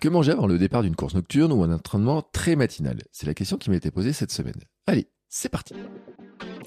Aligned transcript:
Que 0.00 0.08
manger 0.10 0.32
avant 0.32 0.46
le 0.46 0.58
départ 0.58 0.82
d'une 0.82 0.94
course 0.94 1.14
nocturne 1.14 1.52
ou 1.52 1.64
un 1.64 1.72
entraînement 1.72 2.22
très 2.32 2.54
matinal? 2.54 2.98
C'est 3.12 3.26
la 3.26 3.32
question 3.32 3.56
qui 3.56 3.70
m'a 3.70 3.76
été 3.76 3.90
posée 3.90 4.12
cette 4.12 4.30
semaine. 4.30 4.60
Allez, 4.86 5.08
c'est 5.30 5.48
parti 5.48 5.74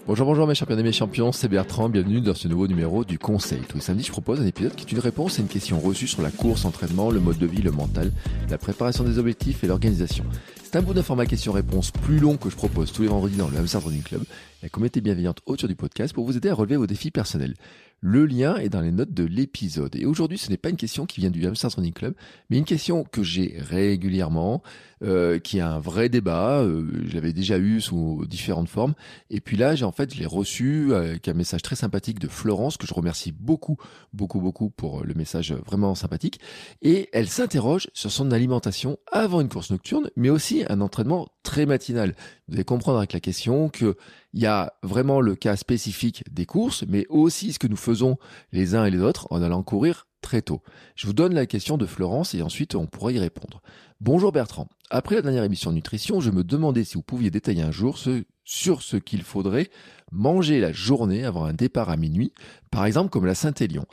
Bonjour, 0.08 0.26
bonjour 0.26 0.48
mes 0.48 0.56
champions 0.56 0.80
et 0.80 0.82
mes 0.82 0.92
champions, 0.92 1.32
c'est 1.32 1.48
Bertrand, 1.48 1.88
bienvenue 1.88 2.22
dans 2.22 2.34
ce 2.34 2.48
nouveau 2.48 2.68
numéro 2.68 3.06
du 3.06 3.20
Conseil. 3.20 3.62
Tous 3.70 3.78
les 3.78 3.84
samedis, 3.84 4.06
je 4.06 4.12
propose 4.12 4.42
un 4.42 4.46
épisode 4.48 4.74
qui 4.74 4.84
est 4.84 4.92
une 4.92 5.00
réponse 5.00 5.38
à 5.38 5.44
une 5.44 5.48
question 5.48 5.80
reçue 5.80 6.08
sur 6.08 6.24
la 6.24 6.32
course, 6.32 6.66
entraînement, 6.66 7.12
le 7.12 7.20
mode 7.20 7.38
de 7.38 7.46
vie, 7.46 7.62
le 7.62 7.70
mental, 7.70 8.12
la 8.50 8.58
préparation 8.58 9.04
des 9.04 9.20
objectifs 9.20 9.64
et 9.64 9.68
l'organisation. 9.68 10.26
C'est 10.64 10.78
un 10.78 10.82
bout 10.82 10.96
d'un 10.96 11.04
format 11.04 11.28
question-réponse 11.28 11.92
plus 11.92 12.18
long 12.18 12.38
que 12.38 12.50
je 12.50 12.56
propose 12.56 12.92
tous 12.92 13.04
les 13.04 13.08
vendredis 13.08 13.38
dans 13.38 13.50
le 13.50 13.58
Hamster 13.58 13.84
Running 13.84 14.02
Club, 14.02 14.24
la 14.64 14.70
communauté 14.70 15.02
bienveillante 15.02 15.42
autour 15.46 15.70
du 15.70 15.76
podcast 15.76 16.14
pour 16.14 16.26
vous 16.26 16.36
aider 16.36 16.50
à 16.50 16.56
relever 16.56 16.78
vos 16.78 16.88
défis 16.88 17.12
personnels. 17.12 17.54
Le 18.02 18.26
lien 18.26 18.56
est 18.56 18.70
dans 18.70 18.82
les 18.82 18.92
notes 18.92 19.14
de 19.14 19.26
l'épisode. 19.26 19.96
Et 19.96 20.06
aujourd'hui, 20.06 20.38
ce 20.38 20.50
n'est 20.50 20.58
pas 20.58 20.70
une 20.70 20.78
question 20.78 21.06
qui 21.06 21.20
vient 21.20 21.30
du 21.30 21.46
Hamster 21.46 21.70
Running 21.76 21.94
Club, 21.94 22.16
mais 22.50 22.58
une 22.58 22.66
question 22.66 23.04
que 23.04 23.24
j'ai 23.24 23.58
régulièrement, 23.58 24.64
euh, 25.02 25.40
qui 25.40 25.60
a 25.60 25.72
un 25.72 25.80
vrai 25.80 26.10
débat. 26.10 26.60
Euh, 26.60 26.86
je 27.06 27.14
l'avais 27.14 27.34
déjà 27.34 27.58
eu 27.58 27.80
sous 27.80 28.26
différentes 28.28 28.68
formes. 28.68 28.94
Et 29.30 29.40
puis 29.40 29.56
là, 29.56 29.76
j'ai 29.76 29.86
en 29.86 29.92
fait, 29.92 30.14
je 30.14 30.20
l'ai 30.20 30.26
reçu 30.26 30.94
avec 30.94 31.28
un 31.28 31.34
message 31.34 31.62
très 31.62 31.76
sympathique 31.76 32.20
de 32.20 32.28
Florence, 32.28 32.78
que 32.78 32.86
je 32.86 32.94
remercie 32.94 33.32
beaucoup, 33.32 33.78
beaucoup, 34.14 34.42
beaucoup 34.42 34.70
pour 34.70 35.06
le 35.06 35.14
message 35.14 35.54
vraiment 35.54 35.96
sympathique. 35.96 36.40
Et 36.82 37.10
elle 37.14 37.30
s'interroge 37.30 37.90
sur 37.94 38.12
son 38.12 38.32
alimentation 38.32 38.98
avant 39.12 39.42
une 39.42 39.50
course 39.50 39.72
nocturne, 39.72 40.10
mais 40.16 40.30
aussi 40.30 40.66
un 40.68 40.82
entraînement 40.82 41.28
très 41.44 41.66
matinal. 41.66 42.16
Vous 42.48 42.56
allez 42.56 42.64
comprendre 42.66 42.98
avec 42.98 43.14
la 43.14 43.20
question 43.20 43.70
que 43.70 43.96
il 44.34 44.42
y 44.42 44.46
a 44.46 44.74
vraiment 44.84 45.22
le 45.22 45.36
cas 45.36 45.56
spécifique 45.56 46.24
des 46.32 46.46
courses, 46.46 46.84
mais 46.88 47.06
aussi 47.10 47.54
ce 47.54 47.60
que 47.60 47.68
nous 47.68 47.78
faisons 47.78 48.18
les 48.52 48.76
uns 48.76 48.86
et 48.86 48.92
les 48.92 49.02
autres 49.02 49.28
en 49.32 49.42
allant 49.42 49.64
courir 49.64 50.09
très 50.22 50.42
tôt. 50.42 50.62
Je 50.96 51.08
vous 51.08 51.14
donne 51.14 51.34
la 51.34 51.46
question 51.46 51.78
de 51.78 51.86
Florence 51.86 52.34
et 52.34 52.42
ensuite 52.42 52.76
on 52.76 52.86
pourra 52.86 53.12
y 53.12 53.20
répondre. 53.20 53.62
Bonjour 54.02 54.32
Bertrand. 54.32 54.68
Après 54.90 55.16
la 55.16 55.22
dernière 55.22 55.44
émission 55.44 55.72
nutrition, 55.72 56.20
je 56.20 56.32
me 56.32 56.44
demandais 56.44 56.84
si 56.84 56.96
vous 56.96 57.04
pouviez 57.04 57.32
détailler 57.32 57.62
un 57.62 57.72
jour 57.72 57.98
ce, 57.98 58.24
sur 58.44 58.82
ce 58.82 58.98
qu'il 58.98 59.24
faudrait 59.24 59.70
manger 60.12 60.60
la 60.60 60.72
journée 60.72 61.26
avant 61.26 61.46
un 61.46 61.54
départ 61.54 61.90
à 61.90 61.98
minuit, 61.98 62.34
par 62.72 62.86
exemple 62.86 63.10
comme 63.10 63.26
la 63.26 63.36
Saint-Élion. 63.36 63.86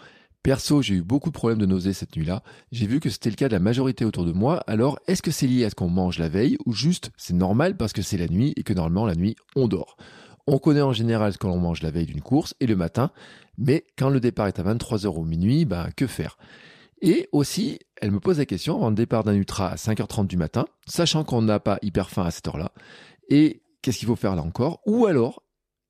Perso, 0.43 0.81
j'ai 0.81 0.95
eu 0.95 1.03
beaucoup 1.03 1.31
de 1.31 1.35
problèmes 1.35 1.59
de 1.59 1.67
nausées 1.67 1.93
cette 1.93 2.15
nuit-là. 2.15 2.45
J'ai 2.71 2.87
vu 2.87 3.01
que 3.01 3.11
c'était 3.11 3.31
le 3.31 3.35
cas 3.35 3.49
de 3.49 3.53
la 3.53 3.59
majorité 3.59 4.05
autour 4.05 4.25
de 4.25 4.31
moi. 4.31 4.63
Alors, 4.69 4.97
est-ce 5.09 5.21
que 5.21 5.33
c'est 5.33 5.49
lié 5.49 5.65
à 5.65 5.71
ce 5.71 5.75
qu'on 5.75 5.89
mange 5.89 6.21
la 6.21 6.29
veille 6.29 6.57
ou 6.67 6.73
juste 6.73 7.11
c'est 7.17 7.35
normal 7.35 7.77
parce 7.77 7.93
que 7.93 8.01
c'est 8.01 8.17
la 8.17 8.29
nuit 8.29 8.55
et 8.57 8.63
que 8.63 8.73
normalement 8.73 9.07
la 9.07 9.17
nuit 9.17 9.35
on 9.57 9.67
dort? 9.67 9.97
On 10.47 10.59
connaît 10.59 10.83
en 10.83 10.93
général 10.93 11.33
ce 11.33 11.39
que 11.39 11.47
l'on 11.47 11.59
mange 11.59 11.83
la 11.83 11.91
veille 11.91 12.07
d'une 12.07 12.23
course 12.23 12.55
et 12.61 12.67
le 12.67 12.77
matin, 12.77 13.11
mais 13.59 13.85
quand 13.99 14.11
le 14.11 14.21
départ 14.21 14.47
est 14.47 14.59
à 14.59 14.63
23h 14.63 15.19
ou 15.19 15.25
minuit, 15.25 15.65
ben, 15.65 15.89
que 15.97 16.07
faire? 16.07 16.37
Et 17.03 17.29
aussi, 17.33 17.79
elle 18.01 18.11
me 18.11 18.21
pose 18.21 18.39
la 18.39 18.47
question 18.47 18.77
avant 18.77 18.89
le 18.89 18.95
départ 18.95 19.25
d'un 19.25 19.35
ultra 19.35 19.69
à 19.69 19.75
5h30 19.77 20.27
du 20.27 20.37
matin, 20.37 20.65
sachant 20.87 21.25
qu'on 21.25 21.43
n'a 21.43 21.61
pas 21.61 21.79
hyper 21.83 22.11
faim 22.11 22.25
à 22.25 22.31
cette 22.31 22.49
heure-là, 22.49 22.73
et 23.29 23.63
qu'est-ce 23.83 23.99
qu'il 23.99 24.09
faut 24.09 24.17
faire 24.17 24.37
là 24.37 24.43
encore? 24.43 24.81
Ou 24.87 25.07
alors, 25.07 25.43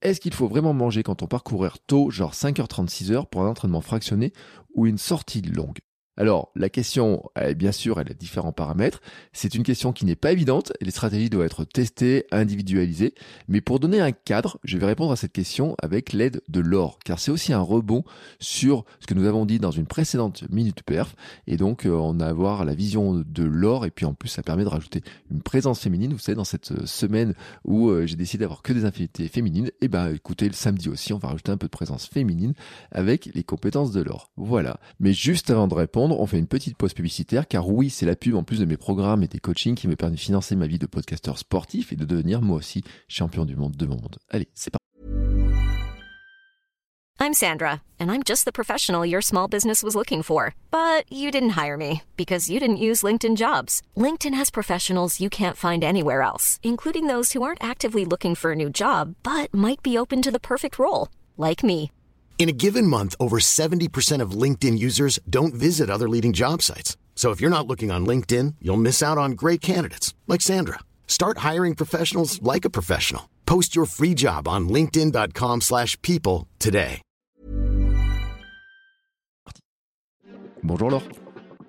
est-ce 0.03 0.21
qu'il 0.21 0.35
faut 0.35 0.49
vraiment 0.49 0.75
manger 0.75 1.03
quand 1.03 1.23
on 1.23 1.27
part 1.27 1.43
courir 1.43 1.79
tôt, 1.79 2.11
genre 2.11 2.33
5h30, 2.33 2.89
6h, 2.89 3.27
pour 3.29 3.43
un 3.43 3.49
entraînement 3.49 3.81
fractionné 3.81 4.33
ou 4.75 4.87
une 4.87 4.99
sortie 4.99 5.43
longue? 5.43 5.79
Alors, 6.17 6.51
la 6.57 6.69
question, 6.69 7.23
bien 7.57 7.73
sûr, 7.73 8.01
elle 8.01 8.11
a 8.11 8.15
différents 8.15 8.53
paramètres. 8.53 9.01
C'est 9.33 9.55
une 9.55 9.63
question 9.63 9.93
qui 9.93 10.07
n'est 10.07 10.17
pas 10.17 10.33
évidente. 10.33 10.73
Les 10.81 10.91
stratégies 10.91 11.29
doivent 11.29 11.47
être 11.47 11.65
testées, 11.65 12.27
individualisées. 12.31 13.15
Mais 13.49 13.61
pour 13.61 13.81
donner 13.81 14.01
un 14.01 14.13
cadre, 14.13 14.59
je 14.65 14.79
vais 14.79 14.87
répondre 14.87 15.13
à 15.13 15.17
cette 15.17 15.33
question 15.33 15.77
avec 15.83 16.13
l'aide 16.13 16.43
de 16.49 16.61
l'or. 16.61 16.99
Car 17.05 17.19
c'est 17.19 17.31
aussi 17.31 17.53
un 17.53 17.61
rebond 17.61 18.05
sur 18.41 18.85
ce 19.01 19.07
que 19.07 19.15
nous 19.15 19.27
avons 19.27 19.45
dit 19.45 19.59
dans 19.59 19.71
une 19.71 19.87
précédente 19.87 20.45
minute 20.51 20.83
perf. 20.83 21.15
Et 21.47 21.57
donc, 21.57 21.87
euh, 21.87 21.91
on 21.91 22.21
a 22.21 22.27
à 22.27 22.65
la 22.65 22.75
vision 22.75 23.25
de 23.27 23.45
l'or. 23.45 23.85
Et 23.85 23.91
puis, 23.91 24.07
en 24.07 24.15
plus, 24.15 24.29
ça 24.29 24.43
permet 24.43 24.65
de 24.65 24.69
rajouter 24.69 25.03
une 25.31 25.43
présence 25.43 25.81
féminine. 25.81 26.13
Vous 26.13 26.19
savez, 26.19 26.37
dans 26.37 26.45
cette 26.45 26.73
euh, 26.73 26.87
semaine 26.87 27.35
où 27.65 27.89
euh, 27.89 28.07
j'ai 28.07 28.17
décidé 28.17 28.43
d'avoir 28.43 28.63
que 28.63 28.73
des 28.73 28.85
infinités 28.85 29.29
féminines, 29.29 29.67
et 29.67 29.87
eh 29.87 29.89
ben, 29.89 30.15
écoutez, 30.15 30.47
le 30.47 30.55
samedi 30.55 30.89
aussi, 30.89 31.13
on 31.13 31.19
va 31.19 31.29
rajouter 31.29 31.53
un 31.53 31.57
peu 31.57 31.67
de 31.67 31.71
présence 31.71 32.07
féminine 32.07 32.55
avec 32.93 33.31
les 33.35 33.43
compétences 33.43 33.93
de 33.93 34.03
l'or. 34.03 34.31
Voilà. 34.37 34.79
Mais 35.01 35.13
juste 35.13 35.51
avant 35.51 35.69
de 35.69 35.75
répondre, 35.75 36.06
on 36.15 36.27
fait 36.27 36.39
une 36.39 36.47
petite 36.47 36.77
pause 36.77 36.95
publicitaire, 36.95 37.49
car 37.49 37.69
oui, 37.69 37.91
c'est 37.91 38.07
la 38.07 38.17
pub 38.17 38.37
en 38.37 38.43
plus 38.43 38.61
de 38.61 38.65
mes 38.65 38.77
programmes 38.77 39.23
et 39.23 39.29
des 39.29 39.41
coachings 39.41 39.75
qui 39.75 39.89
me 39.89 39.97
permettent 39.97 40.17
de 40.17 40.21
financer 40.21 40.57
ma 40.57 40.67
vie 40.67 40.79
de 40.79 40.87
podcasteur 40.87 41.39
sportif 41.39 41.93
et 41.93 41.97
de 41.97 42.05
devenir 42.05 42.43
moi 42.43 42.57
aussi 42.57 42.83
champion 43.09 43.45
du 43.45 43.57
monde 43.57 43.77
de 43.77 43.87
mon 43.87 43.97
monde. 43.97 44.17
Allez, 44.31 44.49
c'est 44.55 44.71
parti. 44.71 44.87
I'm 47.19 47.33
Sandra, 47.33 47.83
and 47.99 48.11
I'm 48.11 48.23
just 48.23 48.45
the 48.45 48.53
professional 48.53 49.05
your 49.05 49.23
small 49.23 49.49
business 49.49 49.83
was 49.83 49.97
looking 49.97 50.23
for. 50.23 50.55
But 50.71 51.11
you 51.11 51.31
didn't 51.31 51.57
hire 51.57 51.77
me 51.77 52.03
because 52.17 52.51
you 52.51 52.61
didn't 52.61 52.77
use 52.77 53.03
LinkedIn 53.03 53.37
jobs. 53.37 53.83
LinkedIn 53.97 54.35
has 54.35 54.51
professionals 54.51 55.21
you 55.21 55.31
can't 55.31 55.57
find 55.57 55.83
anywhere 55.83 56.23
else, 56.23 56.61
including 56.63 57.07
those 57.07 57.33
who 57.33 57.43
aren't 57.43 57.65
actively 57.65 58.05
looking 58.05 58.35
for 58.35 58.53
a 58.53 58.57
new 58.57 58.71
job, 58.71 59.15
but 59.23 59.53
might 59.53 59.83
be 59.83 59.99
open 59.99 60.23
to 60.23 60.31
the 60.31 60.39
perfect 60.39 60.79
role, 60.79 61.09
like 61.37 61.65
me. 61.65 61.91
In 62.39 62.49
a 62.49 62.53
given 62.53 62.87
month, 62.87 63.17
over 63.19 63.39
70% 63.39 64.21
of 64.21 64.43
LinkedIn 64.43 64.79
users 64.79 65.19
don't 65.29 65.55
visit 65.55 65.91
other 65.91 66.09
leading 66.09 66.33
job 66.33 66.63
sites. 66.63 66.97
So 67.17 67.33
if 67.33 67.41
you're 67.41 67.51
not 67.51 67.67
looking 67.67 67.91
on 67.91 68.07
LinkedIn, 68.07 68.57
you'll 68.61 68.77
miss 68.77 69.03
out 69.03 69.19
on 69.19 69.33
great 69.33 69.61
candidates 69.61 70.15
like 70.29 70.43
Sandra. 70.43 70.81
Start 71.09 71.39
hiring 71.39 71.75
professionals 71.75 72.41
like 72.43 72.65
a 72.65 72.71
professional. 72.71 73.31
Post 73.47 73.75
your 73.75 73.87
free 73.87 74.15
job 74.15 74.47
on 74.47 74.69
linkedin.com/people 74.69 76.47
today. 76.59 77.01
Bonjour 80.63 80.91
Laure. 80.91 81.03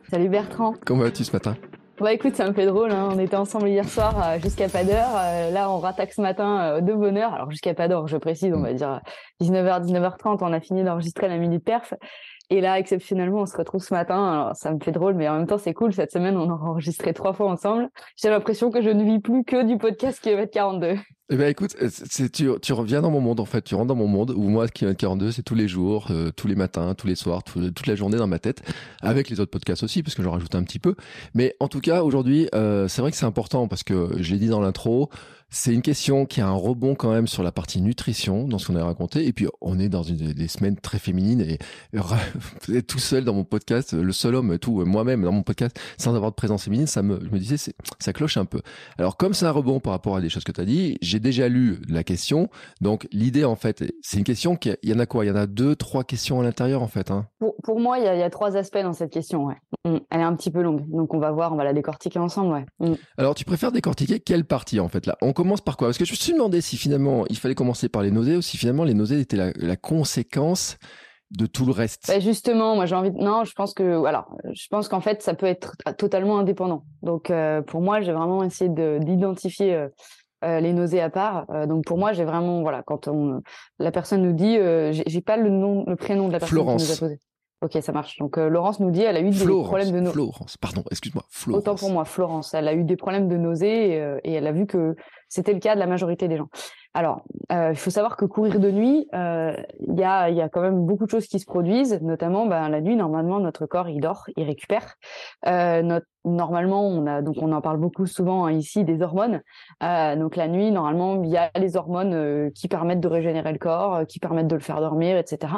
Salut 0.09 0.29
Bertrand. 0.29 0.75
Comment 0.85 1.03
vas-tu 1.03 1.23
ce 1.23 1.31
matin 1.31 1.55
Bah 1.99 2.13
écoute, 2.13 2.35
ça 2.35 2.47
me 2.47 2.53
fait 2.53 2.67
drôle. 2.67 2.91
Hein. 2.91 3.09
On 3.11 3.17
était 3.17 3.35
ensemble 3.35 3.69
hier 3.69 3.89
soir 3.89 4.21
euh, 4.21 4.39
jusqu'à 4.39 4.69
pas 4.69 4.83
d'heure. 4.83 5.09
Euh, 5.15 5.49
là, 5.49 5.71
on 5.71 5.79
rattaque 5.79 6.13
ce 6.13 6.21
matin 6.21 6.59
euh, 6.59 6.81
de 6.81 6.93
bonne 6.93 7.17
heure. 7.17 7.33
Alors 7.33 7.49
jusqu'à 7.49 7.73
pas 7.73 7.87
d'heure, 7.87 8.07
je 8.07 8.17
précise, 8.17 8.53
on 8.53 8.61
va 8.61 8.73
dire 8.73 9.01
19h, 9.41 9.83
19h30. 9.83 10.37
On 10.41 10.53
a 10.53 10.59
fini 10.59 10.83
d'enregistrer 10.83 11.27
la 11.27 11.37
minute 11.37 11.63
perf. 11.63 11.95
Et 12.49 12.61
là, 12.61 12.79
exceptionnellement, 12.79 13.41
on 13.41 13.45
se 13.45 13.57
retrouve 13.57 13.83
ce 13.83 13.93
matin. 13.93 14.31
Alors, 14.31 14.55
ça 14.55 14.73
me 14.73 14.79
fait 14.79 14.93
drôle, 14.93 15.15
mais 15.15 15.27
en 15.27 15.37
même 15.37 15.47
temps, 15.47 15.57
c'est 15.57 15.73
cool. 15.73 15.93
Cette 15.93 16.11
semaine, 16.11 16.37
on 16.37 16.49
a 16.49 16.53
enregistré 16.53 17.13
trois 17.13 17.33
fois 17.33 17.49
ensemble. 17.49 17.89
J'ai 18.15 18.29
l'impression 18.29 18.71
que 18.71 18.81
je 18.81 18.89
ne 18.89 19.03
vis 19.03 19.19
plus 19.19 19.43
que 19.43 19.65
du 19.65 19.77
podcast 19.77 20.21
Kilomètre 20.21 20.53
42. 20.53 20.95
Eh 21.29 21.35
ben 21.35 21.49
écoute, 21.49 21.75
c'est, 21.89 22.31
tu, 22.31 22.49
tu 22.61 22.71
reviens 22.71 23.01
dans 23.01 23.11
mon 23.11 23.19
monde 23.19 23.41
en 23.41 23.45
fait, 23.45 23.61
tu 23.61 23.75
rentres 23.75 23.87
dans 23.87 23.95
mon 23.95 24.07
monde 24.07 24.31
où 24.31 24.43
moi 24.43 24.65
Kilomètre 24.69 24.97
42 24.97 25.33
c'est 25.33 25.43
tous 25.43 25.55
les 25.55 25.67
jours, 25.67 26.07
euh, 26.09 26.31
tous 26.31 26.47
les 26.47 26.55
matins, 26.55 26.95
tous 26.95 27.05
les 27.05 27.15
soirs, 27.15 27.43
toute 27.43 27.85
la 27.85 27.95
journée 27.95 28.15
dans 28.15 28.27
ma 28.27 28.39
tête, 28.39 28.61
avec 29.01 29.29
les 29.29 29.41
autres 29.41 29.51
podcasts 29.51 29.83
aussi 29.83 30.03
parce 30.03 30.15
que 30.15 30.23
j'en 30.23 30.31
rajoute 30.31 30.55
un 30.55 30.63
petit 30.63 30.79
peu. 30.79 30.95
Mais 31.33 31.53
en 31.59 31.67
tout 31.67 31.81
cas 31.81 32.01
aujourd'hui, 32.01 32.47
euh, 32.55 32.87
c'est 32.87 33.01
vrai 33.01 33.11
que 33.11 33.17
c'est 33.17 33.25
important 33.25 33.67
parce 33.67 33.83
que 33.83 34.11
je 34.21 34.31
l'ai 34.31 34.39
dit 34.39 34.47
dans 34.47 34.61
l'intro, 34.61 35.09
c'est 35.49 35.73
une 35.73 35.81
question 35.81 36.25
qui 36.25 36.41
a 36.41 36.47
un 36.47 36.53
rebond 36.53 36.95
quand 36.95 37.11
même 37.11 37.27
sur 37.27 37.41
la 37.41 37.51
partie 37.51 37.81
nutrition 37.81 38.47
dans 38.47 38.57
ce 38.57 38.67
qu'on 38.67 38.75
a 38.75 38.83
raconté. 38.83 39.25
Et 39.25 39.33
puis, 39.33 39.47
on 39.61 39.79
est 39.79 39.87
dans 39.87 40.03
une, 40.03 40.33
des 40.33 40.47
semaines 40.47 40.75
très 40.75 40.99
féminines 40.99 41.41
et 42.73 42.81
tout 42.81 42.99
seul 42.99 43.23
dans 43.23 43.33
mon 43.33 43.45
podcast, 43.45 43.93
le 43.93 44.11
seul 44.11 44.35
homme, 44.35 44.59
tout, 44.59 44.83
moi-même 44.85 45.23
dans 45.23 45.31
mon 45.31 45.43
podcast, 45.43 45.79
sans 45.97 46.15
avoir 46.15 46.31
de 46.31 46.35
présence 46.35 46.65
féminine, 46.65 46.87
ça 46.87 47.01
me, 47.01 47.19
je 47.23 47.29
me 47.29 47.39
disais, 47.39 47.71
ça 47.99 48.13
cloche 48.13 48.37
un 48.37 48.45
peu. 48.45 48.61
Alors, 48.97 49.15
comme 49.15 49.33
c'est 49.33 49.45
un 49.45 49.51
rebond 49.51 49.79
par 49.79 49.93
rapport 49.93 50.17
à 50.17 50.21
des 50.21 50.29
choses 50.29 50.43
que 50.43 50.51
tu 50.51 50.59
as 50.59 50.65
dit, 50.65 50.97
j'ai 51.01 51.19
déjà 51.19 51.47
lu 51.47 51.79
la 51.87 52.03
question. 52.03 52.49
Donc, 52.81 53.07
l'idée, 53.11 53.45
en 53.45 53.55
fait, 53.55 53.83
c'est 54.01 54.17
une 54.17 54.25
question 54.25 54.57
qui, 54.57 54.71
il 54.83 54.89
y 54.89 54.93
en 54.93 54.99
a 54.99 55.05
quoi? 55.05 55.23
Il 55.23 55.29
y 55.29 55.31
en 55.31 55.35
a 55.35 55.47
deux, 55.47 55.75
trois 55.75 56.03
questions 56.03 56.41
à 56.41 56.43
l'intérieur, 56.43 56.81
en 56.81 56.87
fait, 56.87 57.09
hein. 57.09 57.27
pour, 57.39 57.55
pour, 57.63 57.79
moi, 57.79 57.99
il 57.99 58.03
y, 58.03 58.07
a, 58.07 58.15
il 58.15 58.19
y, 58.19 58.23
a, 58.23 58.29
trois 58.29 58.57
aspects 58.57 58.81
dans 58.81 58.93
cette 58.93 59.11
question, 59.11 59.45
ouais. 59.45 59.55
Mm. 59.85 59.97
Elle 60.09 60.19
est 60.19 60.23
un 60.23 60.35
petit 60.35 60.51
peu 60.51 60.61
longue. 60.61 60.89
Donc, 60.89 61.13
on 61.13 61.19
va 61.19 61.31
voir, 61.31 61.53
on 61.53 61.55
va 61.55 61.63
la 61.63 61.73
décortiquer 61.73 62.19
ensemble, 62.19 62.53
ouais. 62.53 62.65
Mm. 62.79 62.95
Alors, 63.17 63.35
tu 63.35 63.45
préfères 63.45 63.71
décortiquer 63.71 64.19
quelle 64.19 64.43
partie, 64.43 64.79
en 64.79 64.89
fait, 64.89 65.05
là? 65.05 65.17
On 65.21 65.33
commence 65.37 65.61
par 65.61 65.77
quoi? 65.77 65.87
Parce 65.87 65.99
que 65.99 66.05
je 66.05 66.13
me 66.13 66.17
suis 66.17 66.33
demandé 66.33 66.61
si 66.61 66.77
finalement 66.77 67.25
il 67.29 67.37
fallait 67.37 67.55
commencer 67.55 67.89
par 67.89 68.01
les 68.01 68.09
nausées 68.09 68.35
ou 68.37 68.41
si 68.41 68.57
finalement 68.57 68.83
les 68.83 68.95
nausées 68.95 69.19
étaient 69.19 69.37
la, 69.37 69.51
la 69.55 69.75
conséquence 69.75 70.77
de 71.29 71.45
tout 71.45 71.65
le 71.65 71.73
reste. 71.73 72.05
Bah 72.07 72.19
justement, 72.19 72.75
moi 72.75 72.87
j'ai 72.87 72.95
envie 72.95 73.11
de... 73.11 73.17
non, 73.17 73.43
je 73.43 73.53
pense 73.53 73.73
que 73.73 73.97
voilà, 73.97 74.25
je 74.51 74.65
pense 74.69 74.87
qu'en 74.87 74.99
fait 75.01 75.21
ça 75.21 75.35
peut 75.35 75.45
être 75.45 75.75
totalement 75.97 76.39
indépendant. 76.39 76.85
Donc 77.03 77.29
euh, 77.29 77.61
pour 77.61 77.81
moi, 77.81 78.01
j'ai 78.01 78.13
vraiment 78.13 78.43
essayé 78.43 78.69
d'identifier 78.99 79.75
euh, 79.75 79.87
euh, 80.43 80.59
les 80.59 80.73
nausées 80.73 81.01
à 81.01 81.11
part. 81.11 81.45
Donc 81.67 81.85
pour 81.85 81.99
moi, 81.99 82.13
j'ai 82.13 82.25
vraiment 82.25 82.61
voilà, 82.61 82.81
quand 82.81 83.07
on 83.07 83.41
la 83.77 83.91
personne 83.91 84.23
nous 84.23 84.33
dit 84.33 84.57
j'ai 84.91 85.21
pas 85.21 85.37
le 85.37 85.51
nom 85.51 85.83
le 85.85 85.95
prénom 85.95 86.27
de 86.27 86.33
la 86.33 86.39
personne 86.39 86.55
Florence. 86.55 86.83
qui 86.83 86.89
nous 86.89 86.95
a 86.95 86.99
posé. 86.99 87.19
Ok, 87.61 87.77
ça 87.81 87.91
marche. 87.91 88.17
Donc 88.19 88.37
euh, 88.37 88.49
Laurence 88.49 88.79
nous 88.79 88.91
dit, 88.91 89.01
elle 89.01 89.17
a 89.17 89.21
eu 89.21 89.33
Florence, 89.33 89.63
des 89.63 89.67
problèmes 89.67 89.91
de 89.91 89.99
nausées. 89.99 90.13
Florence, 90.13 90.57
pardon, 90.57 90.83
excuse-moi. 90.91 91.23
Florence. 91.29 91.61
Autant 91.61 91.75
pour 91.75 91.89
moi, 91.89 92.05
Florence. 92.05 92.53
Elle 92.53 92.67
a 92.67 92.73
eu 92.73 92.83
des 92.83 92.97
problèmes 92.97 93.27
de 93.27 93.35
nausées 93.35 93.93
et, 93.93 93.99
euh, 93.99 94.19
et 94.23 94.33
elle 94.33 94.45
a 94.45 94.51
vu 94.51 94.67
que 94.67 94.95
c'était 95.27 95.53
le 95.53 95.59
cas 95.59 95.73
de 95.73 95.79
la 95.79 95.87
majorité 95.87 96.27
des 96.27 96.37
gens. 96.37 96.49
Alors, 96.93 97.21
il 97.51 97.75
faut 97.75 97.91
savoir 97.91 98.17
que 98.17 98.25
courir 98.25 98.59
de 98.59 98.71
nuit, 98.71 99.07
il 99.13 99.99
y, 99.99 100.03
a, 100.03 100.29
y 100.31 100.41
a 100.41 100.49
quand 100.49 100.61
même 100.61 100.83
beaucoup 100.83 101.05
de 101.05 101.11
choses 101.11 101.27
qui 101.27 101.39
se 101.39 101.45
produisent, 101.45 102.01
notamment 102.01 102.47
ben, 102.47 102.69
la 102.69 102.81
nuit, 102.81 102.95
normalement, 102.95 103.39
notre 103.39 103.67
corps, 103.67 103.87
il 103.87 104.01
dort, 104.01 104.23
il 104.35 104.45
récupère. 104.45 104.95
notre 105.45 106.07
normalement, 106.25 106.85
on 106.87 107.05
a 107.07 107.21
donc 107.21 107.35
on 107.39 107.51
en 107.51 107.61
parle 107.61 107.77
beaucoup 107.77 108.05
souvent 108.05 108.45
hein, 108.45 108.51
ici 108.51 108.83
des 108.83 109.01
hormones. 109.01 109.41
Euh, 109.83 110.15
donc 110.15 110.35
la 110.35 110.47
nuit, 110.47 110.71
normalement, 110.71 111.23
il 111.23 111.29
y 111.29 111.37
a 111.37 111.51
les 111.55 111.77
hormones 111.77 112.13
euh, 112.13 112.49
qui 112.53 112.67
permettent 112.67 112.99
de 112.99 113.07
régénérer 113.07 113.51
le 113.51 113.59
corps, 113.59 113.95
euh, 113.95 114.05
qui 114.05 114.19
permettent 114.19 114.47
de 114.47 114.55
le 114.55 114.61
faire 114.61 114.79
dormir, 114.79 115.17
etc. 115.17 115.53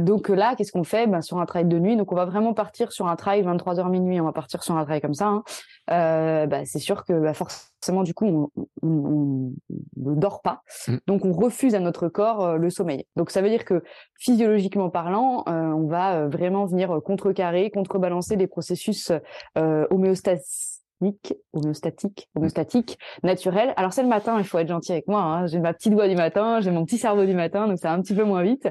donc 0.00 0.28
là, 0.28 0.54
qu'est-ce 0.56 0.72
qu'on 0.72 0.84
fait? 0.84 1.06
Ben, 1.06 1.22
sur 1.22 1.38
un 1.38 1.46
travail 1.46 1.68
de 1.68 1.78
nuit 1.78 1.96
Donc 1.96 2.12
on 2.12 2.16
va 2.16 2.24
vraiment 2.24 2.54
partir 2.54 2.92
sur 2.92 3.06
un 3.06 3.16
travail 3.16 3.42
23h 3.42 3.88
minuit. 3.90 4.20
On 4.20 4.24
va 4.24 4.32
partir 4.32 4.62
sur 4.62 4.76
un 4.76 4.82
travail 4.84 5.00
comme 5.00 5.14
ça. 5.14 5.26
Hein. 5.26 5.42
Ben, 5.88 6.64
c'est 6.64 6.78
sûr 6.78 7.04
que 7.04 7.12
ben, 7.12 7.34
forcément, 7.34 8.02
du 8.02 8.14
coup, 8.14 8.50
on 8.82 9.52
ne 9.96 10.14
dort 10.14 10.42
pas. 10.42 10.62
Mmh. 10.86 10.96
Donc 11.06 11.24
on 11.24 11.32
refuse 11.32 11.74
à 11.74 11.80
notre 11.80 12.08
corps 12.08 12.58
le 12.58 12.70
sommeil. 12.70 13.06
Donc 13.16 13.30
ça 13.30 13.40
veut 13.40 13.48
dire 13.48 13.64
que 13.64 13.82
physiologiquement 14.18 14.90
parlant, 14.90 15.44
on 15.46 15.86
va 15.86 16.28
vraiment 16.28 16.66
venir 16.66 17.00
contrecarrer, 17.02 17.70
contrebalancer 17.70 18.36
les 18.36 18.46
processus 18.46 19.10
euh, 19.58 19.69
homéostatique, 19.90 21.34
homéostatique, 21.52 22.28
homéostatique, 22.34 22.98
naturel. 23.22 23.72
Alors 23.76 23.92
c'est 23.92 24.02
le 24.02 24.08
matin, 24.08 24.38
il 24.38 24.44
faut 24.44 24.58
être 24.58 24.68
gentil 24.68 24.92
avec 24.92 25.08
moi. 25.08 25.22
Hein. 25.22 25.46
J'ai 25.46 25.58
ma 25.58 25.72
petite 25.72 25.92
voix 25.92 26.08
du 26.08 26.16
matin, 26.16 26.60
j'ai 26.60 26.70
mon 26.70 26.84
petit 26.84 26.98
cerveau 26.98 27.24
du 27.24 27.34
matin, 27.34 27.68
donc 27.68 27.78
ça 27.78 27.88
va 27.88 27.94
un 27.94 28.02
petit 28.02 28.14
peu 28.14 28.24
moins 28.24 28.42
vite. 28.42 28.68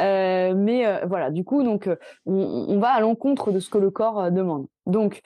Euh, 0.00 0.54
mais 0.56 0.86
euh, 0.86 1.04
voilà, 1.06 1.30
du 1.30 1.44
coup, 1.44 1.62
donc 1.62 1.88
on, 2.26 2.66
on 2.68 2.78
va 2.78 2.90
à 2.90 3.00
l'encontre 3.00 3.52
de 3.52 3.58
ce 3.58 3.68
que 3.68 3.78
le 3.78 3.90
corps 3.90 4.30
demande. 4.30 4.66
Donc 4.86 5.20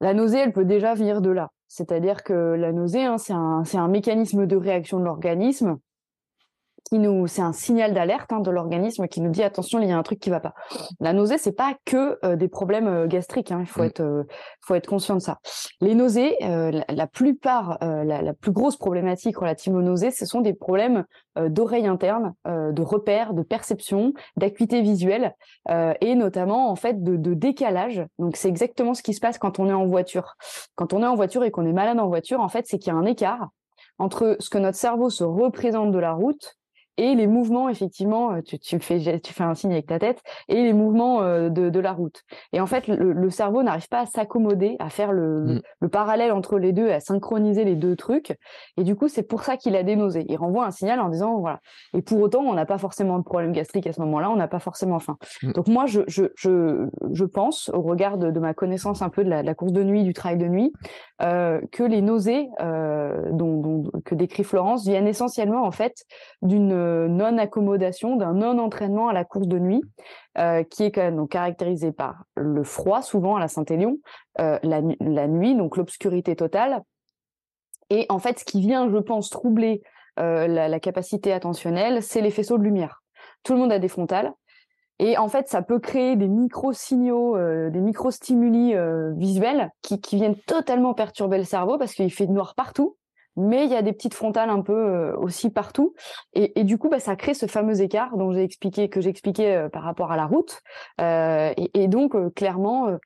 la 0.00 0.14
nausée, 0.14 0.38
elle 0.38 0.52
peut 0.52 0.64
déjà 0.64 0.94
venir 0.94 1.20
de 1.20 1.30
là. 1.30 1.50
C'est-à-dire 1.68 2.24
que 2.24 2.32
la 2.32 2.72
nausée, 2.72 3.04
hein, 3.04 3.18
c'est 3.18 3.34
un, 3.34 3.62
un 3.74 3.88
mécanisme 3.88 4.46
de 4.46 4.56
réaction 4.56 4.98
de 4.98 5.04
l'organisme 5.04 5.78
nous, 6.92 7.26
c'est 7.26 7.42
un 7.42 7.52
signal 7.52 7.92
d'alerte 7.92 8.32
hein, 8.32 8.40
de 8.40 8.50
l'organisme 8.50 9.06
qui 9.08 9.20
nous 9.20 9.30
dit 9.30 9.42
attention, 9.42 9.80
il 9.80 9.88
y 9.88 9.92
a 9.92 9.98
un 9.98 10.02
truc 10.02 10.20
qui 10.20 10.30
va 10.30 10.40
pas. 10.40 10.54
La 11.00 11.12
nausée, 11.12 11.36
c'est 11.36 11.52
pas 11.52 11.74
que 11.84 12.18
euh, 12.24 12.36
des 12.36 12.48
problèmes 12.48 12.86
euh, 12.86 13.06
gastriques. 13.06 13.52
Hein, 13.52 13.58
il 13.60 13.66
faut 13.66 13.82
mm. 13.82 13.86
être, 13.86 14.00
euh, 14.00 14.24
faut 14.62 14.74
être 14.74 14.86
conscient 14.86 15.16
de 15.16 15.20
ça. 15.20 15.38
Les 15.80 15.94
nausées, 15.94 16.36
la, 16.40 17.06
plupart, 17.06 17.78
la, 17.80 18.32
plus 18.34 18.52
grosse 18.52 18.76
problématique 18.76 19.38
relative 19.38 19.74
aux 19.74 19.82
nausées, 19.82 20.10
ce 20.10 20.26
sont 20.26 20.40
des 20.40 20.54
problèmes 20.54 21.04
d'oreille 21.36 21.86
interne, 21.86 22.34
de 22.46 22.82
repères, 22.82 23.34
de 23.34 23.42
perception, 23.42 24.12
d'acuité 24.36 24.82
visuelle 24.82 25.34
et 26.00 26.14
notamment 26.14 26.70
en 26.70 26.76
fait 26.76 27.02
de, 27.02 27.16
de 27.16 27.34
décalage. 27.34 28.04
Donc 28.18 28.36
c'est 28.36 28.48
exactement 28.48 28.94
ce 28.94 29.02
qui 29.02 29.14
se 29.14 29.20
passe 29.20 29.38
quand 29.38 29.58
on 29.58 29.68
est 29.68 29.72
en 29.72 29.86
voiture. 29.86 30.36
Quand 30.74 30.92
on 30.92 31.02
est 31.02 31.06
en 31.06 31.14
voiture 31.14 31.44
et 31.44 31.50
qu'on 31.50 31.66
est 31.66 31.72
malade 31.72 31.98
en 32.00 32.08
voiture, 32.08 32.40
en 32.40 32.48
fait, 32.48 32.66
c'est 32.66 32.78
qu'il 32.78 32.92
y 32.92 32.96
a 32.96 32.98
un 32.98 33.06
écart 33.06 33.48
entre 33.98 34.36
ce 34.40 34.50
que 34.50 34.58
notre 34.58 34.78
cerveau 34.78 35.10
se 35.10 35.24
représente 35.24 35.92
de 35.92 35.98
la 35.98 36.12
route 36.12 36.58
et 36.98 37.14
les 37.14 37.26
mouvements 37.26 37.68
effectivement 37.68 38.32
euh, 38.32 38.42
tu, 38.42 38.58
tu, 38.58 38.78
fais 38.80 39.20
tu 39.20 39.32
fais 39.32 39.44
un 39.44 39.54
signe 39.54 39.72
avec 39.72 39.86
ta 39.86 39.98
tête 39.98 40.20
et 40.48 40.62
les 40.62 40.72
mouvements 40.72 41.22
euh, 41.22 41.48
de, 41.48 41.70
de 41.70 41.80
la 41.80 41.92
route. 41.92 42.22
Et 42.52 42.60
en 42.60 42.66
fait 42.66 42.88
le, 42.88 43.30
cerveau 43.30 43.62
n'arrive 43.62 43.88
pas 43.88 44.00
à 44.00 44.06
s'accommoder 44.06 44.76
à 44.80 44.90
faire 44.90 45.12
le, 45.12 45.44
mm. 45.44 45.60
le, 45.80 45.88
parallèle 45.88 46.32
entre 46.32 46.58
les 46.58 46.72
deux 46.72 46.90
à 46.90 47.00
synchroniser 47.00 47.64
les 47.64 47.76
deux 47.76 47.94
trucs. 47.96 48.36
Et 48.76 48.84
du 48.84 48.96
coup 48.96 49.08
c'est 49.08 49.22
pour 49.22 49.44
ça 49.44 49.56
qu'il 49.56 49.76
a 49.76 49.82
des 49.82 49.96
nausées 49.96 50.26
il 50.28 50.36
renvoie 50.36 50.66
un 50.66 50.70
signal 50.70 51.00
en 51.00 51.08
disant 51.08 51.38
voilà. 51.38 51.60
Et 51.94 52.02
pour 52.02 52.20
autant 52.20 52.40
on 52.40 52.54
n'a 52.54 52.66
pas 52.66 52.78
forcément 52.78 53.18
de 53.18 53.24
problème 53.24 53.52
gastrique 53.52 53.86
à 53.86 53.92
ce 53.92 54.00
moment-là 54.00 54.30
on 54.30 54.36
n'a 54.36 54.48
pas 54.48 54.58
forcément 54.58 54.98
faim. 54.98 55.16
Mm. 55.42 55.52
donc 55.52 55.68
moi 55.68 55.86
je, 55.86 56.00
je, 56.08 56.24
je, 56.36 56.88
je 57.12 57.24
pense 57.24 57.70
au 57.72 57.82
regard 57.82 58.18
de, 58.18 58.38
ma 58.38 58.54
connaissance 58.54 59.02
un 59.02 59.08
peu 59.08 59.24
de 59.24 59.30
la, 59.30 59.54
course 59.54 59.72
de 59.72 59.82
nuit 59.82 60.02
du 60.02 60.12
travail 60.12 60.38
de 60.38 60.46
nuit 60.46 60.72
euh, 61.22 61.60
que 61.72 61.82
les 61.82 62.02
nausées 62.02 62.48
euh, 62.60 63.30
dont, 63.32 63.60
dont, 63.60 63.90
que 64.04 64.14
décrit 64.14 64.44
Florence 64.44 64.84
viennent 64.84 65.06
essentiellement 65.06 65.64
en 65.64 65.70
fait 65.70 66.04
d'une 66.42 66.72
non-accommodation, 67.08 68.16
d'un 68.16 68.34
non-entraînement 68.34 69.08
à 69.08 69.12
la 69.12 69.24
course 69.24 69.48
de 69.48 69.58
nuit, 69.58 69.82
euh, 70.38 70.62
qui 70.62 70.84
est 70.84 70.90
quand 70.90 71.02
même 71.02 71.16
donc 71.16 71.30
caractérisé 71.30 71.92
par 71.92 72.24
le 72.36 72.62
froid, 72.62 73.02
souvent 73.02 73.36
à 73.36 73.40
la 73.40 73.48
Saint-Élion, 73.48 73.98
euh, 74.40 74.58
la, 74.62 74.80
nuit, 75.28 75.54
donc 75.54 75.76
l'obscurité 75.76 76.36
totale. 76.36 76.82
Et 77.90 78.06
en 78.08 78.18
fait, 78.18 78.38
ce 78.40 78.44
qui 78.44 78.60
vient, 78.60 78.90
je 78.90 78.98
pense, 78.98 79.30
troubler 79.30 79.82
euh, 80.18 80.46
la, 80.46 80.80
capacité 80.80 81.32
attentionnelle, 81.32 82.02
c'est 82.02 82.20
les 82.20 82.30
faisceaux 82.30 82.58
de 82.58 82.64
lumière. 82.64 83.02
Tout 83.42 83.54
le 83.54 83.60
monde 83.60 83.72
a 83.72 83.78
des 83.78 83.88
frontales. 83.88 84.32
Et 84.98 85.16
en 85.16 85.28
fait, 85.28 85.48
ça 85.48 85.62
peut 85.62 85.78
créer 85.78 86.16
des 86.16 86.26
micro-signaux, 86.26 87.38
des 87.70 87.80
micro-stimuli 87.80 88.74
visuels 89.16 89.70
qui, 89.80 90.00
qui, 90.00 90.16
viennent 90.16 90.38
totalement 90.46 90.92
perturber 90.92 91.38
le 91.38 91.44
cerveau 91.44 91.78
parce 91.78 91.94
qu'il 91.94 92.12
fait 92.12 92.26
noir 92.26 92.56
partout 92.56 92.97
mais 93.38 93.64
il 93.64 93.70
y 93.70 93.76
a 93.76 93.82
des 93.82 93.92
petites 93.92 94.14
frontales 94.14 94.50
un 94.50 94.60
peu 94.60 94.72
euh, 94.72 95.16
aussi 95.16 95.48
partout. 95.48 95.94
Et, 96.34 96.64
du 96.64 96.76
coup, 96.76 96.88
bah, 96.88 96.98
ça 96.98 97.14
crée 97.16 97.34
ce 97.34 97.46
fameux 97.46 97.80
écart 97.80 98.16
dont 98.16 98.32
j'ai 98.32 98.42
expliqué, 98.42 98.88
que 98.88 99.00
j'expliquais 99.00 99.54
euh, 99.54 99.68
par 99.68 99.84
rapport 99.84 100.10
à 100.10 100.16
la 100.16 100.26
route. 100.26 100.60
Euh, 101.00 101.52
et, 101.74 101.86
donc, 101.88 102.14
clairement, 102.34 102.98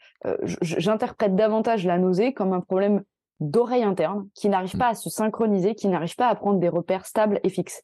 j'interprète 0.62 1.36
davantage 1.36 1.86
la 1.86 1.98
nausée 1.98 2.32
comme 2.32 2.52
un 2.52 2.60
problème 2.60 3.02
d'oreille 3.42 3.84
interne 3.84 4.28
qui 4.34 4.48
n'arrive 4.48 4.74
mmh. 4.76 4.78
pas 4.78 4.88
à 4.88 4.94
se 4.94 5.10
synchroniser, 5.10 5.74
qui 5.74 5.88
n'arrive 5.88 6.16
pas 6.16 6.28
à 6.28 6.34
prendre 6.34 6.58
des 6.58 6.68
repères 6.68 7.06
stables 7.06 7.40
et 7.42 7.48
fixes. 7.48 7.82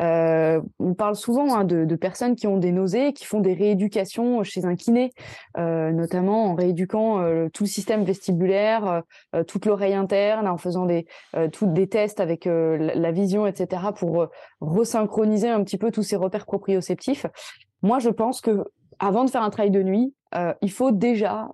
Euh, 0.00 0.60
on 0.78 0.94
parle 0.94 1.16
souvent 1.16 1.54
hein, 1.54 1.64
de, 1.64 1.96
personnes 1.96 2.34
qui 2.34 2.46
ont 2.46 2.56
des 2.56 2.72
nausées, 2.72 3.12
qui 3.12 3.24
font 3.24 3.40
des 3.40 3.52
rééducations 3.52 4.42
chez 4.42 4.64
un 4.64 4.74
kiné, 4.74 5.12
euh, 5.58 5.92
notamment 5.92 6.46
en 6.46 6.54
rééduquant 6.54 7.20
euh, 7.20 7.48
tout 7.52 7.64
le 7.64 7.68
système 7.68 8.04
vestibulaire, 8.04 9.02
toute 9.46 9.66
l'oreille 9.66 9.94
interne, 9.94 10.48
en 10.48 10.56
faisant 10.56 10.86
des, 10.86 11.06
toutes 11.52 11.72
des 11.72 11.88
tests 11.88 12.20
avec 12.20 12.46
la 12.46 13.12
vision, 13.12 13.46
etc., 13.46 13.82
pour 13.94 14.28
resynchroniser 14.60 15.48
un 15.48 15.62
petit 15.64 15.78
peu 15.78 15.90
tous 15.90 16.02
ces 16.02 16.16
repères 16.16 16.46
proprioceptifs. 16.46 17.26
Moi, 17.82 17.98
je 17.98 18.10
pense 18.10 18.40
que 18.40 18.64
avant 18.98 19.24
de 19.24 19.30
faire 19.30 19.42
un 19.42 19.50
travail 19.50 19.70
de 19.70 19.82
nuit, 19.82 20.14
il 20.60 20.70
faut 20.70 20.92
déjà 20.92 21.48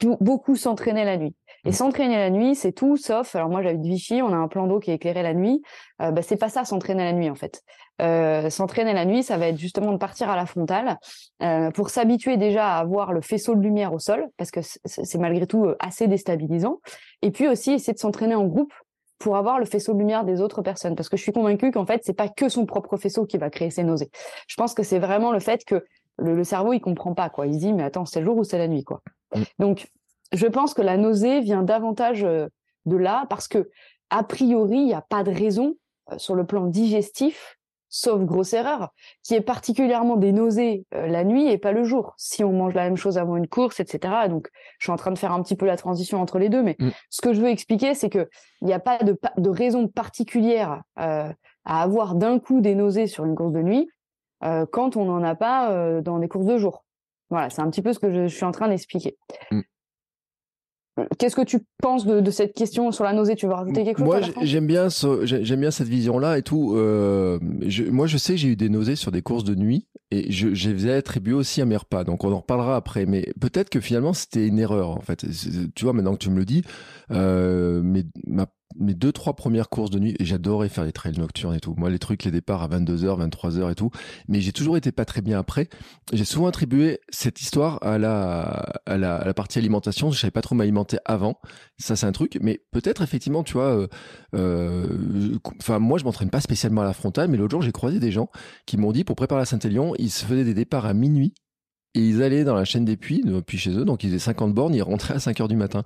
beaucoup 0.00 0.56
s'entraîner 0.56 1.04
la 1.04 1.16
nuit. 1.16 1.34
Et 1.64 1.72
s'entraîner 1.72 2.16
la 2.16 2.30
nuit, 2.30 2.54
c'est 2.54 2.72
tout 2.72 2.96
sauf. 2.96 3.34
Alors 3.36 3.48
moi, 3.48 3.62
j'habite 3.62 3.84
Vichy, 3.84 4.22
on 4.22 4.32
a 4.32 4.36
un 4.36 4.48
plan 4.48 4.66
d'eau 4.66 4.80
qui 4.80 4.90
est 4.90 4.94
éclairé 4.94 5.22
la 5.22 5.34
nuit. 5.34 5.62
Euh, 6.02 6.10
bah, 6.10 6.22
c'est 6.22 6.36
pas 6.36 6.48
ça 6.48 6.64
s'entraîner 6.64 7.04
la 7.04 7.12
nuit 7.12 7.30
en 7.30 7.34
fait. 7.34 7.62
Euh, 8.02 8.50
s'entraîner 8.50 8.92
la 8.92 9.04
nuit, 9.04 9.22
ça 9.22 9.36
va 9.36 9.48
être 9.48 9.58
justement 9.58 9.92
de 9.92 9.98
partir 9.98 10.28
à 10.28 10.36
la 10.36 10.46
frontale 10.46 10.98
euh, 11.42 11.70
pour 11.70 11.90
s'habituer 11.90 12.36
déjà 12.36 12.68
à 12.68 12.78
avoir 12.80 13.12
le 13.12 13.20
faisceau 13.20 13.54
de 13.54 13.60
lumière 13.60 13.92
au 13.92 13.98
sol, 13.98 14.28
parce 14.36 14.50
que 14.50 14.60
c'est 14.84 15.18
malgré 15.18 15.46
tout 15.46 15.64
euh, 15.64 15.76
assez 15.78 16.08
déstabilisant. 16.08 16.80
Et 17.22 17.30
puis 17.30 17.46
aussi 17.46 17.72
essayer 17.72 17.92
de 17.92 17.98
s'entraîner 17.98 18.34
en 18.34 18.46
groupe 18.46 18.72
pour 19.18 19.36
avoir 19.36 19.60
le 19.60 19.64
faisceau 19.64 19.94
de 19.94 19.98
lumière 19.98 20.24
des 20.24 20.40
autres 20.40 20.60
personnes, 20.60 20.96
parce 20.96 21.08
que 21.08 21.16
je 21.16 21.22
suis 21.22 21.32
convaincue 21.32 21.70
qu'en 21.70 21.86
fait, 21.86 22.00
c'est 22.04 22.14
pas 22.14 22.28
que 22.28 22.48
son 22.48 22.66
propre 22.66 22.96
faisceau 22.96 23.26
qui 23.26 23.38
va 23.38 23.48
créer 23.48 23.70
ces 23.70 23.84
nausées. 23.84 24.10
Je 24.48 24.56
pense 24.56 24.74
que 24.74 24.82
c'est 24.82 24.98
vraiment 24.98 25.30
le 25.30 25.38
fait 25.38 25.64
que 25.64 25.84
le, 26.18 26.34
le, 26.34 26.44
cerveau 26.44 26.72
il 26.72 26.80
comprend 26.80 27.14
pas 27.14 27.28
quoi. 27.28 27.46
Il 27.46 27.54
se 27.54 27.58
dit 27.58 27.72
mais 27.72 27.84
attends 27.84 28.06
c'est 28.06 28.20
le 28.20 28.26
jour 28.26 28.36
ou 28.36 28.44
c'est 28.44 28.58
la 28.58 28.68
nuit 28.68 28.84
quoi. 28.84 29.02
Mmh. 29.34 29.42
Donc 29.60 29.86
je 30.32 30.46
pense 30.46 30.74
que 30.74 30.82
la 30.82 30.96
nausée 30.96 31.40
vient 31.40 31.62
davantage 31.62 32.24
euh, 32.24 32.48
de 32.86 32.96
là 32.96 33.26
parce 33.28 33.48
que, 33.48 33.70
a 34.10 34.22
priori, 34.22 34.78
il 34.78 34.86
n'y 34.86 34.94
a 34.94 35.02
pas 35.02 35.22
de 35.22 35.30
raison 35.30 35.76
euh, 36.12 36.18
sur 36.18 36.34
le 36.34 36.44
plan 36.44 36.66
digestif, 36.66 37.58
sauf 37.88 38.20
grosse 38.22 38.52
erreur, 38.52 38.90
qui 39.22 39.34
est 39.34 39.40
particulièrement 39.40 40.16
des 40.16 40.32
nausées 40.32 40.84
euh, 40.94 41.06
la 41.06 41.24
nuit 41.24 41.48
et 41.48 41.58
pas 41.58 41.72
le 41.72 41.84
jour. 41.84 42.14
Si 42.16 42.42
on 42.42 42.52
mange 42.52 42.74
la 42.74 42.84
même 42.84 42.96
chose 42.96 43.18
avant 43.18 43.36
une 43.36 43.48
course, 43.48 43.80
etc. 43.80 44.28
Donc, 44.28 44.48
je 44.78 44.86
suis 44.86 44.92
en 44.92 44.96
train 44.96 45.12
de 45.12 45.18
faire 45.18 45.32
un 45.32 45.42
petit 45.42 45.56
peu 45.56 45.66
la 45.66 45.76
transition 45.76 46.20
entre 46.20 46.38
les 46.38 46.48
deux, 46.48 46.62
mais 46.62 46.76
mm. 46.78 46.90
ce 47.10 47.20
que 47.20 47.32
je 47.32 47.40
veux 47.40 47.48
expliquer, 47.48 47.94
c'est 47.94 48.10
que 48.10 48.28
il 48.60 48.66
n'y 48.66 48.74
a 48.74 48.80
pas 48.80 48.98
de, 48.98 49.16
de, 49.38 49.50
raison 49.50 49.88
particulière 49.88 50.82
à 50.96 51.34
avoir 51.64 52.14
d'un 52.14 52.38
coup 52.38 52.60
des 52.60 52.74
nausées 52.74 53.06
sur 53.06 53.24
une 53.24 53.34
course 53.34 53.52
de 53.52 53.62
nuit 53.62 53.90
quand 54.70 54.96
on 54.96 55.06
n'en 55.06 55.22
a 55.22 55.34
pas 55.34 56.00
dans 56.02 56.18
des 56.18 56.28
courses 56.28 56.46
de 56.46 56.58
jour. 56.58 56.84
Voilà, 57.30 57.50
c'est 57.50 57.62
un 57.62 57.70
petit 57.70 57.82
peu 57.82 57.92
ce 57.92 57.98
que 57.98 58.10
je, 58.10 58.26
suis 58.26 58.44
en 58.44 58.52
train 58.52 58.68
d'expliquer. 58.68 59.16
Mm. 59.50 59.60
Qu'est-ce 61.18 61.34
que 61.34 61.42
tu 61.42 61.58
penses 61.82 62.06
de, 62.06 62.30
cette 62.30 62.54
question 62.54 62.92
sur 62.92 63.02
la 63.02 63.12
nausée? 63.12 63.34
Tu 63.34 63.46
veux 63.46 63.52
rajouter 63.52 63.84
quelque 63.84 63.98
chose 63.98 64.06
Moi, 64.06 64.20
j'aime 64.42 64.66
bien, 64.66 64.88
j'aime 65.24 65.60
bien 65.60 65.70
cette 65.72 65.88
vision-là 65.88 66.38
et 66.38 66.42
tout. 66.42 66.74
Euh, 66.76 67.38
moi, 67.90 68.06
je 68.06 68.16
sais 68.16 68.34
que 68.34 68.38
j'ai 68.38 68.48
eu 68.48 68.56
des 68.56 68.68
nausées 68.68 68.94
sur 68.94 69.10
des 69.10 69.20
courses 69.20 69.44
de 69.44 69.56
nuit 69.56 69.88
et 70.12 70.30
je, 70.30 70.54
je 70.54 70.70
les 70.70 70.86
ai 70.86 70.92
attribuées 70.92 71.34
aussi 71.34 71.60
à 71.60 71.64
mes 71.64 71.76
repas. 71.76 72.04
Donc, 72.04 72.22
on 72.22 72.32
en 72.32 72.38
reparlera 72.38 72.76
après. 72.76 73.06
Mais 73.06 73.32
peut-être 73.40 73.70
que 73.70 73.80
finalement, 73.80 74.12
c'était 74.12 74.46
une 74.46 74.60
erreur 74.60 74.90
en 74.90 75.00
fait. 75.00 75.26
Tu 75.74 75.84
vois, 75.84 75.94
maintenant 75.94 76.12
que 76.12 76.18
tu 76.18 76.30
me 76.30 76.38
le 76.38 76.44
dis, 76.44 76.62
euh, 77.10 77.80
mais 77.82 78.04
ma 78.26 78.46
mes 78.78 78.94
deux 78.94 79.12
trois 79.12 79.34
premières 79.34 79.68
courses 79.68 79.90
de 79.90 79.98
nuit 79.98 80.16
j'adorais 80.20 80.68
faire 80.68 80.84
les 80.84 80.92
trails 80.92 81.18
nocturnes 81.18 81.54
et 81.54 81.60
tout. 81.60 81.74
Moi 81.76 81.90
les 81.90 81.98
trucs 81.98 82.24
les 82.24 82.30
départs 82.30 82.62
à 82.62 82.68
22h, 82.68 83.28
23h 83.28 83.70
et 83.70 83.74
tout, 83.74 83.90
mais 84.28 84.40
j'ai 84.40 84.52
toujours 84.52 84.76
été 84.76 84.92
pas 84.92 85.04
très 85.04 85.20
bien 85.20 85.38
après. 85.38 85.68
J'ai 86.12 86.24
souvent 86.24 86.46
attribué 86.46 87.00
cette 87.10 87.40
histoire 87.40 87.78
à 87.82 87.98
la 87.98 88.42
à 88.86 88.96
la, 88.96 89.16
à 89.16 89.24
la 89.24 89.34
partie 89.34 89.58
alimentation, 89.58 90.10
je 90.10 90.18
savais 90.18 90.30
pas 90.30 90.42
trop 90.42 90.54
m'alimenter 90.54 90.98
avant. 91.04 91.38
Ça 91.78 91.96
c'est 91.96 92.06
un 92.06 92.12
truc, 92.12 92.38
mais 92.40 92.60
peut-être 92.70 93.02
effectivement, 93.02 93.42
tu 93.42 93.54
vois 93.54 93.76
euh, 93.76 93.86
euh, 94.34 95.38
enfin 95.60 95.78
moi 95.78 95.98
je 95.98 96.04
m'entraîne 96.04 96.30
pas 96.30 96.40
spécialement 96.40 96.82
à 96.82 96.84
la 96.84 96.92
frontale, 96.92 97.28
mais 97.28 97.36
l'autre 97.36 97.52
jour 97.52 97.62
j'ai 97.62 97.72
croisé 97.72 98.00
des 98.00 98.12
gens 98.12 98.28
qui 98.66 98.76
m'ont 98.76 98.92
dit 98.92 99.04
pour 99.04 99.16
préparer 99.16 99.40
la 99.40 99.46
Saint-Élion, 99.46 99.94
ils 99.98 100.10
se 100.10 100.24
faisaient 100.24 100.44
des 100.44 100.54
départs 100.54 100.86
à 100.86 100.94
minuit 100.94 101.34
et 101.94 102.00
ils 102.00 102.22
allaient 102.22 102.44
dans 102.44 102.54
la 102.54 102.64
chaîne 102.64 102.84
des 102.84 102.96
puits, 102.96 103.22
depuis 103.24 103.58
chez 103.58 103.70
eux, 103.70 103.84
donc 103.84 104.02
ils 104.04 104.08
faisaient 104.08 104.18
50 104.18 104.52
bornes, 104.52 104.74
ils 104.74 104.82
rentraient 104.82 105.14
à 105.14 105.20
5 105.20 105.40
heures 105.40 105.48
du 105.48 105.56
matin. 105.56 105.82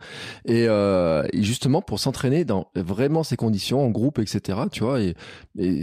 Et, 0.47 0.67
euh, 0.69 1.27
et 1.33 1.43
justement 1.43 1.83
pour 1.83 2.01
s'entraîner 2.01 2.45
dans 2.45 2.69
vraiment 2.75 3.23
ces 3.23 3.37
conditions, 3.37 3.85
en 3.85 3.91
groupe, 3.91 4.19
etc. 4.19 4.59
Tu 4.73 4.85
vois, 4.85 5.01
et, 5.01 5.15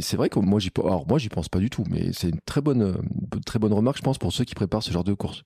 c'est 0.01 0.17
vrai 0.17 0.29
que 0.29 0.39
moi 0.39 0.59
j'y, 0.59 0.71
alors 0.83 1.07
moi 1.07 1.19
j'y 1.19 1.29
pense 1.29 1.49
pas 1.49 1.59
du 1.59 1.69
tout, 1.69 1.83
mais 1.89 2.11
c'est 2.13 2.29
une 2.29 2.39
très 2.45 2.61
bonne, 2.61 2.97
très 3.45 3.59
bonne 3.59 3.73
remarque, 3.73 3.97
je 3.97 4.03
pense, 4.03 4.17
pour 4.17 4.33
ceux 4.33 4.45
qui 4.45 4.55
préparent 4.55 4.83
ce 4.83 4.91
genre 4.91 5.03
de 5.03 5.13
course. 5.13 5.43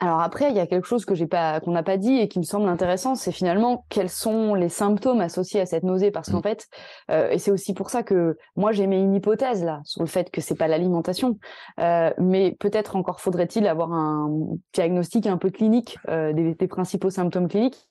Alors 0.00 0.20
après, 0.20 0.50
il 0.50 0.56
y 0.56 0.60
a 0.60 0.66
quelque 0.66 0.86
chose 0.86 1.04
que 1.04 1.16
j'ai 1.16 1.26
pas, 1.26 1.58
qu'on 1.60 1.72
n'a 1.72 1.82
pas 1.82 1.96
dit 1.96 2.18
et 2.18 2.28
qui 2.28 2.38
me 2.38 2.44
semble 2.44 2.68
intéressant, 2.68 3.16
c'est 3.16 3.32
finalement 3.32 3.84
quels 3.88 4.08
sont 4.08 4.54
les 4.54 4.68
symptômes 4.68 5.20
associés 5.20 5.60
à 5.60 5.66
cette 5.66 5.82
nausée, 5.82 6.12
parce 6.12 6.30
qu'en 6.30 6.38
mmh. 6.38 6.42
fait, 6.42 6.68
euh, 7.10 7.30
et 7.30 7.38
c'est 7.38 7.50
aussi 7.50 7.74
pour 7.74 7.90
ça 7.90 8.04
que 8.04 8.38
moi 8.54 8.70
j'ai 8.70 8.86
mis 8.86 9.00
une 9.00 9.14
hypothèse 9.14 9.64
là 9.64 9.80
sur 9.84 10.02
le 10.02 10.06
fait 10.06 10.30
que 10.30 10.40
c'est 10.40 10.54
pas 10.54 10.68
l'alimentation, 10.68 11.38
euh, 11.80 12.12
mais 12.18 12.56
peut-être 12.60 12.94
encore 12.94 13.20
faudrait-il 13.20 13.66
avoir 13.66 13.92
un 13.92 14.30
diagnostic 14.72 15.26
un 15.26 15.36
peu 15.36 15.50
clinique 15.50 15.98
euh, 16.08 16.32
des, 16.32 16.54
des 16.54 16.68
principaux 16.68 17.10
symptômes 17.10 17.48
cliniques. 17.48 17.88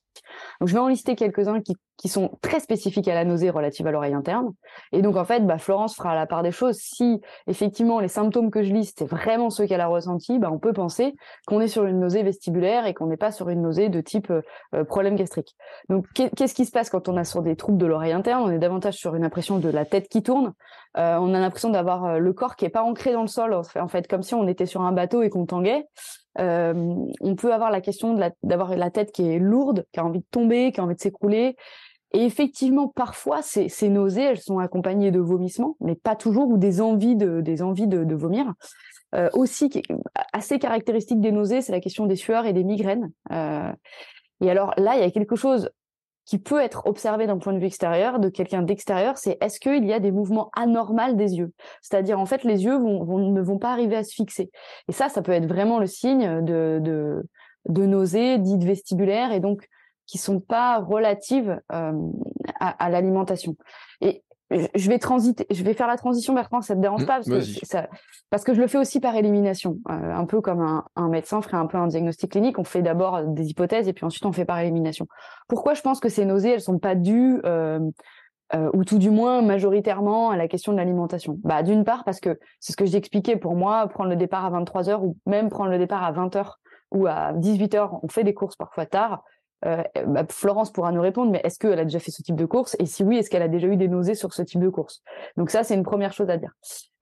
Donc, 0.59 0.69
je 0.69 0.73
vais 0.73 0.79
en 0.79 0.87
lister 0.87 1.15
quelques-uns 1.15 1.61
qui, 1.61 1.75
qui, 1.97 2.07
sont 2.07 2.37
très 2.41 2.59
spécifiques 2.59 3.07
à 3.07 3.13
la 3.13 3.25
nausée 3.25 3.49
relative 3.49 3.85
à 3.87 3.91
l'oreille 3.91 4.13
interne. 4.13 4.51
Et 4.91 5.01
donc, 5.01 5.17
en 5.17 5.25
fait, 5.25 5.45
bah, 5.45 5.57
Florence 5.57 5.95
fera 5.95 6.15
la 6.15 6.25
part 6.25 6.43
des 6.43 6.51
choses. 6.51 6.77
Si, 6.77 7.21
effectivement, 7.47 7.99
les 7.99 8.07
symptômes 8.07 8.51
que 8.51 8.63
je 8.63 8.73
liste, 8.73 8.99
c'est 8.99 9.05
vraiment 9.05 9.49
ceux 9.49 9.65
qu'elle 9.67 9.81
a 9.81 9.87
ressentis, 9.87 10.39
bah, 10.39 10.49
on 10.51 10.59
peut 10.59 10.73
penser 10.73 11.15
qu'on 11.47 11.59
est 11.59 11.67
sur 11.67 11.85
une 11.85 11.99
nausée 11.99 12.23
vestibulaire 12.23 12.85
et 12.85 12.93
qu'on 12.93 13.07
n'est 13.07 13.17
pas 13.17 13.31
sur 13.31 13.49
une 13.49 13.61
nausée 13.61 13.89
de 13.89 14.01
type 14.01 14.31
euh, 14.31 14.83
problème 14.85 15.15
gastrique. 15.15 15.55
Donc, 15.89 16.05
qu'est-ce 16.13 16.53
qui 16.53 16.65
se 16.65 16.71
passe 16.71 16.89
quand 16.89 17.09
on 17.09 17.17
a 17.17 17.23
sur 17.23 17.41
des 17.41 17.55
troubles 17.55 17.77
de 17.77 17.85
l'oreille 17.85 18.13
interne? 18.13 18.43
On 18.43 18.51
est 18.51 18.59
davantage 18.59 18.95
sur 18.95 19.15
une 19.15 19.23
impression 19.23 19.59
de 19.59 19.69
la 19.69 19.85
tête 19.85 20.07
qui 20.07 20.23
tourne. 20.23 20.53
Euh, 20.97 21.17
on 21.17 21.33
a 21.33 21.39
l'impression 21.39 21.69
d'avoir 21.69 22.05
euh, 22.05 22.17
le 22.19 22.33
corps 22.33 22.55
qui 22.55 22.65
est 22.65 22.69
pas 22.69 22.81
ancré 22.81 23.11
dans 23.11 23.21
le 23.21 23.27
sol, 23.27 23.53
en 23.53 23.87
fait, 23.87 24.07
comme 24.07 24.23
si 24.23 24.33
on 24.33 24.47
était 24.47 24.65
sur 24.65 24.81
un 24.81 24.91
bateau 24.91 25.21
et 25.21 25.29
qu'on 25.29 25.45
tanguait. 25.45 25.85
Euh, 26.39 26.95
on 27.21 27.35
peut 27.35 27.53
avoir 27.53 27.71
la 27.71 27.81
question 27.81 28.17
d'avoir 28.43 28.75
la, 28.75 28.91
tête 28.91 29.11
qui 29.11 29.27
est 29.27 29.39
lourde, 29.39 29.85
qui 29.91 29.99
a 29.99 30.05
envie 30.05 30.19
de 30.19 30.25
tomber, 30.29 30.71
qui 30.71 30.79
a 30.79 30.83
envie 30.83 30.95
de 30.95 30.99
s'écrouler. 30.99 31.55
Et 32.17 32.25
effectivement, 32.25 32.87
parfois, 32.87 33.43
ces, 33.43 33.89
nausées, 33.89 34.23
elles 34.23 34.39
sont 34.39 34.57
accompagnées 34.57 35.11
de 35.11 35.19
vomissements, 35.19 35.77
mais 35.81 35.93
pas 35.93 36.15
toujours, 36.15 36.49
ou 36.49 36.57
des 36.57 36.81
envies 36.81 37.15
de, 37.15 38.15
vomir. 38.15 38.55
Euh, 39.13 39.29
aussi, 39.33 39.69
assez 40.33 40.57
caractéristique 40.57 41.21
des 41.21 41.31
nausées, 41.31 41.61
c'est 41.61 41.71
la 41.71 41.79
question 41.79 42.07
des 42.07 42.15
sueurs 42.15 42.47
et 42.47 42.53
des 42.53 42.63
migraines. 42.63 43.11
Euh, 43.31 43.71
et 44.41 44.49
alors 44.49 44.73
là, 44.77 44.95
il 44.95 45.01
y 45.01 45.03
a 45.03 45.11
quelque 45.11 45.35
chose 45.35 45.69
qui 46.25 46.39
peut 46.39 46.59
être 46.59 46.87
observé 46.87 47.27
d'un 47.27 47.37
point 47.37 47.53
de 47.53 47.59
vue 47.59 47.67
extérieur, 47.67 48.17
de 48.17 48.29
quelqu'un 48.29 48.63
d'extérieur, 48.63 49.19
c'est 49.19 49.37
est-ce 49.39 49.59
qu'il 49.59 49.85
y 49.85 49.93
a 49.93 49.99
des 49.99 50.11
mouvements 50.11 50.49
anormaux 50.57 51.13
des 51.13 51.35
yeux? 51.35 51.53
C'est-à-dire, 51.83 52.19
en 52.19 52.25
fait, 52.25 52.43
les 52.43 52.63
yeux 52.63 52.79
ne 52.79 53.41
vont 53.41 53.59
pas 53.59 53.71
arriver 53.71 53.95
à 53.95 54.03
se 54.03 54.15
fixer. 54.15 54.49
Et 54.87 54.91
ça, 54.91 55.09
ça 55.09 55.21
peut 55.21 55.33
être 55.33 55.47
vraiment 55.47 55.77
le 55.77 55.85
signe 55.85 56.43
de, 56.43 56.79
de, 56.81 57.23
de 57.69 57.85
nausées 57.85 58.39
dites 58.39 58.63
vestibulaires 58.63 59.31
et 59.31 59.39
donc 59.39 59.67
qui 60.07 60.17
sont 60.17 60.39
pas 60.39 60.79
relatives 60.79 61.61
euh, 61.71 61.93
à, 62.59 62.85
à 62.85 62.89
l'alimentation. 62.89 63.55
Et 64.01 64.23
je 64.49 64.89
vais 64.89 64.97
transiter, 64.97 65.45
je 65.51 65.61
vais 65.63 65.73
faire 65.73 65.87
la 65.87 65.97
transition 65.97 66.33
Bertrand, 66.33 66.61
ça 66.61 66.75
te 66.75 66.79
dérange 66.79 67.03
mmh, 67.03 67.05
pas 67.05 67.15
parce 67.15 67.27
que 67.27 67.65
ça, 67.65 67.87
parce 68.29 68.43
que 68.43 68.53
je 68.53 68.61
le 68.61 68.67
fais 68.67 68.77
aussi 68.77 68.99
par 69.01 69.15
élimination, 69.15 69.79
euh, 69.89 70.13
un 70.13 70.25
peu 70.25 70.39
comme 70.39 70.61
un, 70.61 70.85
un, 70.95 71.09
médecin 71.09 71.41
ferait 71.41 71.57
un 71.57 71.65
peu 71.65 71.77
un 71.77 71.87
diagnostic 71.87 72.31
clinique. 72.31 72.57
On 72.57 72.63
fait 72.63 72.81
d'abord 72.81 73.23
des 73.23 73.49
hypothèses 73.49 73.87
et 73.87 73.93
puis 73.93 74.05
ensuite 74.05 74.25
on 74.25 74.31
fait 74.31 74.45
par 74.45 74.59
élimination. 74.59 75.07
Pourquoi 75.49 75.73
je 75.73 75.81
pense 75.81 75.99
que 75.99 76.07
ces 76.07 76.23
nausées 76.23 76.51
elles 76.51 76.61
sont 76.61 76.79
pas 76.79 76.95
dues 76.95 77.41
euh, 77.45 77.79
euh, 78.55 78.69
ou 78.73 78.85
tout 78.85 78.99
du 78.99 79.09
moins 79.09 79.41
majoritairement 79.41 80.29
à 80.29 80.37
la 80.37 80.47
question 80.47 80.71
de 80.71 80.77
l'alimentation? 80.77 81.37
Bah 81.43 81.61
d'une 81.61 81.83
part 81.83 82.05
parce 82.05 82.21
que 82.21 82.39
c'est 82.61 82.71
ce 82.71 82.77
que 82.77 82.85
j'expliquais 82.85 83.35
pour 83.35 83.55
moi, 83.55 83.85
prendre 83.87 84.09
le 84.09 84.15
départ 84.15 84.45
à 84.45 84.49
23 84.49 84.83
h 84.83 85.01
ou 85.01 85.17
même 85.25 85.49
prendre 85.49 85.71
le 85.71 85.77
départ 85.77 86.03
à 86.03 86.13
20 86.13 86.33
h 86.35 86.53
ou 86.91 87.05
à 87.05 87.33
18 87.33 87.75
h 87.75 87.99
on 88.01 88.07
fait 88.07 88.23
des 88.23 88.33
courses 88.33 88.55
parfois 88.55 88.85
tard. 88.85 89.23
Euh, 89.65 89.83
bah, 90.05 90.23
Florence 90.29 90.71
pourra 90.71 90.91
nous 90.91 91.01
répondre, 91.01 91.31
mais 91.31 91.41
est-ce 91.43 91.57
qu'elle 91.57 91.79
a 91.79 91.83
déjà 91.83 91.99
fait 91.99 92.11
ce 92.11 92.21
type 92.21 92.35
de 92.35 92.45
course? 92.45 92.75
Et 92.79 92.85
si 92.85 93.03
oui, 93.03 93.17
est-ce 93.17 93.29
qu'elle 93.29 93.41
a 93.41 93.47
déjà 93.47 93.67
eu 93.67 93.77
des 93.77 93.87
nausées 93.87 94.15
sur 94.15 94.33
ce 94.33 94.41
type 94.41 94.61
de 94.61 94.69
course? 94.69 95.01
Donc 95.35 95.49
ça, 95.49 95.63
c'est 95.63 95.75
une 95.75 95.83
première 95.83 96.13
chose 96.13 96.29
à 96.29 96.37
dire. 96.37 96.51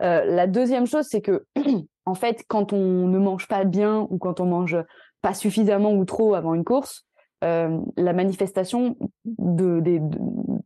Euh, 0.02 0.24
la 0.26 0.48
deuxième 0.48 0.88
chose, 0.88 1.06
c'est 1.10 1.22
que 1.22 1.46
en 2.06 2.16
fait, 2.16 2.44
quand 2.48 2.74
on 2.74 3.08
ne 3.08 3.20
mange 3.20 3.48
pas 3.48 3.66
bien 3.66 4.08
ou 4.10 4.18
quand 4.18 4.40
on 4.40 4.46
mange 4.46 4.78
pas 5.22 5.34
suffisamment 5.34 5.94
ou 5.94 6.06
trop 6.06 6.34
avant 6.36 6.54
une 6.54 6.64
course, 6.64 7.06
euh, 7.44 7.78
la 7.98 8.14
manifestation 8.14 8.96
de, 9.26 10.00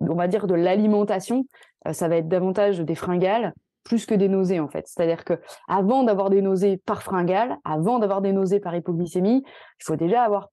on 0.01 0.15
va 0.15 0.27
dire, 0.27 0.47
de 0.47 0.53
l'alimentation, 0.53 1.45
ça 1.91 2.07
va 2.07 2.17
être 2.17 2.27
davantage 2.27 2.79
des 2.79 2.95
fringales 2.95 3.53
plus 3.83 4.05
que 4.05 4.13
des 4.13 4.27
nausées 4.27 4.59
en 4.59 4.67
fait. 4.67 4.85
C'est-à-dire 4.87 5.23
que 5.23 5.39
avant 5.67 6.03
d'avoir 6.03 6.29
des 6.29 6.41
nausées 6.41 6.77
par 6.85 7.01
fringale, 7.01 7.57
avant 7.63 7.97
d'avoir 7.97 8.21
des 8.21 8.33
nausées 8.33 8.59
par 8.59 8.75
hypoglycémie, 8.75 9.43
il 9.45 9.83
faut 9.83 9.95
déjà 9.95 10.23
avoir 10.23 10.49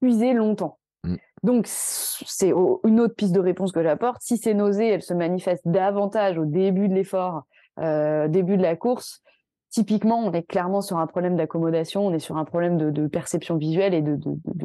puiser 0.00 0.32
longtemps. 0.32 0.78
Mm. 1.04 1.16
Donc, 1.42 1.66
c'est 1.66 2.52
une 2.84 3.00
autre 3.00 3.14
piste 3.14 3.34
de 3.34 3.40
réponse 3.40 3.72
que 3.72 3.82
j'apporte. 3.82 4.22
Si 4.22 4.36
ces 4.36 4.54
nausées, 4.54 4.88
elles 4.88 5.02
se 5.02 5.14
manifestent 5.14 5.68
davantage 5.68 6.38
au 6.38 6.44
début 6.44 6.88
de 6.88 6.94
l'effort, 6.94 7.44
euh, 7.78 8.28
début 8.28 8.56
de 8.56 8.62
la 8.62 8.76
course, 8.76 9.22
typiquement, 9.70 10.18
on 10.18 10.32
est 10.32 10.42
clairement 10.42 10.80
sur 10.80 10.98
un 10.98 11.06
problème 11.06 11.36
d'accommodation, 11.36 12.06
on 12.06 12.12
est 12.12 12.18
sur 12.18 12.36
un 12.36 12.44
problème 12.44 12.78
de, 12.78 13.06
perception 13.06 13.56
visuelle 13.56 13.94
et 13.94 14.02
de, 14.02 14.18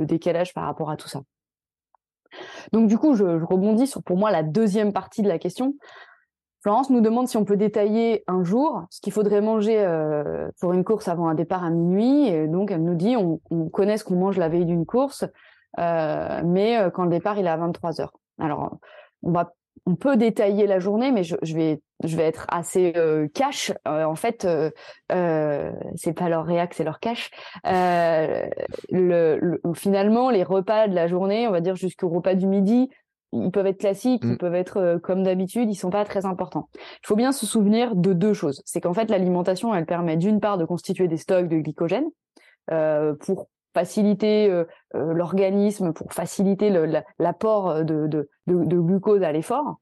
décalage 0.05 0.53
par 0.53 0.65
rapport 0.65 0.89
à 0.89 0.97
tout 0.97 1.09
ça. 1.09 1.21
Donc, 2.71 2.87
du 2.87 2.97
coup, 2.97 3.15
je, 3.15 3.25
rebondis 3.25 3.87
sur, 3.87 4.01
pour 4.01 4.17
moi, 4.17 4.31
la 4.31 4.43
deuxième 4.43 4.93
partie 4.93 5.21
de 5.21 5.27
la 5.27 5.37
question. 5.37 5.75
Florence 6.61 6.91
nous 6.91 7.01
demande 7.01 7.27
si 7.27 7.37
on 7.37 7.45
peut 7.45 7.57
détailler 7.57 8.23
un 8.27 8.43
jour 8.43 8.83
ce 8.91 9.01
qu'il 9.01 9.11
faudrait 9.11 9.41
manger 9.41 9.79
euh, 9.79 10.47
pour 10.59 10.73
une 10.73 10.83
course 10.83 11.07
avant 11.07 11.27
un 11.27 11.33
départ 11.33 11.63
à 11.63 11.71
minuit. 11.71 12.27
Et 12.27 12.47
donc, 12.47 12.69
elle 12.69 12.83
nous 12.83 12.93
dit, 12.93 13.15
on, 13.17 13.39
connaît 13.69 13.97
ce 13.97 14.03
qu'on 14.03 14.15
mange 14.15 14.37
la 14.37 14.47
veille 14.47 14.65
d'une 14.65 14.85
course, 14.85 15.25
euh, 15.79 16.41
mais 16.45 16.77
euh, 16.77 16.91
quand 16.91 17.03
le 17.03 17.09
départ, 17.09 17.39
il 17.39 17.47
est 17.47 17.49
à 17.49 17.57
23 17.57 18.01
heures. 18.01 18.13
Alors, 18.39 18.77
on 19.23 19.31
va, 19.31 19.53
on 19.87 19.95
peut 19.95 20.17
détailler 20.17 20.67
la 20.67 20.77
journée, 20.77 21.11
mais 21.11 21.23
je, 21.23 21.35
vais, 21.55 21.81
je 22.03 22.15
vais 22.15 22.27
être 22.27 22.45
assez 22.49 22.93
cash. 23.33 23.73
en 23.85 24.15
fait, 24.15 24.47
c'est 25.09 26.13
pas 26.13 26.29
leur 26.29 26.45
réac, 26.45 26.75
c'est 26.75 26.83
leur 26.83 26.99
cash. 26.99 27.31
Le, 28.91 29.59
finalement, 29.73 30.29
les 30.29 30.43
repas 30.43 30.87
de 30.87 30.93
la 30.93 31.07
journée, 31.07 31.47
on 31.47 31.51
va 31.51 31.61
dire 31.61 31.75
jusqu'au 31.75 32.09
repas 32.09 32.35
du 32.35 32.45
midi, 32.45 32.91
ils 33.33 33.51
peuvent 33.51 33.65
être 33.65 33.79
classiques, 33.79 34.21
ils 34.23 34.33
mm. 34.33 34.37
peuvent 34.37 34.55
être 34.55 34.77
euh, 34.77 34.99
comme 34.99 35.23
d'habitude, 35.23 35.69
ils 35.69 35.75
sont 35.75 35.89
pas 35.89 36.05
très 36.05 36.25
importants. 36.25 36.69
Il 36.75 37.07
faut 37.07 37.15
bien 37.15 37.31
se 37.31 37.45
souvenir 37.45 37.95
de 37.95 38.13
deux 38.13 38.33
choses. 38.33 38.61
C'est 38.65 38.81
qu'en 38.81 38.93
fait, 38.93 39.09
l'alimentation, 39.09 39.73
elle 39.73 39.85
permet 39.85 40.17
d'une 40.17 40.39
part 40.39 40.57
de 40.57 40.65
constituer 40.65 41.07
des 41.07 41.17
stocks 41.17 41.47
de 41.47 41.57
glycogène 41.57 42.09
euh, 42.71 43.13
pour 43.15 43.47
faciliter 43.73 44.49
euh, 44.49 44.65
l'organisme, 44.93 45.93
pour 45.93 46.11
faciliter 46.11 46.69
l'apport 47.19 47.85
de, 47.85 48.07
de, 48.07 48.29
de, 48.47 48.65
de, 48.65 48.79
glucose 48.79 49.23
à 49.23 49.31
l'effort. 49.31 49.77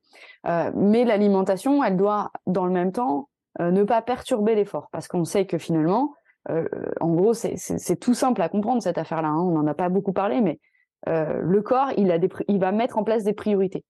Mais 0.76 1.06
l'alimentation, 1.06 1.84
elle 1.84 1.98
doit, 1.98 2.32
dans 2.46 2.68
le 2.68 2.72
même 2.72 2.92
temps, 2.92 3.30
ne 3.60 3.84
pas 3.84 4.04
perturber 4.04 4.54
l'effort, 4.54 4.90
parce 4.92 5.08
qu'on 5.08 5.26
sait 5.26 5.48
que 5.48 5.58
finalement, 5.58 6.14
en 6.48 7.14
gros, 7.16 7.34
c'est 7.34 8.00
tout 8.00 8.14
simple 8.14 8.44
à 8.44 8.50
comprendre 8.50 8.84
cette 8.84 9.00
affaire-là. 9.00 9.30
Hein. 9.30 9.42
On 9.42 9.54
n'en 9.54 9.66
a 9.66 9.74
pas 9.74 9.90
beaucoup 9.90 10.14
parlé, 10.14 10.40
mais 10.40 10.60
euh, 11.08 11.40
le 11.42 11.62
corps, 11.62 11.92
il, 11.98 12.60
va 12.60 12.72
mettre 12.72 12.98
en 12.98 13.04
place 13.04 13.24
des 13.24 13.34
priorités. 13.34 13.84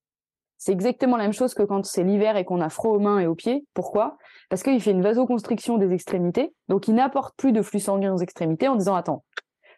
C'est 0.57 0.71
exactement 0.71 1.17
la 1.17 1.23
même 1.23 1.33
chose 1.33 1.53
que 1.53 1.63
quand 1.63 1.85
c'est 1.85 2.03
l'hiver 2.03 2.35
et 2.35 2.43
qu'on 2.43 2.61
a 2.61 2.69
froid 2.69 2.91
aux 2.91 2.99
mains 2.99 3.19
et 3.19 3.27
aux 3.27 3.35
pieds. 3.35 3.65
Pourquoi? 3.73 4.17
Parce 4.49 4.61
qu'il 4.61 4.81
fait 4.81 4.91
une 4.91 5.01
vasoconstriction 5.01 5.77
des 5.77 5.93
extrémités, 5.93 6.53
donc 6.67 6.87
il 6.87 6.95
n'apporte 6.95 7.35
plus 7.37 7.51
de 7.51 7.61
flux 7.61 7.79
sanguin 7.79 8.13
aux 8.13 8.17
extrémités 8.17 8.67
en 8.67 8.75
disant 8.75 8.95
attends, 8.95 9.23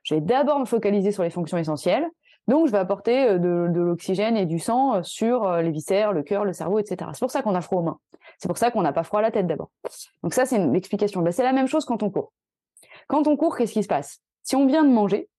je 0.04 0.16
vais 0.16 0.22
d'abord 0.22 0.60
me 0.60 0.66
focaliser 0.66 1.12
sur 1.12 1.24
les 1.24 1.30
fonctions 1.30 1.58
essentielles, 1.58 2.08
donc 2.48 2.66
je 2.66 2.72
vais 2.72 2.80
apporter 2.80 3.30
euh, 3.30 3.38
de, 3.38 3.80
l'oxygène 3.80 4.36
et 4.36 4.48
du 4.48 4.58
sang 4.58 4.96
euh, 4.96 5.04
sur 5.04 5.58
les 5.58 5.70
viscères, 5.70 6.14
le 6.14 6.24
cœur, 6.24 6.46
le 6.46 6.54
cerveau, 6.54 6.80
etc. 6.80 7.12
C'est 7.14 7.20
pour 7.20 7.32
ça 7.32 7.44
qu'on 7.44 7.54
a 7.54 7.62
froid 7.62 7.82
aux 7.82 7.86
mains. 7.86 8.00
C'est 8.40 8.48
pour 8.48 8.58
ça 8.58 8.72
qu'on 8.72 8.82
n'a 8.82 8.94
pas 8.94 9.04
froid 9.04 9.20
à 9.20 9.22
la 9.22 9.32
tête 9.32 9.46
d'abord. 9.46 9.70
Donc 10.24 10.34
ça 10.34 10.48
c'est 10.48 10.56
une 10.56 10.76
explication. 10.76 11.22
Ben, 11.22 11.32
c'est 11.32 11.44
la 11.44 11.54
même 11.54 11.68
chose 11.68 11.86
quand 11.86 12.02
on 12.02 12.10
court. 12.10 12.34
Quand 13.08 13.28
on 13.28 13.38
court, 13.38 13.56
qu'est-ce 13.56 13.74
qui 13.74 13.84
se 13.84 13.88
passe? 13.88 14.20
Si 14.42 14.56
on 14.56 14.66
vient 14.66 14.84
de 14.84 14.90
manger, 14.90 15.30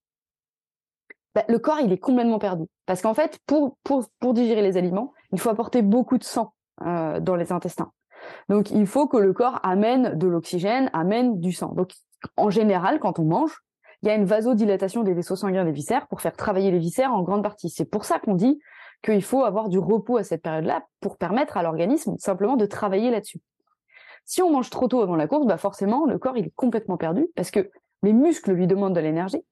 bah, 1.35 1.45
le 1.49 1.59
corps, 1.59 1.81
il 1.81 1.93
est 1.93 1.99
complètement 1.99 2.39
perdu. 2.39 2.65
Parce 2.87 3.03
qu'en 3.03 3.15
fait, 3.15 3.39
pour, 3.47 3.77
pour, 3.85 4.05
pour 4.21 4.35
digérer 4.35 4.63
les 4.63 4.77
aliments, 4.77 5.13
il 5.33 5.41
faut 5.41 5.51
apporter 5.51 5.83
beaucoup 5.83 6.19
de 6.19 6.25
sang 6.25 6.53
euh, 6.83 7.21
dans 7.21 7.37
les 7.37 7.53
intestins. 7.53 7.93
Donc, 8.49 8.71
il 8.71 8.87
faut 8.87 9.09
que 9.09 9.17
le 9.17 9.33
corps 9.33 9.59
amène 9.63 10.17
de 10.17 10.27
l'oxygène, 10.27 10.91
amène 10.93 11.41
du 11.41 11.53
sang. 11.53 11.73
Donc, 11.75 11.93
en 12.37 12.51
général, 12.51 13.01
quand 13.01 13.19
on 13.19 13.25
mange, 13.25 13.63
il 14.03 14.09
y 14.09 14.11
a 14.11 14.15
une 14.15 14.25
vasodilatation 14.25 15.03
des 15.03 15.15
vaisseaux 15.15 15.37
sanguins 15.37 15.65
des 15.65 15.73
viscères 15.73 16.07
pour 16.09 16.21
faire 16.21 16.37
travailler 16.37 16.71
les 16.71 16.79
viscères 16.79 17.13
en 17.13 17.23
grande 17.23 17.43
partie. 17.43 17.71
C'est 17.71 17.85
pour 17.85 18.05
ça 18.05 18.19
qu'on 18.19 18.35
dit 18.35 18.61
qu'il 19.03 19.23
faut 19.23 19.45
avoir 19.45 19.69
du 19.69 19.79
repos 19.79 20.17
à 20.17 20.25
cette 20.25 20.43
période-là 20.43 20.85
pour 21.01 21.17
permettre 21.17 21.57
à 21.57 21.63
l'organisme 21.63 22.17
simplement 22.19 22.57
de 22.57 22.67
travailler 22.67 23.11
là-dessus. 23.11 23.41
Si 24.25 24.43
on 24.43 24.51
mange 24.51 24.71
trop 24.71 24.87
tôt 24.87 25.03
avant 25.03 25.17
la 25.17 25.27
course, 25.27 25.47
bah 25.47 25.57
forcément, 25.57 26.07
le 26.07 26.19
corps, 26.19 26.37
il 26.37 26.47
est 26.47 26.55
complètement 26.55 26.97
perdu 26.97 27.29
parce 27.35 27.51
que 27.51 27.71
les 28.03 28.13
muscles 28.13 28.53
lui 28.53 28.67
demandent 28.67 28.95
de 28.95 29.01
l'énergie, 29.01 29.45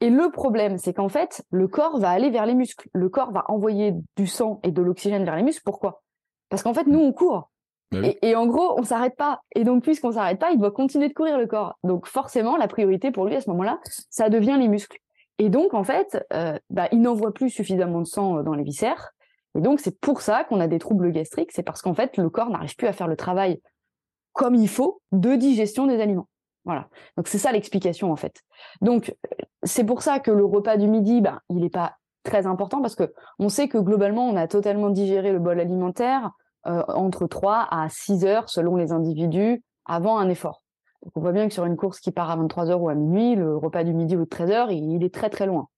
et 0.00 0.10
le 0.10 0.30
problème, 0.30 0.76
c'est 0.78 0.92
qu'en 0.92 1.08
fait, 1.08 1.42
le 1.50 1.68
corps 1.68 1.98
va 1.98 2.10
aller 2.10 2.30
vers 2.30 2.44
les 2.44 2.54
muscles. 2.54 2.88
Le 2.92 3.08
corps 3.08 3.32
va 3.32 3.44
envoyer 3.48 3.94
du 4.16 4.26
sang 4.26 4.60
et 4.62 4.70
de 4.70 4.82
l'oxygène 4.82 5.24
vers 5.24 5.36
les 5.36 5.42
muscles. 5.42 5.62
Pourquoi? 5.64 6.02
Parce 6.50 6.62
qu'en 6.62 6.74
fait, 6.74 6.86
nous, 6.86 7.00
on 7.00 7.12
court. 7.12 7.50
Bah 7.92 8.00
et, 8.20 8.34
en 8.34 8.46
gros, 8.46 8.78
on 8.78 8.82
s'arrête 8.82 9.16
pas. 9.16 9.40
Et 9.54 9.64
donc, 9.64 9.84
puisqu'on 9.84 10.12
s'arrête 10.12 10.38
pas, 10.38 10.50
il 10.50 10.58
doit 10.58 10.70
continuer 10.70 11.08
de 11.08 11.14
courir 11.14 11.38
le 11.38 11.46
corps. 11.46 11.78
Donc, 11.82 12.06
forcément, 12.06 12.56
la 12.56 12.68
priorité 12.68 13.10
pour 13.10 13.26
lui 13.26 13.36
à 13.36 13.40
ce 13.40 13.48
moment-là, 13.50 13.80
ça 14.10 14.28
devient 14.28 14.56
les 14.58 14.68
muscles. 14.68 14.98
Et 15.38 15.48
donc, 15.48 15.72
en 15.72 15.84
fait, 15.84 16.24
euh, 16.32 16.58
bah, 16.68 16.88
il 16.92 17.00
n'envoie 17.00 17.32
plus 17.32 17.50
suffisamment 17.50 18.00
de 18.00 18.06
sang 18.06 18.38
euh, 18.38 18.42
dans 18.42 18.54
les 18.54 18.64
viscères. 18.64 19.12
Et 19.56 19.60
donc, 19.60 19.80
c'est 19.80 19.98
pour 20.00 20.20
ça 20.20 20.44
qu'on 20.44 20.60
a 20.60 20.66
des 20.66 20.78
troubles 20.78 21.10
gastriques. 21.10 21.52
C'est 21.52 21.62
parce 21.62 21.80
qu'en 21.80 21.94
fait, 21.94 22.16
le 22.16 22.28
corps 22.28 22.50
n'arrive 22.50 22.74
plus 22.76 22.86
à 22.86 22.92
faire 22.92 23.08
le 23.08 23.16
travail 23.16 23.60
comme 24.32 24.54
il 24.54 24.68
faut 24.68 25.00
de 25.12 25.34
digestion 25.34 25.86
des 25.86 26.00
aliments. 26.00 26.28
Voilà. 26.66 26.88
Donc, 27.16 27.28
c'est 27.28 27.38
ça 27.38 27.52
l'explication, 27.52 28.12
en 28.12 28.16
fait. 28.16 28.42
Donc, 28.82 29.16
c'est 29.62 29.84
pour 29.84 30.02
ça 30.02 30.18
que 30.18 30.30
le 30.30 30.44
repas 30.44 30.76
du 30.76 30.88
midi, 30.88 31.22
bah, 31.22 31.40
il 31.48 31.60
n'est 31.60 31.70
pas 31.70 31.96
très 32.24 32.46
important 32.46 32.82
parce 32.82 32.96
que 32.96 33.14
on 33.38 33.48
sait 33.48 33.68
que 33.68 33.78
globalement, 33.78 34.28
on 34.28 34.36
a 34.36 34.48
totalement 34.48 34.90
digéré 34.90 35.32
le 35.32 35.38
bol 35.38 35.60
alimentaire 35.60 36.32
euh, 36.66 36.82
entre 36.88 37.26
3 37.26 37.68
à 37.70 37.88
6 37.88 38.24
heures 38.24 38.50
selon 38.50 38.74
les 38.76 38.90
individus 38.90 39.62
avant 39.86 40.18
un 40.18 40.28
effort. 40.28 40.62
On 41.14 41.20
voit 41.20 41.32
bien 41.32 41.46
que 41.46 41.54
sur 41.54 41.64
une 41.64 41.76
course 41.76 42.00
qui 42.00 42.10
part 42.10 42.30
à 42.30 42.36
23h 42.36 42.74
ou 42.74 42.88
à 42.88 42.94
minuit, 42.94 43.36
le 43.36 43.56
repas 43.56 43.84
du 43.84 43.94
midi 43.94 44.16
ou 44.16 44.24
de 44.24 44.28
13h, 44.28 44.74
il, 44.74 45.04
est 45.04 45.14
très 45.14 45.30
très 45.30 45.46
loin. 45.46 45.68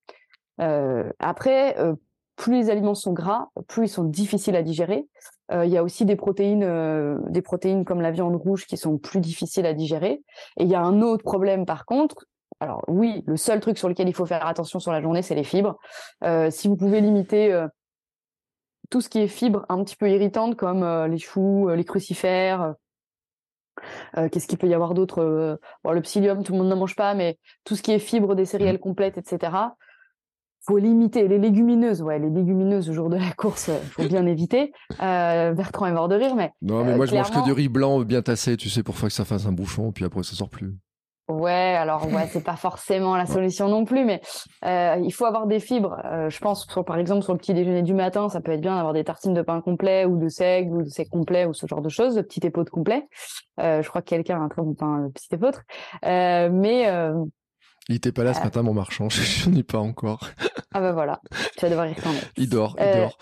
Euh, 0.63 1.11
après, 1.19 1.79
euh, 1.79 1.95
plus 2.37 2.55
les 2.55 2.71
aliments 2.71 2.95
sont 2.95 3.13
gras, 3.13 3.49
plus 3.67 3.87
ils 3.87 3.93
sont 3.93 4.05
difficiles 4.05 4.57
à 4.57 4.63
digérer. 4.63 5.07
Euh, 5.53 5.65
il 5.65 5.73
y 5.73 5.77
a 5.77 5.83
aussi 5.83 6.05
des 6.05 6.17
protéines, 6.17 6.65
euh, 6.65 7.19
des 7.29 7.43
protéines 7.43 7.85
comme 7.85 8.01
la 8.01 8.11
viande 8.11 8.37
rouge 8.37 8.67
qui 8.67 8.77
sont 8.77 8.99
plus 8.99 9.21
difficiles 9.21 9.67
à 9.67 9.75
digérer. 9.75 10.23
Et 10.59 10.65
il 10.65 10.69
y 10.69 10.75
a 10.75 10.81
un 10.81 11.01
autre 11.01 11.25
problème 11.25 11.67
par 11.67 11.85
contre. 11.87 12.27
Alors 12.61 12.83
oui, 12.89 13.23
le 13.27 13.37
seul 13.37 13.61
truc 13.61 13.79
sur 13.79 13.89
lequel 13.89 14.09
il 14.09 14.15
faut 14.15 14.27
faire 14.27 14.47
attention 14.47 14.81
sur 14.81 14.93
la 14.93 15.01
journée, 15.01 15.23
c'est 15.23 15.35
les 15.35 15.45
fibres. 15.45 15.79
Euh, 16.25 16.51
si 16.51 16.69
vous 16.69 16.77
pouvez 16.77 17.01
limiter 17.01 17.67
tout 18.91 19.01
ce 19.01 19.09
qui 19.09 19.21
est 19.21 19.29
fibres 19.29 19.65
un 19.69 19.85
petit 19.85 19.97
peu 19.97 20.11
irritantes 20.11 20.57
comme 20.57 20.85
les 21.07 21.19
choux, 21.19 21.69
les 21.69 21.85
crucifères, 21.85 22.75
qu'est-ce 24.33 24.47
qu'il 24.47 24.59
peut 24.59 24.69
y 24.69 24.75
avoir 24.75 24.95
d'autre 24.95 25.21
euh, 25.23 25.57
Le 25.91 26.01
psyllium, 26.01 26.43
tout 26.43 26.53
le 26.53 26.59
monde 26.59 26.69
n'en 26.69 26.77
mange 26.77 26.97
pas, 26.97 27.15
mais 27.15 27.39
tout 27.65 27.77
ce 27.77 27.83
qui 27.83 27.93
est 27.93 27.99
fibres 27.99 28.35
des 28.35 28.45
céréales 28.45 28.77
mmh. 28.77 28.81
complètes, 28.81 29.19
etc. 29.19 29.53
Faut 30.67 30.79
limiter 30.79 31.29
les 31.29 31.39
légumineuses. 31.39 32.03
Ouais, 32.03 32.19
les 32.19 32.31
légumineuses 32.31 32.91
au 32.91 32.93
jour 32.93 33.09
de 33.09 33.17
la 33.17 33.33
course, 33.33 33.69
euh, 33.69 33.79
faut 33.93 34.05
bien 34.05 34.27
éviter. 34.27 34.73
Bertrand 34.99 35.87
est 35.87 35.93
mort 35.93 36.09
de 36.09 36.17
rire, 36.17 36.35
mais 36.35 36.53
non, 36.63 36.85
mais 36.85 36.97
moi 36.97 37.07
je 37.07 37.15
mange 37.15 37.31
que 37.31 37.45
du 37.45 37.53
riz 37.53 37.69
blanc 37.69 38.01
bien 38.01 38.23
tassé, 38.23 38.57
tu 38.57 38.69
sais, 38.69 38.83
pour 38.83 38.95
que 39.01 39.09
ça 39.09 39.25
fasse 39.25 39.47
un 39.47 39.53
bouchon, 39.53 39.93
puis 39.93 40.05
après 40.05 40.23
ça 40.23 40.35
sort 40.35 40.51
plus. 40.51 40.77
Ouais, 41.29 41.77
alors 41.79 42.07
ouais, 42.07 42.27
c'est 42.29 42.43
pas 42.43 42.57
forcément 42.57 43.15
la 43.15 43.27
solution 43.27 43.69
non 43.69 43.85
plus, 43.85 44.05
mais 44.07 44.23
euh, 44.65 44.97
il 45.05 45.13
faut 45.13 45.27
avoir 45.27 45.47
des 45.47 45.61
fibres. 45.61 46.01
Euh, 46.07 46.31
je 46.31 46.39
pense, 46.39 46.67
par 46.87 46.99
exemple, 46.99 47.23
sur 47.23 47.35
le 47.35 47.39
petit 47.39 47.53
déjeuner 47.53 47.83
du 47.83 47.93
matin, 47.93 48.31
ça 48.31 48.41
peut 48.41 48.53
être 48.53 48.63
bien 48.63 48.77
d'avoir 48.77 48.95
des 48.95 49.05
tartines 49.05 49.35
de 49.35 49.43
pain 49.43 49.61
complet 49.61 50.07
ou 50.07 50.17
de 50.19 50.29
seigle 50.29 50.77
ou 50.77 50.83
de 50.83 50.89
seigle 50.89 51.11
complet 51.11 51.45
ou 51.45 51.53
ce 51.53 51.67
genre 51.67 51.83
de 51.83 51.91
choses, 51.91 52.15
de 52.15 52.23
petit 52.23 52.41
épeautre 52.47 52.71
de 52.71 52.75
complet. 52.75 53.07
Euh, 53.61 53.83
je 53.83 53.89
crois 53.91 54.01
que 54.01 54.09
quelqu'un 54.09 54.41
a 54.41 54.45
un 54.45 54.49
très 54.49 54.63
bon 54.63 54.75
pain 54.75 55.01
de 55.01 55.09
petit 55.13 55.29
épeautre. 55.33 55.65
mais 56.03 56.91
il 57.89 57.97
était 57.97 58.13
pas 58.13 58.25
là 58.25 58.35
ce 58.35 58.43
matin, 58.43 58.63
mon 58.63 58.75
marchand. 58.75 59.09
Je 59.11 59.49
n'y 59.51 59.63
pas 59.63 59.79
encore. 59.79 60.21
ah 60.73 60.81
ben 60.81 60.93
voilà, 60.93 61.21
tu 61.57 61.61
vas 61.61 61.71
devoir 61.71 61.87
y 61.87 61.95
retourner. 61.95 62.19
Il 62.37 62.49
dort, 62.49 62.77
il 62.79 63.01
dort. 63.01 63.19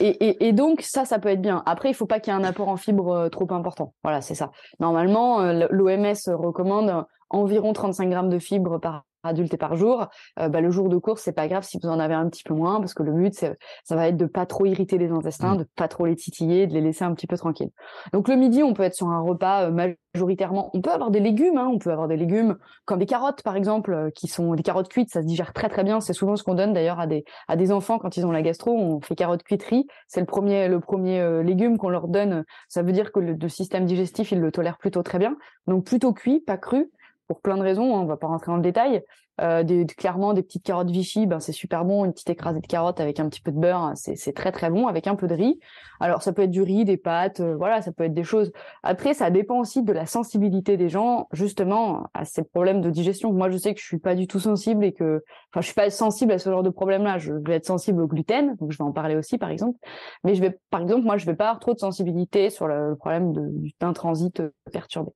Et, 0.00 0.08
et, 0.08 0.48
et, 0.48 0.52
donc 0.52 0.82
ça, 0.82 1.04
ça 1.04 1.18
peut 1.18 1.30
être 1.30 1.40
bien. 1.40 1.62
Après, 1.66 1.88
il 1.88 1.94
faut 1.94 2.06
pas 2.06 2.20
qu'il 2.20 2.32
y 2.32 2.36
ait 2.36 2.38
un 2.38 2.44
apport 2.44 2.68
en 2.68 2.76
fibres 2.76 3.28
trop 3.30 3.46
important. 3.52 3.94
Voilà, 4.02 4.20
c'est 4.20 4.34
ça. 4.34 4.50
Normalement, 4.80 5.40
l'OMS 5.70 6.14
recommande 6.26 7.04
environ 7.30 7.72
35 7.72 8.10
grammes 8.10 8.28
de 8.28 8.38
fibres 8.38 8.78
par 8.78 9.04
adulte 9.22 9.54
et 9.54 9.56
par 9.56 9.76
jour, 9.76 10.08
euh, 10.38 10.48
bah, 10.48 10.60
le 10.60 10.70
jour 10.70 10.88
de 10.88 10.98
course, 10.98 11.22
c'est 11.22 11.32
pas 11.32 11.48
grave 11.48 11.64
si 11.64 11.78
vous 11.82 11.88
en 11.88 11.98
avez 11.98 12.14
un 12.14 12.28
petit 12.28 12.42
peu 12.42 12.54
moins, 12.54 12.80
parce 12.80 12.94
que 12.94 13.02
le 13.02 13.12
but, 13.12 13.34
c'est, 13.34 13.56
ça 13.84 13.96
va 13.96 14.08
être 14.08 14.16
de 14.16 14.26
pas 14.26 14.46
trop 14.46 14.66
irriter 14.66 14.98
les 14.98 15.10
intestins, 15.10 15.54
mmh. 15.54 15.58
de 15.58 15.66
pas 15.76 15.88
trop 15.88 16.06
les 16.06 16.16
titiller, 16.16 16.66
de 16.66 16.74
les 16.74 16.80
laisser 16.80 17.04
un 17.04 17.14
petit 17.14 17.26
peu 17.26 17.36
tranquilles. 17.36 17.70
Donc 18.12 18.28
le 18.28 18.36
midi, 18.36 18.62
on 18.62 18.74
peut 18.74 18.82
être 18.82 18.94
sur 18.94 19.08
un 19.08 19.20
repas 19.20 19.68
euh, 19.68 19.94
majoritairement, 20.14 20.70
on 20.74 20.80
peut 20.80 20.90
avoir 20.90 21.10
des 21.10 21.20
légumes, 21.20 21.58
hein, 21.58 21.70
on 21.72 21.78
peut 21.78 21.90
avoir 21.90 22.08
des 22.08 22.16
légumes 22.16 22.56
comme 22.84 22.98
des 22.98 23.06
carottes 23.06 23.42
par 23.42 23.56
exemple, 23.56 23.92
euh, 23.92 24.10
qui 24.10 24.28
sont 24.28 24.54
des 24.54 24.62
carottes 24.62 24.88
cuites, 24.88 25.10
ça 25.10 25.22
se 25.22 25.26
digère 25.26 25.52
très 25.52 25.68
très 25.68 25.84
bien. 25.84 26.00
C'est 26.00 26.12
souvent 26.12 26.36
ce 26.36 26.42
qu'on 26.42 26.54
donne 26.54 26.72
d'ailleurs 26.72 27.00
à 27.00 27.06
des 27.06 27.24
à 27.48 27.56
des 27.56 27.72
enfants 27.72 27.98
quand 27.98 28.16
ils 28.16 28.26
ont 28.26 28.32
la 28.32 28.42
gastro, 28.42 28.72
on 28.72 29.00
fait 29.00 29.14
carottes 29.14 29.42
cuites 29.42 29.62
riz, 29.62 29.86
c'est 30.08 30.20
le 30.20 30.26
premier 30.26 30.68
le 30.68 30.80
premier 30.80 31.42
légume 31.42 31.78
qu'on 31.78 31.88
leur 31.88 32.08
donne. 32.08 32.44
Ça 32.68 32.82
veut 32.82 32.92
dire 32.92 33.12
que 33.12 33.20
le, 33.20 33.34
le 33.34 33.48
système 33.48 33.84
digestif, 33.84 34.32
il 34.32 34.40
le 34.40 34.52
tolère 34.52 34.78
plutôt 34.78 35.02
très 35.02 35.18
bien. 35.18 35.36
Donc 35.66 35.84
plutôt 35.84 36.12
cuit, 36.12 36.40
pas 36.40 36.58
cru 36.58 36.90
pour 37.26 37.40
plein 37.40 37.56
de 37.56 37.62
raisons, 37.62 37.84
on 37.84 37.96
hein, 37.96 38.00
on 38.02 38.06
va 38.06 38.16
pas 38.16 38.26
rentrer 38.26 38.50
dans 38.50 38.56
le 38.56 38.62
détail. 38.62 39.02
Euh, 39.40 39.62
des, 39.62 39.86
clairement, 39.86 40.34
des 40.34 40.42
petites 40.42 40.62
carottes 40.62 40.90
Vichy, 40.90 41.26
ben, 41.26 41.40
c'est 41.40 41.52
super 41.52 41.84
bon. 41.84 42.04
Une 42.04 42.12
petite 42.12 42.28
écrasée 42.30 42.60
de 42.60 42.66
carottes 42.66 43.00
avec 43.00 43.18
un 43.18 43.28
petit 43.28 43.40
peu 43.40 43.50
de 43.50 43.58
beurre, 43.58 43.92
c'est 43.94 44.34
très 44.34 44.52
très 44.52 44.68
bon, 44.68 44.86
avec 44.86 45.06
un 45.06 45.16
peu 45.16 45.26
de 45.26 45.34
riz. 45.34 45.58
Alors 46.00 46.22
ça 46.22 46.32
peut 46.32 46.42
être 46.42 46.50
du 46.50 46.62
riz, 46.62 46.84
des 46.84 46.98
pâtes, 46.98 47.40
euh, 47.40 47.56
voilà, 47.56 47.80
ça 47.80 47.92
peut 47.92 48.04
être 48.04 48.14
des 48.14 48.24
choses. 48.24 48.52
Après, 48.82 49.14
ça 49.14 49.30
dépend 49.30 49.58
aussi 49.58 49.82
de 49.82 49.92
la 49.92 50.04
sensibilité 50.04 50.76
des 50.76 50.90
gens, 50.90 51.28
justement, 51.32 52.08
à 52.12 52.24
ces 52.26 52.44
problèmes 52.44 52.82
de 52.82 52.90
digestion. 52.90 53.32
Moi, 53.32 53.50
je 53.50 53.56
sais 53.56 53.72
que 53.74 53.80
je 53.80 53.86
suis 53.86 53.98
pas 53.98 54.14
du 54.14 54.26
tout 54.26 54.38
sensible 54.38 54.84
et 54.84 54.92
que, 54.92 55.24
enfin, 55.50 55.60
je 55.60 55.66
suis 55.66 55.74
pas 55.74 55.88
sensible 55.88 56.32
à 56.32 56.38
ce 56.38 56.50
genre 56.50 56.62
de 56.62 56.70
problème-là. 56.70 57.18
Je 57.18 57.32
vais 57.32 57.54
être 57.54 57.66
sensible 57.66 58.02
au 58.02 58.06
gluten, 58.06 58.56
donc 58.56 58.70
je 58.70 58.78
vais 58.78 58.84
en 58.84 58.92
parler 58.92 59.16
aussi, 59.16 59.38
par 59.38 59.50
exemple. 59.50 59.78
Mais 60.24 60.34
je 60.34 60.42
vais, 60.42 60.58
par 60.70 60.82
exemple, 60.82 61.04
moi, 61.04 61.16
je 61.16 61.24
vais 61.24 61.34
pas 61.34 61.46
avoir 61.46 61.60
trop 61.60 61.72
de 61.72 61.78
sensibilité 61.78 62.50
sur 62.50 62.66
le, 62.66 62.96
problème 62.96 63.32
d'un 63.80 63.92
transit 63.94 64.40
euh, 64.40 64.50
perturbé. 64.72 65.12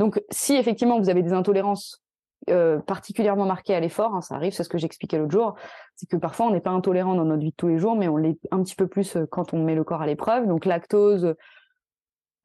Donc, 0.00 0.18
si 0.30 0.56
effectivement 0.56 0.98
vous 0.98 1.10
avez 1.10 1.22
des 1.22 1.34
intolérances 1.34 2.02
euh, 2.48 2.78
particulièrement 2.78 3.44
marquées 3.44 3.74
à 3.74 3.80
l'effort, 3.80 4.14
hein, 4.14 4.22
ça 4.22 4.34
arrive, 4.34 4.54
c'est 4.54 4.64
ce 4.64 4.70
que 4.70 4.78
j'expliquais 4.78 5.18
l'autre 5.18 5.30
jour, 5.30 5.56
c'est 5.94 6.08
que 6.08 6.16
parfois 6.16 6.46
on 6.46 6.50
n'est 6.52 6.62
pas 6.62 6.70
intolérant 6.70 7.14
dans 7.14 7.26
notre 7.26 7.42
vie 7.42 7.50
de 7.50 7.54
tous 7.54 7.68
les 7.68 7.76
jours, 7.76 7.96
mais 7.96 8.08
on 8.08 8.16
l'est 8.16 8.38
un 8.50 8.62
petit 8.62 8.74
peu 8.74 8.86
plus 8.86 9.16
euh, 9.16 9.26
quand 9.30 9.52
on 9.52 9.62
met 9.62 9.74
le 9.74 9.84
corps 9.84 10.00
à 10.00 10.06
l'épreuve. 10.06 10.46
Donc, 10.46 10.64
lactose, 10.64 11.34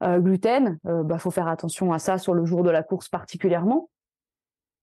euh, 0.02 0.18
gluten, 0.18 0.78
bah 0.84 1.18
faut 1.18 1.30
faire 1.30 1.48
attention 1.48 1.94
à 1.94 1.98
ça 1.98 2.18
sur 2.18 2.34
le 2.34 2.44
jour 2.44 2.62
de 2.62 2.68
la 2.68 2.82
course 2.82 3.08
particulièrement. 3.08 3.88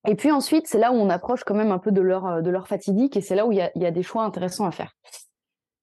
Et 0.07 0.15
puis 0.15 0.31
ensuite, 0.31 0.65
c'est 0.65 0.79
là 0.79 0.91
où 0.91 0.95
on 0.95 1.11
approche 1.11 1.43
quand 1.43 1.53
même 1.53 1.71
un 1.71 1.77
peu 1.77 1.91
de 1.91 2.01
de 2.01 2.49
leur 2.49 2.67
fatidique 2.67 3.15
et 3.15 3.21
c'est 3.21 3.35
là 3.35 3.45
où 3.45 3.51
il 3.51 3.59
y 3.59 3.61
a, 3.61 3.71
y 3.75 3.85
a, 3.85 3.91
des 3.91 4.01
choix 4.01 4.23
intéressants 4.23 4.65
à 4.65 4.71
faire. 4.71 4.93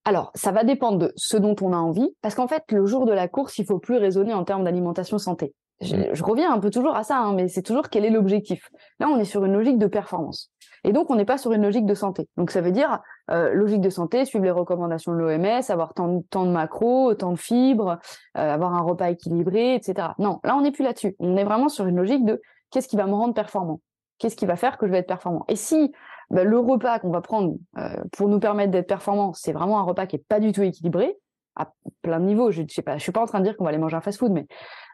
Alors, 0.04 0.32
ça 0.34 0.50
va 0.50 0.64
dépendre 0.64 0.98
de 0.98 1.12
ce 1.14 1.36
dont 1.36 1.54
on 1.60 1.72
a 1.72 1.76
envie, 1.76 2.16
parce 2.20 2.34
qu'en 2.34 2.48
fait, 2.48 2.64
le 2.72 2.84
jour 2.84 3.06
de 3.06 3.12
la 3.12 3.28
course, 3.28 3.58
il 3.58 3.64
faut 3.64 3.78
plus 3.78 3.96
raisonner 3.96 4.34
en 4.34 4.42
termes 4.42 4.64
d'alimentation 4.64 5.18
santé. 5.18 5.54
Mm. 5.80 6.14
Je, 6.14 6.24
reviens 6.24 6.52
un 6.52 6.58
peu 6.58 6.70
toujours 6.70 6.94
à 6.94 7.04
ça, 7.04 7.18
hein, 7.18 7.32
mais 7.34 7.48
c'est 7.48 7.62
toujours 7.62 7.88
quel 7.88 8.04
est 8.04 8.10
l'objectif. 8.10 8.70
Là, 8.98 9.08
on 9.08 9.18
est 9.18 9.24
sur 9.24 9.44
une 9.44 9.52
logique 9.52 9.78
de 9.78 9.86
performance. 9.86 10.50
Et 10.84 10.92
donc, 10.92 11.10
on 11.10 11.16
n'est 11.16 11.24
pas 11.24 11.38
sur 11.38 11.52
une 11.52 11.62
logique 11.62 11.86
de 11.86 11.94
santé. 11.94 12.28
Donc, 12.36 12.50
ça 12.50 12.60
veut 12.60 12.72
dire, 12.72 13.00
euh, 13.30 13.52
logique 13.52 13.80
de 13.80 13.90
santé, 13.90 14.24
suivre 14.24 14.44
les 14.44 14.50
recommandations 14.50 15.12
de 15.12 15.18
l'OMS, 15.18 15.62
avoir 15.68 15.94
tant, 15.94 16.22
tant, 16.30 16.46
de 16.46 16.50
macros, 16.50 17.14
tant 17.14 17.32
de 17.32 17.38
fibres, 17.38 17.98
euh, 18.36 18.54
avoir 18.54 18.74
un 18.74 18.82
repas 18.82 19.10
équilibré, 19.10 19.74
etc. 19.74 20.08
Non, 20.18 20.40
là, 20.44 20.56
on 20.56 20.62
n'est 20.62 20.72
plus 20.72 20.84
là-dessus. 20.84 21.16
On 21.18 21.36
est 21.36 21.44
vraiment 21.44 21.68
sur 21.68 21.86
une 21.86 21.96
logique 21.96 22.24
de 22.24 22.40
qu'est-ce 22.70 22.88
qui 22.88 22.96
va 22.96 23.06
me 23.06 23.14
rendre 23.14 23.34
performant? 23.34 23.80
Qu'est-ce 24.18 24.36
qui 24.36 24.46
va 24.46 24.56
faire 24.56 24.78
que 24.78 24.86
je 24.86 24.92
vais 24.92 24.98
être 24.98 25.06
performant? 25.06 25.44
Et 25.48 25.56
si 25.56 25.92
bah, 26.30 26.44
le 26.44 26.58
repas 26.58 26.98
qu'on 26.98 27.10
va 27.10 27.20
prendre 27.20 27.54
euh, 27.78 27.96
pour 28.12 28.28
nous 28.28 28.38
permettre 28.38 28.70
d'être 28.70 28.86
performant, 28.86 29.32
c'est 29.32 29.52
vraiment 29.52 29.80
un 29.80 29.82
repas 29.82 30.06
qui 30.06 30.16
est 30.16 30.24
pas 30.26 30.40
du 30.40 30.52
tout 30.52 30.62
équilibré, 30.62 31.16
à 31.56 31.72
plein 32.02 32.20
de 32.20 32.24
niveaux. 32.24 32.50
Je 32.50 32.62
ne 32.62 32.66
je 32.68 32.98
suis 32.98 33.12
pas 33.12 33.22
en 33.22 33.26
train 33.26 33.40
de 33.40 33.44
dire 33.44 33.56
qu'on 33.56 33.64
va 33.64 33.70
aller 33.70 33.78
manger 33.78 33.96
un 33.96 34.00
fast-food, 34.00 34.32
mais 34.32 34.46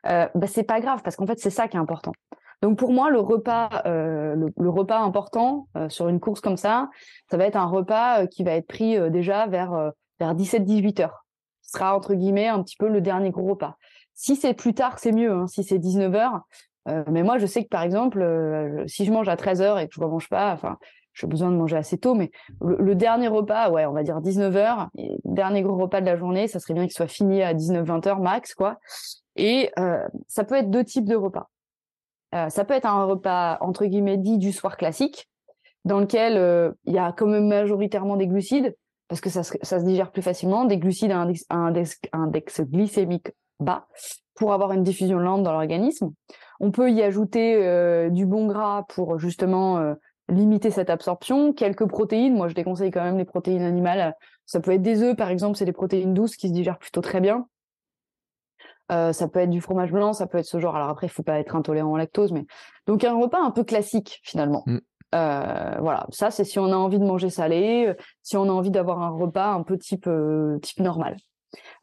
euh, 0.08 0.28
bah, 0.34 0.46
c'est 0.46 0.64
pas 0.64 0.80
grave 0.80 1.02
parce 1.02 1.16
qu'en 1.16 1.26
fait 1.26 1.38
c'est 1.38 1.50
ça 1.50 1.68
qui 1.68 1.76
est 1.76 1.80
important. 1.80 2.12
Donc 2.62 2.78
pour 2.78 2.92
moi 2.92 3.10
le 3.10 3.20
repas, 3.20 3.82
euh, 3.86 4.34
le, 4.56 4.70
repas 4.70 4.98
important 4.98 5.68
euh, 5.76 5.88
sur 5.88 6.08
une 6.08 6.20
course 6.20 6.40
comme 6.40 6.56
ça, 6.56 6.90
ça 7.30 7.36
va 7.36 7.44
être 7.44 7.56
un 7.56 7.66
repas 7.66 8.22
euh, 8.22 8.26
qui 8.26 8.44
va 8.44 8.52
être 8.52 8.66
pris 8.66 8.98
déjà 9.10 9.46
vers 9.46 9.92
vers 10.18 10.34
17-18 10.34 11.02
heures. 11.02 11.26
Ce 11.62 11.72
sera 11.72 11.96
entre 11.96 12.14
guillemets 12.14 12.48
un 12.48 12.62
petit 12.62 12.76
peu 12.76 12.88
le 12.88 13.00
dernier 13.00 13.30
gros 13.30 13.46
repas. 13.50 13.76
Si 14.14 14.36
c'est 14.36 14.54
plus 14.54 14.72
tard, 14.72 14.98
c'est 14.98 15.12
mieux. 15.12 15.32
Hein. 15.32 15.46
Si 15.46 15.62
c'est 15.62 15.78
19 15.78 16.14
heures, 16.14 16.40
mais 17.08 17.24
moi 17.24 17.38
je 17.38 17.46
sais 17.46 17.64
que 17.64 17.68
par 17.68 17.82
exemple, 17.82 18.84
si 18.86 19.04
je 19.04 19.12
mange 19.12 19.28
à 19.28 19.36
13 19.36 19.60
heures 19.60 19.78
et 19.78 19.88
que 19.88 19.94
je 19.94 20.00
ne 20.00 20.06
mange 20.06 20.28
pas, 20.28 20.52
enfin 20.52 20.78
j'ai 21.16 21.26
besoin 21.26 21.50
de 21.50 21.56
manger 21.56 21.76
assez 21.76 21.96
tôt, 21.96 22.14
mais 22.14 22.30
le, 22.60 22.94
dernier 22.94 23.28
repas, 23.28 23.70
ouais, 23.70 23.86
on 23.86 23.92
va 23.92 24.02
dire 24.02 24.20
19h, 24.20 24.88
dernier 25.24 25.62
gros 25.62 25.76
repas 25.76 26.02
de 26.02 26.06
la 26.06 26.16
journée, 26.16 26.46
ça 26.46 26.60
serait 26.60 26.74
bien 26.74 26.84
qu'il 26.84 26.92
soit 26.92 27.06
fini 27.06 27.42
à 27.42 27.54
19-20 27.54 28.06
heures 28.06 28.20
max, 28.20 28.54
quoi. 28.54 28.78
Et 29.34 29.70
euh, 29.78 30.06
ça 30.28 30.44
peut 30.44 30.56
être 30.56 30.70
deux 30.70 30.84
types 30.84 31.08
de 31.08 31.16
repas. 31.16 31.48
Euh, 32.34 32.50
ça 32.50 32.64
peut 32.64 32.74
être 32.74 32.86
un 32.86 33.04
repas 33.04 33.56
entre 33.60 33.86
guillemets 33.86 34.18
dit 34.18 34.36
du 34.36 34.52
soir 34.52 34.76
classique, 34.76 35.30
dans 35.86 36.00
lequel 36.00 36.36
euh, 36.36 36.72
il 36.84 36.92
y 36.92 36.98
a 36.98 37.12
quand 37.12 37.26
même 37.26 37.48
majoritairement 37.48 38.16
des 38.16 38.26
glucides, 38.26 38.76
parce 39.08 39.22
que 39.22 39.30
ça 39.30 39.42
se, 39.42 39.54
ça 39.62 39.80
se 39.80 39.84
digère 39.86 40.12
plus 40.12 40.22
facilement, 40.22 40.66
des 40.66 40.76
glucides 40.76 41.12
à 41.12 41.18
index, 41.18 41.46
index, 41.48 41.98
index 42.12 42.60
glycémique 42.60 43.30
bas, 43.58 43.86
pour 44.34 44.52
avoir 44.52 44.72
une 44.72 44.82
diffusion 44.82 45.18
lente 45.18 45.44
dans 45.44 45.52
l'organisme. 45.52 46.10
On 46.60 46.70
peut 46.70 46.90
y 46.90 47.02
ajouter 47.02 48.10
du 48.10 48.26
bon 48.26 48.46
gras 48.46 48.84
pour 48.88 49.18
justement 49.18 49.94
limiter 50.28 50.70
cette 50.70 50.90
absorption. 50.90 51.52
Quelques 51.52 51.86
protéines, 51.86 52.34
moi 52.34 52.48
je 52.48 52.54
déconseille 52.54 52.90
quand 52.90 53.04
même 53.04 53.18
les 53.18 53.24
protéines 53.24 53.62
animales. 53.62 54.16
Ça 54.44 54.60
peut 54.60 54.72
être 54.72 54.82
des 54.82 55.02
œufs, 55.02 55.16
par 55.16 55.30
exemple, 55.30 55.56
c'est 55.56 55.64
des 55.64 55.72
protéines 55.72 56.14
douces 56.14 56.36
qui 56.36 56.48
se 56.48 56.52
digèrent 56.52 56.78
plutôt 56.78 57.00
très 57.00 57.20
bien. 57.20 57.46
Euh, 58.92 59.12
ça 59.12 59.26
peut 59.26 59.40
être 59.40 59.50
du 59.50 59.60
fromage 59.60 59.90
blanc, 59.92 60.12
ça 60.12 60.26
peut 60.26 60.38
être 60.38 60.46
ce 60.46 60.60
genre. 60.60 60.76
Alors 60.76 60.88
après, 60.88 61.06
il 61.08 61.10
faut 61.10 61.24
pas 61.24 61.38
être 61.40 61.56
intolérant 61.56 61.92
au 61.92 61.96
lactose, 61.96 62.32
mais 62.32 62.46
donc 62.86 63.02
un 63.04 63.16
repas 63.16 63.40
un 63.40 63.50
peu 63.50 63.64
classique 63.64 64.20
finalement. 64.22 64.62
Mm. 64.66 64.78
Euh, 65.14 65.76
voilà, 65.80 66.06
ça 66.10 66.30
c'est 66.30 66.44
si 66.44 66.58
on 66.58 66.66
a 66.66 66.76
envie 66.76 66.98
de 66.98 67.04
manger 67.04 67.30
salé, 67.30 67.94
si 68.22 68.36
on 68.36 68.44
a 68.44 68.52
envie 68.52 68.70
d'avoir 68.70 69.02
un 69.02 69.10
repas 69.10 69.52
un 69.52 69.62
peu 69.62 69.78
type 69.78 70.06
euh, 70.08 70.58
type 70.60 70.80
normal. 70.80 71.16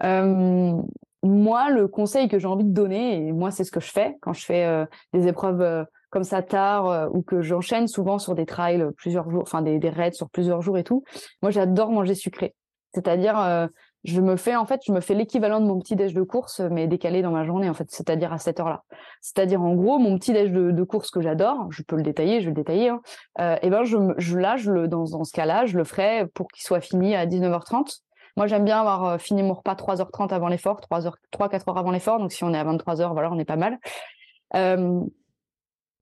moi, 0.01 1.69
le 1.69 1.87
conseil 1.87 2.27
que 2.27 2.37
j'ai 2.37 2.47
envie 2.47 2.65
de 2.65 2.73
donner, 2.73 3.27
et 3.27 3.31
moi, 3.31 3.49
c'est 3.49 3.63
ce 3.63 3.71
que 3.71 3.79
je 3.79 3.91
fais 3.91 4.17
quand 4.21 4.33
je 4.33 4.43
fais 4.43 4.85
des 5.13 5.27
épreuves 5.27 5.85
comme 6.13 6.23
ça 6.23 6.41
tard 6.41 7.09
ou 7.13 7.21
que 7.21 7.41
j'enchaîne 7.41 7.87
souvent 7.87 8.19
sur 8.19 8.35
des 8.35 8.45
trails 8.45 8.85
plusieurs 8.95 9.29
jours, 9.29 9.41
enfin 9.41 9.61
des, 9.61 9.79
des 9.79 9.89
raids 9.89 10.13
sur 10.13 10.29
plusieurs 10.29 10.61
jours 10.61 10.77
et 10.77 10.83
tout. 10.83 11.03
Moi, 11.41 11.51
j'adore 11.51 11.91
manger 11.91 12.15
sucré. 12.15 12.55
C'est-à-dire, 12.93 13.69
je 14.03 14.19
me 14.19 14.35
fais 14.35 14.55
en 14.55 14.65
fait, 14.65 14.81
je 14.85 14.91
me 14.91 14.99
fais 14.99 15.13
l'équivalent 15.13 15.61
de 15.61 15.65
mon 15.65 15.79
petit 15.79 15.95
déj 15.95 16.13
de 16.13 16.23
course, 16.23 16.59
mais 16.59 16.87
décalé 16.87 17.21
dans 17.21 17.31
ma 17.31 17.45
journée 17.45 17.69
en 17.69 17.73
fait, 17.73 17.89
c'est-à-dire 17.89 18.33
à 18.33 18.37
cette 18.37 18.59
heure-là. 18.59 18.83
C'est-à-dire 19.21 19.61
en 19.61 19.73
gros 19.75 19.97
mon 19.97 20.17
petit 20.17 20.33
déj 20.33 20.51
de, 20.51 20.83
course 20.83 21.09
que 21.09 21.21
j'adore, 21.21 21.67
je 21.69 21.83
peux 21.83 21.95
le 21.95 22.03
détailler, 22.03 22.41
je 22.41 22.45
vais 22.45 22.51
le 22.51 22.55
détailler. 22.55 22.89
Hein, 22.89 23.01
euh, 23.39 23.55
et 23.61 23.69
ben 23.69 23.83
je, 23.83 23.97
je 24.17 24.37
là, 24.37 24.57
le 24.65 24.87
dans, 24.87 25.05
dans 25.05 25.23
ce 25.23 25.31
cas-là, 25.31 25.65
je 25.65 25.77
le 25.77 25.83
ferai 25.85 26.27
pour 26.33 26.49
qu'il 26.49 26.63
soit 26.63 26.81
fini 26.81 27.15
à 27.15 27.25
19h30. 27.25 28.01
Moi, 28.35 28.47
j'aime 28.47 28.65
bien 28.65 28.79
avoir 28.79 29.05
euh, 29.05 29.17
fini 29.17 29.41
mon 29.41 29.53
repas 29.53 29.75
3h30 29.75 30.33
avant 30.33 30.47
l'effort, 30.49 30.81
3h, 30.81 31.13
3 31.31 31.49
4 31.49 31.69
heures 31.69 31.77
avant 31.77 31.91
l'effort. 31.91 32.19
Donc 32.19 32.31
si 32.31 32.43
on 32.43 32.53
est 32.53 32.57
à 32.57 32.65
23h, 32.65 33.13
voilà, 33.13 33.31
on 33.31 33.39
est 33.39 33.45
pas 33.45 33.55
mal. 33.55 33.79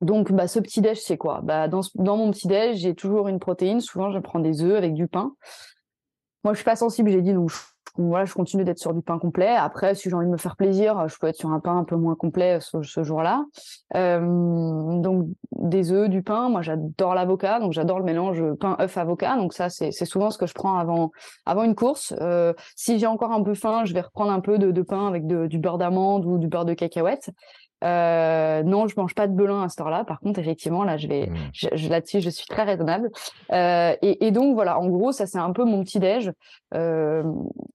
Donc, 0.01 0.31
bah, 0.31 0.47
ce 0.47 0.59
petit 0.59 0.81
déj, 0.81 0.99
c'est 0.99 1.17
quoi? 1.17 1.41
Bah, 1.43 1.67
dans, 1.67 1.83
mon 1.95 2.31
petit 2.31 2.47
déj, 2.47 2.77
j'ai 2.77 2.95
toujours 2.95 3.27
une 3.27 3.39
protéine. 3.39 3.79
Souvent, 3.79 4.11
je 4.11 4.19
prends 4.19 4.39
des 4.39 4.63
œufs 4.63 4.75
avec 4.75 4.93
du 4.93 5.07
pain. 5.07 5.33
Moi, 6.43 6.53
je 6.53 6.57
suis 6.57 6.65
pas 6.65 6.75
sensible. 6.75 7.11
J'ai 7.11 7.21
dit 7.21 7.33
donc 7.33 7.51
voilà, 7.97 8.25
je 8.25 8.33
continue 8.33 8.63
d'être 8.63 8.79
sur 8.79 8.93
du 8.93 9.01
pain 9.01 9.19
complet. 9.19 9.49
Après, 9.49 9.95
si 9.95 10.09
j'ai 10.09 10.15
envie 10.15 10.25
de 10.25 10.31
me 10.31 10.37
faire 10.37 10.55
plaisir, 10.55 11.07
je 11.07 11.17
peux 11.19 11.27
être 11.27 11.35
sur 11.35 11.51
un 11.51 11.59
pain 11.59 11.77
un 11.77 11.83
peu 11.83 11.95
moins 11.95 12.15
complet 12.15 12.59
ce, 12.61 13.03
jour-là. 13.03 13.43
Euh, 13.95 14.99
donc 14.99 15.27
des 15.51 15.91
œufs, 15.91 16.09
du 16.09 16.23
pain. 16.23 16.49
Moi, 16.49 16.61
j'adore 16.61 17.13
l'avocat, 17.13 17.59
donc 17.59 17.73
j'adore 17.73 17.99
le 17.99 18.05
mélange 18.05 18.41
pain 18.59 18.77
œuf 18.79 18.97
avocat. 18.97 19.35
Donc 19.37 19.53
ça, 19.53 19.69
c'est 19.69 19.91
souvent 20.05 20.29
ce 20.31 20.37
que 20.37 20.47
je 20.47 20.53
prends 20.53 20.77
avant 20.77 21.11
avant 21.45 21.63
une 21.63 21.75
course. 21.75 22.13
Euh, 22.21 22.53
si 22.75 22.97
j'ai 22.97 23.07
encore 23.07 23.31
un 23.31 23.43
peu 23.43 23.53
faim, 23.53 23.83
je 23.83 23.93
vais 23.93 24.01
reprendre 24.01 24.31
un 24.31 24.39
peu 24.39 24.57
de, 24.57 24.81
pain 24.81 25.07
avec 25.07 25.27
du 25.27 25.59
beurre 25.59 25.77
d'amande 25.77 26.25
ou 26.25 26.37
du 26.37 26.47
beurre 26.47 26.65
de 26.65 26.73
cacahuète. 26.73 27.29
Euh, 27.83 28.63
non, 28.63 28.87
je 28.87 28.95
mange 28.95 29.15
pas 29.15 29.27
de 29.27 29.33
belin 29.33 29.63
à 29.63 29.69
ce 29.69 29.81
heure-là. 29.81 30.03
Par 30.03 30.19
contre, 30.19 30.39
effectivement, 30.39 30.83
là, 30.83 30.97
je 30.97 31.07
vais, 31.07 31.27
mmh. 31.27 31.35
je, 31.53 31.89
là-dessus, 31.89 32.21
je 32.21 32.29
suis 32.29 32.45
très 32.45 32.63
raisonnable. 32.63 33.09
Euh, 33.51 33.95
et, 34.01 34.27
et, 34.27 34.31
donc 34.31 34.53
voilà, 34.53 34.79
en 34.79 34.87
gros, 34.87 35.11
ça 35.11 35.25
c'est 35.25 35.39
un 35.39 35.51
peu 35.51 35.63
mon 35.63 35.83
petit 35.83 35.99
déj. 35.99 36.31
Euh, 36.73 37.23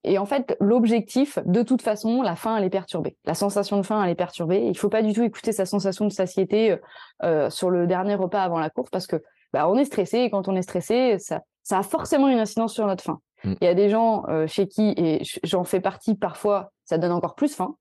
et 0.04 0.18
en 0.18 0.26
fait, 0.26 0.56
l'objectif, 0.60 1.38
de 1.44 1.62
toute 1.62 1.82
façon, 1.82 2.22
la 2.22 2.36
faim, 2.36 2.56
elle 2.56 2.64
est 2.64 2.70
perturbée. 2.70 3.16
La 3.24 3.34
sensation 3.34 3.78
de 3.78 3.82
faim, 3.82 4.02
elle 4.02 4.10
est 4.10 4.14
perturbée. 4.14 4.64
Il 4.66 4.78
faut 4.78 4.88
pas 4.88 5.02
du 5.02 5.12
tout 5.12 5.22
écouter 5.22 5.52
sa 5.52 5.66
sensation 5.66 6.04
de 6.04 6.12
satiété 6.12 6.76
euh, 7.22 7.50
sur 7.50 7.70
le 7.70 7.86
dernier 7.86 8.14
repas 8.14 8.42
avant 8.42 8.58
la 8.58 8.70
course 8.70 8.90
parce 8.90 9.06
que 9.06 9.22
bah, 9.52 9.68
on 9.68 9.76
est 9.76 9.84
stressé. 9.84 10.18
Et 10.18 10.30
quand 10.30 10.48
on 10.48 10.54
est 10.54 10.62
stressé, 10.62 11.18
ça, 11.18 11.40
ça 11.62 11.78
a 11.78 11.82
forcément 11.82 12.28
une 12.28 12.38
incidence 12.38 12.74
sur 12.74 12.86
notre 12.86 13.02
faim. 13.02 13.20
Mmh. 13.44 13.54
Il 13.60 13.64
y 13.64 13.68
a 13.68 13.74
des 13.74 13.88
gens 13.88 14.24
euh, 14.28 14.46
chez 14.46 14.68
qui, 14.68 14.94
et 14.96 15.22
j'en 15.42 15.64
fais 15.64 15.80
partie 15.80 16.14
parfois, 16.14 16.70
ça 16.84 16.96
donne 16.96 17.12
encore 17.12 17.34
plus 17.34 17.54
faim 17.54 17.76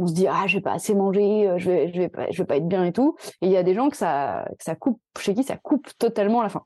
on 0.00 0.06
se 0.06 0.14
dit 0.14 0.26
ah 0.26 0.46
je 0.46 0.56
vais 0.56 0.62
pas 0.62 0.72
assez 0.72 0.94
manger, 0.94 1.48
euh, 1.48 1.58
je 1.58 1.70
vais 1.70 1.92
je 1.92 2.00
vais 2.00 2.08
pas 2.08 2.30
je 2.30 2.42
vais 2.42 2.46
pas 2.46 2.56
être 2.56 2.66
bien 2.66 2.84
et 2.84 2.92
tout. 2.92 3.16
Et 3.42 3.46
il 3.46 3.52
y 3.52 3.56
a 3.56 3.62
des 3.62 3.74
gens 3.74 3.90
que 3.90 3.96
ça 3.96 4.46
que 4.58 4.64
ça 4.64 4.74
coupe 4.74 5.00
chez 5.18 5.34
qui 5.34 5.44
ça 5.44 5.56
coupe 5.56 5.88
totalement 5.98 6.42
la 6.42 6.48
faim. 6.48 6.64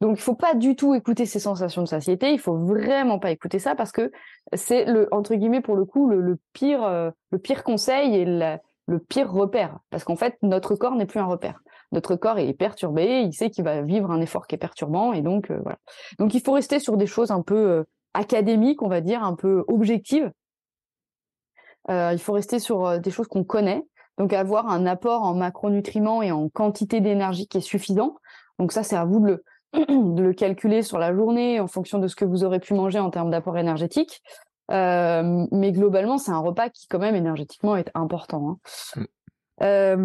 Donc 0.00 0.18
il 0.18 0.20
faut 0.20 0.34
pas 0.34 0.54
du 0.54 0.76
tout 0.76 0.94
écouter 0.94 1.24
ces 1.24 1.38
sensations 1.38 1.82
de 1.82 1.88
satiété, 1.88 2.30
il 2.32 2.38
faut 2.38 2.58
vraiment 2.58 3.18
pas 3.18 3.30
écouter 3.30 3.58
ça 3.58 3.74
parce 3.74 3.90
que 3.90 4.12
c'est 4.52 4.84
le 4.84 5.08
entre 5.12 5.34
guillemets 5.34 5.62
pour 5.62 5.76
le 5.76 5.86
coup 5.86 6.08
le, 6.08 6.38
pire 6.52 6.84
euh, 6.84 7.10
le 7.30 7.38
pire 7.38 7.64
conseil 7.64 8.14
et 8.14 8.26
le 8.26 8.98
pire 8.98 9.32
repère 9.32 9.78
parce 9.88 10.04
qu'en 10.04 10.16
fait 10.16 10.36
notre 10.42 10.74
corps 10.74 10.94
n'est 10.94 11.06
plus 11.06 11.20
un 11.20 11.26
repère. 11.26 11.60
Notre 11.92 12.16
corps 12.16 12.38
est 12.38 12.52
perturbé, 12.52 13.20
il 13.20 13.32
sait 13.32 13.48
qu'il 13.48 13.64
va 13.64 13.80
vivre 13.80 14.10
un 14.10 14.20
effort 14.20 14.46
qui 14.46 14.56
est 14.56 14.58
perturbant 14.58 15.14
et 15.14 15.22
donc 15.22 15.50
euh, 15.50 15.58
voilà. 15.62 15.78
Donc 16.18 16.34
il 16.34 16.42
faut 16.42 16.52
rester 16.52 16.80
sur 16.80 16.98
des 16.98 17.06
choses 17.06 17.30
un 17.30 17.40
peu 17.40 17.84
académiques, 18.12 18.82
on 18.82 18.88
va 18.88 19.00
dire, 19.00 19.22
un 19.22 19.34
peu 19.34 19.64
objectives 19.68 20.30
il 21.88 22.18
faut 22.18 22.32
rester 22.32 22.58
sur 22.58 22.86
euh, 22.86 22.98
des 22.98 23.10
choses 23.10 23.28
qu'on 23.28 23.44
connaît. 23.44 23.82
Donc 24.18 24.32
avoir 24.32 24.68
un 24.68 24.86
apport 24.86 25.22
en 25.22 25.34
macronutriments 25.34 26.22
et 26.22 26.30
en 26.30 26.48
quantité 26.48 27.00
d'énergie 27.00 27.48
qui 27.48 27.58
est 27.58 27.62
suffisant. 27.62 28.16
Donc 28.58 28.72
ça, 28.72 28.82
c'est 28.82 28.96
à 28.96 29.04
vous 29.04 29.20
de 29.72 30.22
le, 30.22 30.32
calculer 30.32 30.82
sur 30.82 30.98
la 30.98 31.14
journée 31.14 31.58
en 31.58 31.66
fonction 31.66 31.98
de 31.98 32.06
ce 32.06 32.14
que 32.14 32.24
vous 32.24 32.44
aurez 32.44 32.60
pu 32.60 32.74
manger 32.74 33.00
en 33.00 33.10
termes 33.10 33.30
d'apport 33.30 33.58
énergétique. 33.58 34.22
Euh, 34.70 35.46
mais 35.50 35.72
globalement, 35.72 36.16
c'est 36.16 36.30
un 36.30 36.38
repas 36.38 36.70
qui 36.70 36.86
quand 36.86 37.00
même 37.00 37.16
énergétiquement 37.16 37.76
est 37.76 37.90
important. 37.94 38.58
Hein. 38.96 39.04
Euh, 39.62 39.96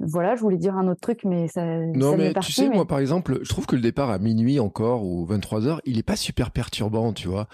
voilà, 0.00 0.36
je 0.36 0.40
voulais 0.42 0.58
dire 0.58 0.76
un 0.76 0.86
autre 0.88 1.00
truc, 1.00 1.20
mais 1.24 1.48
ça. 1.48 1.64
Non, 1.64 2.16
mais 2.16 2.34
tu 2.34 2.52
sais, 2.52 2.68
moi, 2.68 2.86
par 2.86 2.98
exemple, 2.98 3.38
je 3.42 3.48
trouve 3.48 3.66
que 3.66 3.76
le 3.76 3.82
départ 3.82 4.10
à 4.10 4.18
minuit 4.18 4.60
encore 4.60 5.04
ou 5.04 5.24
23 5.24 5.66
heures, 5.66 5.80
il 5.86 5.98
est 5.98 6.02
pas 6.02 6.16
super 6.16 6.50
perturbant, 6.50 7.12
tu 7.14 7.28
vois, 7.28 7.48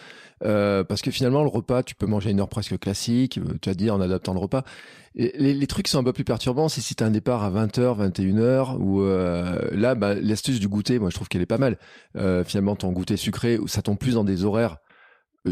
euh, 0.45 0.83
parce 0.83 1.01
que 1.01 1.11
finalement, 1.11 1.43
le 1.43 1.49
repas, 1.49 1.85
tu 1.85 1.95
peux 1.95 2.07
manger 2.07 2.31
une 2.31 2.41
heure 2.41 2.49
presque 2.49 2.79
classique, 2.79 3.39
euh, 3.39 3.59
tu 3.63 3.69
as 3.69 3.75
dit 3.75 3.91
en 3.91 4.01
adaptant 4.01 4.35
le 4.35 4.41
repas. 4.41 4.65
Et 5.15 5.33
les, 5.37 5.55
les, 5.55 5.67
trucs 5.67 5.89
sont 5.89 5.99
un 5.99 6.05
peu 6.05 6.13
plus 6.13 6.25
perturbants, 6.25 6.69
c'est 6.69 6.81
si 6.81 6.95
tu 6.95 7.03
as 7.03 7.07
un 7.07 7.11
départ 7.11 7.43
à 7.43 7.51
20h, 7.51 8.11
21h, 8.11 8.77
ou 8.79 9.03
euh, 9.03 9.69
là, 9.73 9.95
bah, 9.95 10.15
l'astuce 10.15 10.61
du 10.61 10.69
goûter, 10.69 10.99
moi, 10.99 11.11
je 11.11 11.15
trouve 11.15 11.29
qu'elle 11.29 11.43
est 11.43 11.47
pas 11.47 11.59
mal. 11.59 11.79
Euh, 12.17 12.45
finalement, 12.45 12.77
ton 12.77 12.93
goûter 12.93 13.17
sucré, 13.17 13.59
ça 13.67 13.83
tombe 13.83 13.99
plus 13.99 14.15
dans 14.15 14.25
des 14.25 14.45
horaires 14.45 14.79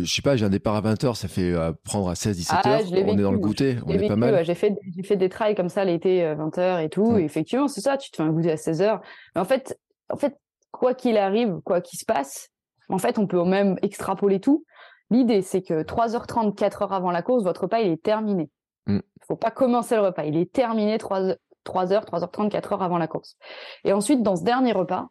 je 0.04 0.12
sais 0.12 0.22
pas, 0.22 0.36
j'ai 0.36 0.44
un 0.44 0.50
départ 0.50 0.74
à 0.74 0.80
20h, 0.80 1.14
ça 1.14 1.28
fait 1.28 1.52
euh, 1.52 1.72
prendre 1.84 2.08
à 2.08 2.14
16-17h, 2.14 2.60
ah, 2.64 2.78
on 2.90 3.18
est 3.18 3.22
dans 3.22 3.32
le 3.32 3.38
goûter, 3.38 3.78
on 3.86 3.90
est 3.90 4.08
pas 4.08 4.16
mal. 4.16 4.44
j'ai 4.44 4.54
fait, 4.54 4.76
des 5.16 5.28
trails 5.28 5.54
comme 5.54 5.68
ça 5.68 5.84
l'été, 5.84 6.22
20h 6.22 6.58
euh, 6.58 6.78
et 6.78 6.88
tout, 6.88 7.16
et 7.18 7.24
effectivement, 7.24 7.68
c'est 7.68 7.80
ça, 7.80 7.96
tu 7.96 8.10
te 8.10 8.16
fais 8.16 8.22
un 8.22 8.30
goûter 8.30 8.52
à 8.52 8.56
16h. 8.56 9.00
Mais 9.34 9.40
en 9.40 9.44
fait, 9.44 9.78
en 10.08 10.16
fait, 10.16 10.36
quoi 10.70 10.94
qu'il 10.94 11.16
arrive, 11.16 11.60
quoi 11.64 11.80
qu'il 11.80 11.98
se 11.98 12.04
passe, 12.04 12.50
en 12.88 12.98
fait, 12.98 13.18
on 13.18 13.26
peut 13.26 13.42
même 13.44 13.76
extrapoler 13.82 14.40
tout. 14.40 14.64
L'idée, 15.10 15.42
c'est 15.42 15.62
que 15.62 15.82
3h30, 15.82 16.54
4h 16.54 16.88
avant 16.90 17.10
la 17.10 17.22
course, 17.22 17.44
votre 17.44 17.62
repas, 17.62 17.80
il 17.80 17.90
est 17.90 18.02
terminé. 18.02 18.50
Mm. 18.86 18.98
Il 18.98 19.24
faut 19.26 19.36
pas 19.36 19.50
commencer 19.50 19.96
le 19.96 20.02
repas, 20.02 20.24
il 20.24 20.36
est 20.36 20.52
terminé 20.52 20.96
3h, 20.96 21.36
3h, 21.64 22.04
3h30, 22.06 22.50
4h 22.50 22.80
avant 22.80 22.98
la 22.98 23.06
course. 23.06 23.36
Et 23.84 23.92
ensuite, 23.92 24.22
dans 24.22 24.36
ce 24.36 24.44
dernier 24.44 24.72
repas, 24.72 25.08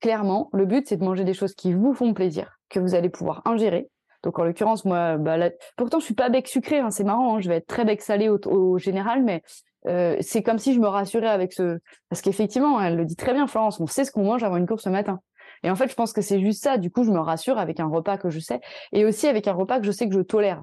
clairement, 0.00 0.48
le 0.52 0.66
but, 0.66 0.86
c'est 0.86 0.96
de 0.96 1.04
manger 1.04 1.24
des 1.24 1.34
choses 1.34 1.54
qui 1.54 1.72
vous 1.72 1.94
font 1.94 2.14
plaisir, 2.14 2.58
que 2.68 2.80
vous 2.80 2.94
allez 2.94 3.10
pouvoir 3.10 3.42
ingérer, 3.44 3.90
donc 4.22 4.38
en 4.38 4.44
l'occurrence, 4.44 4.84
moi, 4.84 5.16
bah, 5.16 5.50
pourtant 5.76 5.98
je 5.98 6.04
suis 6.04 6.14
pas 6.14 6.28
bec 6.28 6.46
sucré, 6.46 6.78
hein, 6.78 6.90
c'est 6.90 7.04
marrant, 7.04 7.36
hein, 7.36 7.40
je 7.40 7.48
vais 7.48 7.56
être 7.56 7.66
très 7.66 7.84
bec 7.84 8.02
salé 8.02 8.28
au, 8.28 8.78
général, 8.78 9.22
mais 9.22 9.42
euh, 9.86 10.16
c'est 10.20 10.42
comme 10.42 10.58
si 10.58 10.74
je 10.74 10.80
me 10.80 10.88
rassurais 10.88 11.28
avec 11.28 11.52
ce, 11.52 11.78
parce 12.08 12.20
qu'effectivement, 12.20 12.80
elle 12.80 12.96
le 12.96 13.04
dit 13.04 13.16
très 13.16 13.32
bien, 13.32 13.46
Florence, 13.46 13.80
on 13.80 13.86
sait 13.86 14.04
ce 14.04 14.12
qu'on 14.12 14.24
mange 14.24 14.42
avant 14.42 14.56
une 14.56 14.66
course 14.66 14.84
ce 14.84 14.90
matin. 14.90 15.20
Et 15.62 15.70
en 15.70 15.74
fait, 15.74 15.88
je 15.88 15.94
pense 15.94 16.12
que 16.12 16.22
c'est 16.22 16.40
juste 16.40 16.62
ça. 16.62 16.78
Du 16.78 16.90
coup, 16.90 17.04
je 17.04 17.10
me 17.10 17.18
rassure 17.18 17.58
avec 17.58 17.80
un 17.80 17.86
repas 17.86 18.16
que 18.16 18.30
je 18.30 18.40
sais, 18.40 18.60
et 18.92 19.04
aussi 19.04 19.26
avec 19.26 19.48
un 19.48 19.52
repas 19.52 19.78
que 19.80 19.86
je 19.86 19.92
sais 19.92 20.08
que 20.08 20.14
je 20.14 20.20
tolère, 20.20 20.62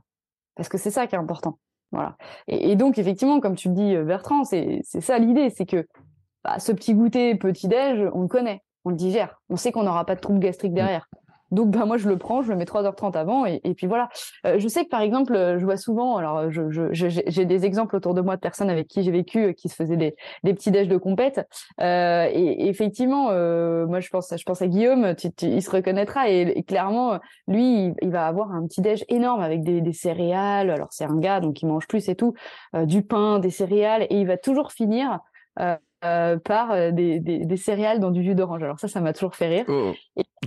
parce 0.55 0.69
que 0.69 0.77
c'est 0.77 0.91
ça 0.91 1.07
qui 1.07 1.15
est 1.15 1.19
important. 1.19 1.59
Voilà. 1.91 2.17
Et, 2.47 2.75
donc, 2.75 2.97
effectivement, 2.97 3.39
comme 3.39 3.55
tu 3.55 3.69
le 3.69 3.73
dis, 3.73 3.97
Bertrand, 3.97 4.43
c'est 4.43 4.81
ça 4.83 5.17
l'idée, 5.17 5.49
c'est 5.49 5.65
que 5.65 5.87
bah, 6.43 6.59
ce 6.59 6.71
petit 6.71 6.93
goûter 6.93 7.35
petit 7.35 7.67
déj, 7.67 8.09
on 8.13 8.21
le 8.21 8.27
connaît, 8.27 8.61
on 8.85 8.89
le 8.89 8.95
digère, 8.95 9.41
on 9.49 9.55
sait 9.55 9.71
qu'on 9.71 9.83
n'aura 9.83 10.05
pas 10.05 10.15
de 10.15 10.19
trouble 10.19 10.39
gastrique 10.39 10.73
derrière. 10.73 11.07
Donc 11.51 11.69
bah 11.69 11.85
moi 11.85 11.97
je 11.97 12.07
le 12.07 12.17
prends, 12.17 12.41
je 12.41 12.49
le 12.49 12.55
mets 12.55 12.65
3h30 12.65 13.17
avant 13.17 13.45
et, 13.45 13.59
puis 13.75 13.87
voilà. 13.87 14.09
Euh, 14.45 14.59
je 14.59 14.67
sais 14.67 14.83
que 14.83 14.89
par 14.89 15.01
exemple, 15.01 15.33
je 15.57 15.63
vois 15.63 15.77
souvent, 15.77 16.17
alors 16.17 16.51
j'ai 16.51 16.61
je, 16.69 16.91
je, 16.91 17.41
des 17.41 17.65
exemples 17.65 17.95
autour 17.95 18.13
de 18.13 18.21
moi 18.21 18.35
de 18.35 18.41
personnes 18.41 18.69
avec 18.69 18.87
qui 18.87 19.03
j'ai 19.03 19.11
vécu 19.11 19.39
euh, 19.39 19.53
qui 19.53 19.69
se 19.69 19.75
faisaient 19.75 19.97
des, 19.97 20.15
des 20.43 20.53
petits 20.53 20.71
déj 20.71 20.87
de 20.87 20.97
compète. 20.97 21.47
Euh, 21.81 22.27
et, 22.31 22.67
effectivement, 22.67 23.29
euh, 23.31 23.85
moi 23.87 23.99
je 23.99 24.09
pense, 24.09 24.33
je 24.35 24.43
pense 24.43 24.61
à 24.61 24.67
Guillaume, 24.67 25.15
tu, 25.15 25.29
il 25.41 25.61
se 25.61 25.69
reconnaîtra 25.69 26.29
et, 26.29 26.63
clairement 26.63 27.19
lui 27.47 27.93
il, 28.01 28.09
va 28.09 28.27
avoir 28.27 28.51
un 28.51 28.65
petit 28.67 28.81
déj 28.81 29.05
énorme 29.09 29.41
avec 29.41 29.63
des, 29.63 29.81
des 29.81 29.93
céréales. 29.93 30.69
Alors 30.69 30.89
c'est 30.91 31.05
un 31.05 31.17
gars 31.17 31.39
donc 31.39 31.61
il 31.61 31.67
mange 31.67 31.87
plus 31.87 32.07
et 32.09 32.15
tout, 32.15 32.33
euh, 32.75 32.85
du 32.85 33.03
pain, 33.03 33.39
des 33.39 33.49
céréales 33.49 34.03
et 34.09 34.19
il 34.19 34.27
va 34.27 34.37
toujours 34.37 34.71
finir 34.71 35.19
euh, 35.59 35.75
par 36.01 36.71
euh, 36.71 36.91
des, 36.91 37.19
des, 37.19 37.45
des, 37.45 37.57
céréales 37.57 37.99
dans 37.99 38.11
du 38.11 38.23
jus 38.23 38.35
d'orange. 38.35 38.61
Alors 38.61 38.79
ça, 38.79 38.87
ça 38.87 39.01
m'a 39.01 39.13
toujours 39.13 39.35
fait 39.35 39.47
rire. 39.47 39.65
Oh. 39.67 39.93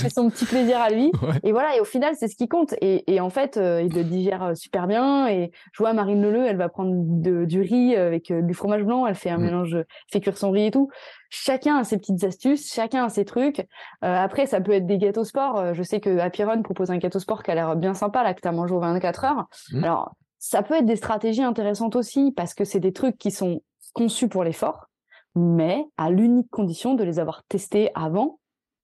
C'est 0.01 0.11
son 0.11 0.31
petit 0.31 0.45
plaisir 0.45 0.79
à 0.79 0.91
lui. 0.91 1.11
Et 1.43 1.53
voilà, 1.53 1.77
et 1.77 1.81
au 1.81 1.85
final, 1.85 2.15
c'est 2.17 2.29
ce 2.29 2.37
qui 2.37 2.47
compte. 2.47 2.75
Et, 2.81 3.13
et 3.13 3.21
en 3.21 3.31
fait, 3.31 3.57
euh, 3.57 3.83
il 3.83 3.93
le 3.93 4.05
digère 4.05 4.57
super 4.57 4.87
bien. 4.87 5.29
Et 5.29 5.51
je 5.73 5.83
vois 5.83 5.93
Marine 5.93 6.23
Leleu, 6.23 6.47
elle 6.47 6.57
va 6.57 6.69
prendre 6.69 6.93
de, 6.95 7.45
du 7.45 7.61
riz 7.61 7.97
avec 7.97 8.33
du 8.33 8.55
fromage 8.55 8.85
blanc. 8.85 9.07
Elle 9.07 9.17
fait 9.17 9.31
un 9.31 9.39
mm. 9.39 9.43
mélange, 9.43 9.77
fait 10.11 10.21
cuire 10.21 10.39
son 10.39 10.51
riz 10.51 10.67
et 10.67 10.71
tout. 10.71 10.89
Chacun 11.31 11.77
a 11.77 11.85
ses 11.85 11.99
petites 11.99 12.23
astuces, 12.25 12.73
chacun 12.73 13.05
a 13.05 13.09
ses 13.09 13.25
trucs. 13.25 13.67
après, 14.03 14.47
ça 14.47 14.61
peut 14.61 14.73
être 14.73 14.87
des 14.87 14.99
gâteaux 14.99 15.25
sport. 15.25 15.75
Je 15.75 15.83
sais 15.83 16.01
que 16.01 16.19
Happy 16.19 16.43
propose 16.63 16.91
un 16.91 16.99
gâteau 16.99 17.19
sport 17.19 17.43
qui 17.43 17.51
a 17.51 17.55
l'air 17.55 17.77
bien 17.77 17.95
sympa, 17.95 18.23
là, 18.23 18.35
que 18.35 18.41
tu 18.41 18.49
as 18.49 18.53
mangé 18.53 18.75
aux 18.75 18.81
24 18.81 19.25
heures. 19.25 19.49
Mm. 19.73 19.85
Alors, 19.85 20.15
ça 20.39 20.63
peut 20.63 20.75
être 20.75 20.87
des 20.87 20.97
stratégies 20.97 21.43
intéressantes 21.43 21.97
aussi 21.97 22.33
parce 22.33 22.55
que 22.55 22.65
c'est 22.65 22.81
des 22.81 22.93
trucs 22.93 23.19
qui 23.19 23.31
sont 23.31 23.63
conçus 23.93 24.29
pour 24.29 24.45
l'effort 24.45 24.90
mais 25.35 25.85
à 25.97 26.11
l'unique 26.11 26.51
condition 26.51 26.95
de 26.95 27.05
les 27.05 27.19
avoir 27.19 27.45
testés 27.45 27.91
avant 27.95 28.39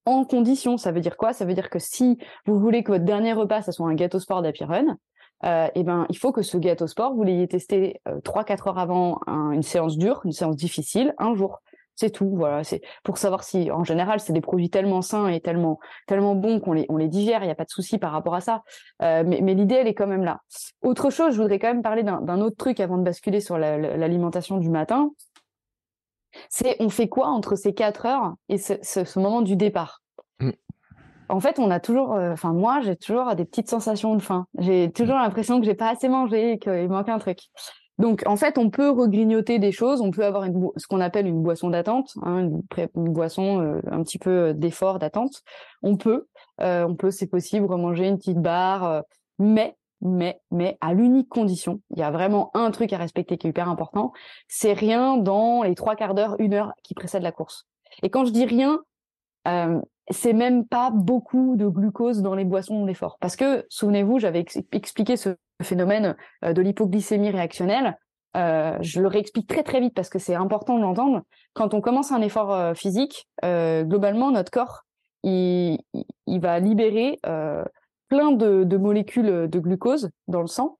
en 0.04 0.24
condition. 0.24 0.78
Ça 0.78 0.92
veut 0.92 1.00
dire 1.00 1.16
quoi? 1.16 1.32
Ça 1.32 1.44
veut 1.44 1.54
dire 1.54 1.68
que 1.68 1.78
si 1.78 2.18
vous 2.46 2.58
voulez 2.58 2.82
que 2.82 2.92
votre 2.92 3.04
dernier 3.04 3.32
repas, 3.32 3.62
ça 3.62 3.72
soit 3.72 3.88
un 3.88 3.94
gâteau 3.94 4.20
sport 4.20 4.42
d'Happy 4.42 4.64
euh, 5.44 5.68
eh 5.74 5.82
ben, 5.84 6.06
il 6.08 6.16
faut 6.16 6.32
que 6.32 6.40
ce 6.40 6.56
gâteau 6.56 6.86
sport, 6.86 7.14
vous 7.14 7.22
l'ayez 7.22 7.46
testé 7.46 8.00
euh, 8.08 8.20
3-4 8.20 8.70
heures 8.70 8.78
avant 8.78 9.20
une 9.26 9.62
séance 9.62 9.98
dure, 9.98 10.22
une 10.24 10.32
séance 10.32 10.56
difficile, 10.56 11.14
un 11.18 11.34
jour. 11.34 11.60
C'est 11.94 12.10
tout, 12.10 12.30
voilà. 12.34 12.62
C'est 12.62 12.82
pour 13.04 13.16
savoir 13.16 13.42
si, 13.42 13.70
en 13.70 13.82
général, 13.82 14.20
c'est 14.20 14.34
des 14.34 14.42
produits 14.42 14.68
tellement 14.68 15.00
sains 15.00 15.28
et 15.28 15.40
tellement 15.40 15.78
tellement 16.06 16.34
bons 16.34 16.60
qu'on 16.60 16.74
les 16.74 16.84
on 16.90 16.98
les 16.98 17.08
digère. 17.08 17.42
Il 17.42 17.46
n'y 17.46 17.52
a 17.52 17.54
pas 17.54 17.64
de 17.64 17.70
souci 17.70 17.98
par 17.98 18.12
rapport 18.12 18.34
à 18.34 18.42
ça. 18.42 18.62
Euh, 19.02 19.24
mais 19.26 19.54
l'idée, 19.54 19.76
elle 19.76 19.88
est 19.88 19.94
quand 19.94 20.06
même 20.06 20.24
là. 20.24 20.40
Autre 20.82 21.08
chose, 21.08 21.34
je 21.34 21.40
voudrais 21.40 21.58
quand 21.58 21.68
même 21.68 21.82
parler 21.82 22.02
d'un 22.02 22.40
autre 22.40 22.56
truc 22.56 22.80
avant 22.80 22.98
de 22.98 23.02
basculer 23.02 23.40
sur 23.40 23.56
l'alimentation 23.56 24.58
du 24.58 24.68
matin. 24.68 25.10
C'est 26.48 26.76
on 26.80 26.88
fait 26.88 27.08
quoi 27.08 27.28
entre 27.28 27.56
ces 27.56 27.74
quatre 27.74 28.06
heures 28.06 28.34
et 28.48 28.58
ce, 28.58 28.74
ce, 28.82 29.18
moment 29.18 29.42
du 29.42 29.56
départ? 29.56 30.02
Mm. 30.40 30.50
En 31.28 31.40
fait, 31.40 31.58
on 31.58 31.70
a 31.70 31.80
toujours, 31.80 32.14
euh, 32.14 32.32
enfin 32.32 32.52
moi, 32.52 32.80
j'ai 32.82 32.96
toujours 32.96 33.34
des 33.34 33.44
petites 33.44 33.68
sensations 33.68 34.14
de 34.14 34.22
faim. 34.22 34.46
J'ai 34.58 34.92
toujours 34.92 35.16
l'impression 35.16 35.58
que 35.58 35.66
j'ai 35.66 35.74
pas 35.74 35.90
assez 35.90 36.08
mangé 36.08 36.52
et 36.52 36.58
qu'il 36.58 36.88
manque 36.88 37.08
un 37.08 37.18
truc. 37.18 37.40
Donc, 37.98 38.22
en 38.26 38.36
fait, 38.36 38.58
on 38.58 38.68
peut 38.68 38.90
regrignoter 38.90 39.58
des 39.58 39.72
choses. 39.72 40.00
On 40.00 40.10
peut 40.10 40.24
avoir 40.24 40.44
une, 40.44 40.68
ce 40.76 40.86
qu'on 40.86 41.00
appelle 41.00 41.26
une 41.26 41.42
boisson 41.42 41.70
d'attente, 41.70 42.12
hein, 42.22 42.40
une, 42.40 42.62
une, 42.94 43.12
boisson 43.12 43.60
euh, 43.60 43.80
un 43.90 44.02
petit 44.02 44.18
peu 44.18 44.30
euh, 44.30 44.52
d'effort 44.52 44.98
d'attente. 44.98 45.42
On 45.82 45.96
peut, 45.96 46.26
euh, 46.60 46.86
on 46.86 46.94
peut, 46.94 47.10
c'est 47.10 47.26
possible, 47.26 47.66
remanger 47.66 48.06
une 48.06 48.18
petite 48.18 48.40
barre, 48.40 49.02
mais, 49.38 49.76
mais, 50.00 50.40
mais, 50.50 50.76
à 50.80 50.92
l'unique 50.94 51.28
condition, 51.28 51.80
il 51.90 51.98
y 51.98 52.02
a 52.02 52.10
vraiment 52.10 52.50
un 52.54 52.70
truc 52.70 52.92
à 52.92 52.98
respecter 52.98 53.38
qui 53.38 53.46
est 53.46 53.50
hyper 53.50 53.68
important. 53.68 54.12
C'est 54.48 54.72
rien 54.72 55.16
dans 55.16 55.62
les 55.62 55.74
trois 55.74 55.96
quarts 55.96 56.14
d'heure, 56.14 56.36
une 56.38 56.54
heure 56.54 56.72
qui 56.82 56.94
précède 56.94 57.22
la 57.22 57.32
course. 57.32 57.66
Et 58.02 58.10
quand 58.10 58.24
je 58.24 58.30
dis 58.30 58.44
rien, 58.44 58.80
c'est 60.10 60.32
même 60.32 60.66
pas 60.66 60.90
beaucoup 60.90 61.56
de 61.56 61.66
glucose 61.66 62.22
dans 62.22 62.34
les 62.34 62.44
boissons 62.44 62.84
d'effort. 62.84 63.16
Parce 63.20 63.36
que, 63.36 63.66
souvenez-vous, 63.68 64.18
j'avais 64.18 64.44
expliqué 64.72 65.16
ce 65.16 65.36
phénomène 65.62 66.16
euh, 66.44 66.52
de 66.52 66.62
l'hypoglycémie 66.62 67.30
réactionnelle. 67.30 67.98
Euh, 68.36 68.76
je 68.80 69.00
le 69.00 69.08
réexplique 69.08 69.48
très 69.48 69.62
très 69.62 69.80
vite 69.80 69.94
parce 69.94 70.10
que 70.10 70.18
c'est 70.18 70.34
important 70.34 70.76
de 70.76 70.82
l'entendre. 70.82 71.22
Quand 71.54 71.74
on 71.74 71.80
commence 71.80 72.12
un 72.12 72.20
effort 72.20 72.52
euh, 72.52 72.74
physique, 72.74 73.26
globalement, 73.42 74.30
notre 74.30 74.50
corps, 74.50 74.82
il 75.22 75.80
va 76.26 76.60
libérer 76.60 77.18
plein 78.08 78.32
de, 78.32 78.64
de, 78.64 78.76
molécules 78.76 79.48
de 79.48 79.58
glucose 79.58 80.10
dans 80.28 80.40
le 80.40 80.46
sang 80.46 80.78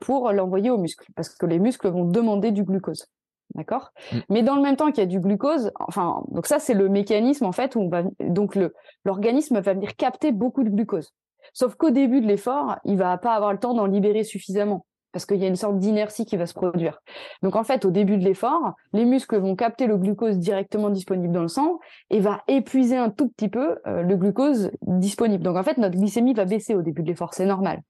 pour 0.00 0.32
l'envoyer 0.32 0.70
aux 0.70 0.78
muscles, 0.78 1.06
parce 1.14 1.28
que 1.28 1.46
les 1.46 1.60
muscles 1.60 1.88
vont 1.88 2.04
demander 2.04 2.50
du 2.50 2.64
glucose. 2.64 3.06
D'accord? 3.54 3.92
Mm. 4.12 4.16
Mais 4.28 4.42
dans 4.42 4.56
le 4.56 4.62
même 4.62 4.76
temps 4.76 4.88
qu'il 4.88 4.98
y 4.98 5.02
a 5.02 5.06
du 5.06 5.20
glucose, 5.20 5.70
enfin, 5.80 6.22
donc 6.28 6.46
ça 6.46 6.58
c'est 6.58 6.74
le 6.74 6.88
mécanisme 6.88 7.46
en 7.46 7.52
fait 7.52 7.76
où 7.76 7.80
on 7.80 7.88
va 7.88 8.02
donc 8.20 8.54
le 8.54 8.74
l'organisme 9.04 9.60
va 9.60 9.72
venir 9.72 9.96
capter 9.96 10.32
beaucoup 10.32 10.64
de 10.64 10.70
glucose. 10.70 11.14
Sauf 11.54 11.74
qu'au 11.76 11.90
début 11.90 12.20
de 12.20 12.26
l'effort, 12.26 12.76
il 12.84 12.98
va 12.98 13.16
pas 13.16 13.34
avoir 13.34 13.52
le 13.52 13.58
temps 13.58 13.74
d'en 13.74 13.86
libérer 13.86 14.24
suffisamment 14.24 14.84
parce 15.18 15.26
qu'il 15.26 15.38
y 15.38 15.44
a 15.44 15.48
une 15.48 15.56
sorte 15.56 15.80
d'inertie 15.80 16.26
qui 16.26 16.36
va 16.36 16.46
se 16.46 16.54
produire. 16.54 17.02
Donc 17.42 17.56
en 17.56 17.64
fait, 17.64 17.84
au 17.84 17.90
début 17.90 18.18
de 18.18 18.24
l'effort, 18.24 18.74
les 18.92 19.04
muscles 19.04 19.36
vont 19.38 19.56
capter 19.56 19.88
le 19.88 19.96
glucose 19.96 20.38
directement 20.38 20.90
disponible 20.90 21.34
dans 21.34 21.42
le 21.42 21.48
sang 21.48 21.80
et 22.10 22.20
va 22.20 22.42
épuiser 22.46 22.96
un 22.96 23.10
tout 23.10 23.28
petit 23.28 23.48
peu 23.48 23.78
euh, 23.88 24.02
le 24.02 24.16
glucose 24.16 24.70
disponible. 24.82 25.42
Donc 25.42 25.56
en 25.56 25.64
fait, 25.64 25.76
notre 25.76 25.98
glycémie 25.98 26.34
va 26.34 26.44
baisser 26.44 26.76
au 26.76 26.82
début 26.82 27.02
de 27.02 27.08
l'effort, 27.08 27.34
c'est 27.34 27.46
normal 27.46 27.82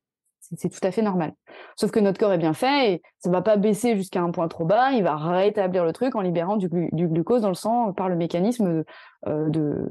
c'est 0.56 0.68
tout 0.68 0.80
à 0.82 0.90
fait 0.90 1.02
normal. 1.02 1.34
Sauf 1.76 1.90
que 1.90 2.00
notre 2.00 2.18
corps 2.18 2.32
est 2.32 2.38
bien 2.38 2.54
fait 2.54 2.92
et 2.92 3.02
ça 3.18 3.30
va 3.30 3.42
pas 3.42 3.56
baisser 3.56 3.96
jusqu'à 3.96 4.20
un 4.20 4.30
point 4.30 4.48
trop 4.48 4.64
bas, 4.64 4.92
il 4.92 5.02
va 5.02 5.16
rétablir 5.16 5.84
le 5.84 5.92
truc 5.92 6.14
en 6.14 6.20
libérant 6.20 6.56
du, 6.56 6.68
glucose 6.68 7.42
dans 7.42 7.48
le 7.48 7.54
sang 7.54 7.92
par 7.92 8.08
le 8.08 8.16
mécanisme 8.16 8.84
euh, 9.26 9.48
de, 9.48 9.86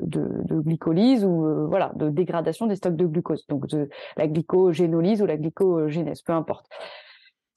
glycolyse 0.61 1.25
ou 1.25 1.45
euh, 1.45 1.67
voilà 1.67 1.91
de 1.95 2.09
dégradation 2.09 2.65
des 2.65 2.75
stocks 2.75 2.95
de 2.95 3.05
glucose, 3.05 3.45
donc 3.47 3.67
de 3.67 3.89
la 4.15 4.27
glycogénolyse 4.27 5.21
ou 5.21 5.25
la 5.25 5.37
glycogénèse, 5.37 6.21
peu 6.21 6.33
importe. 6.33 6.67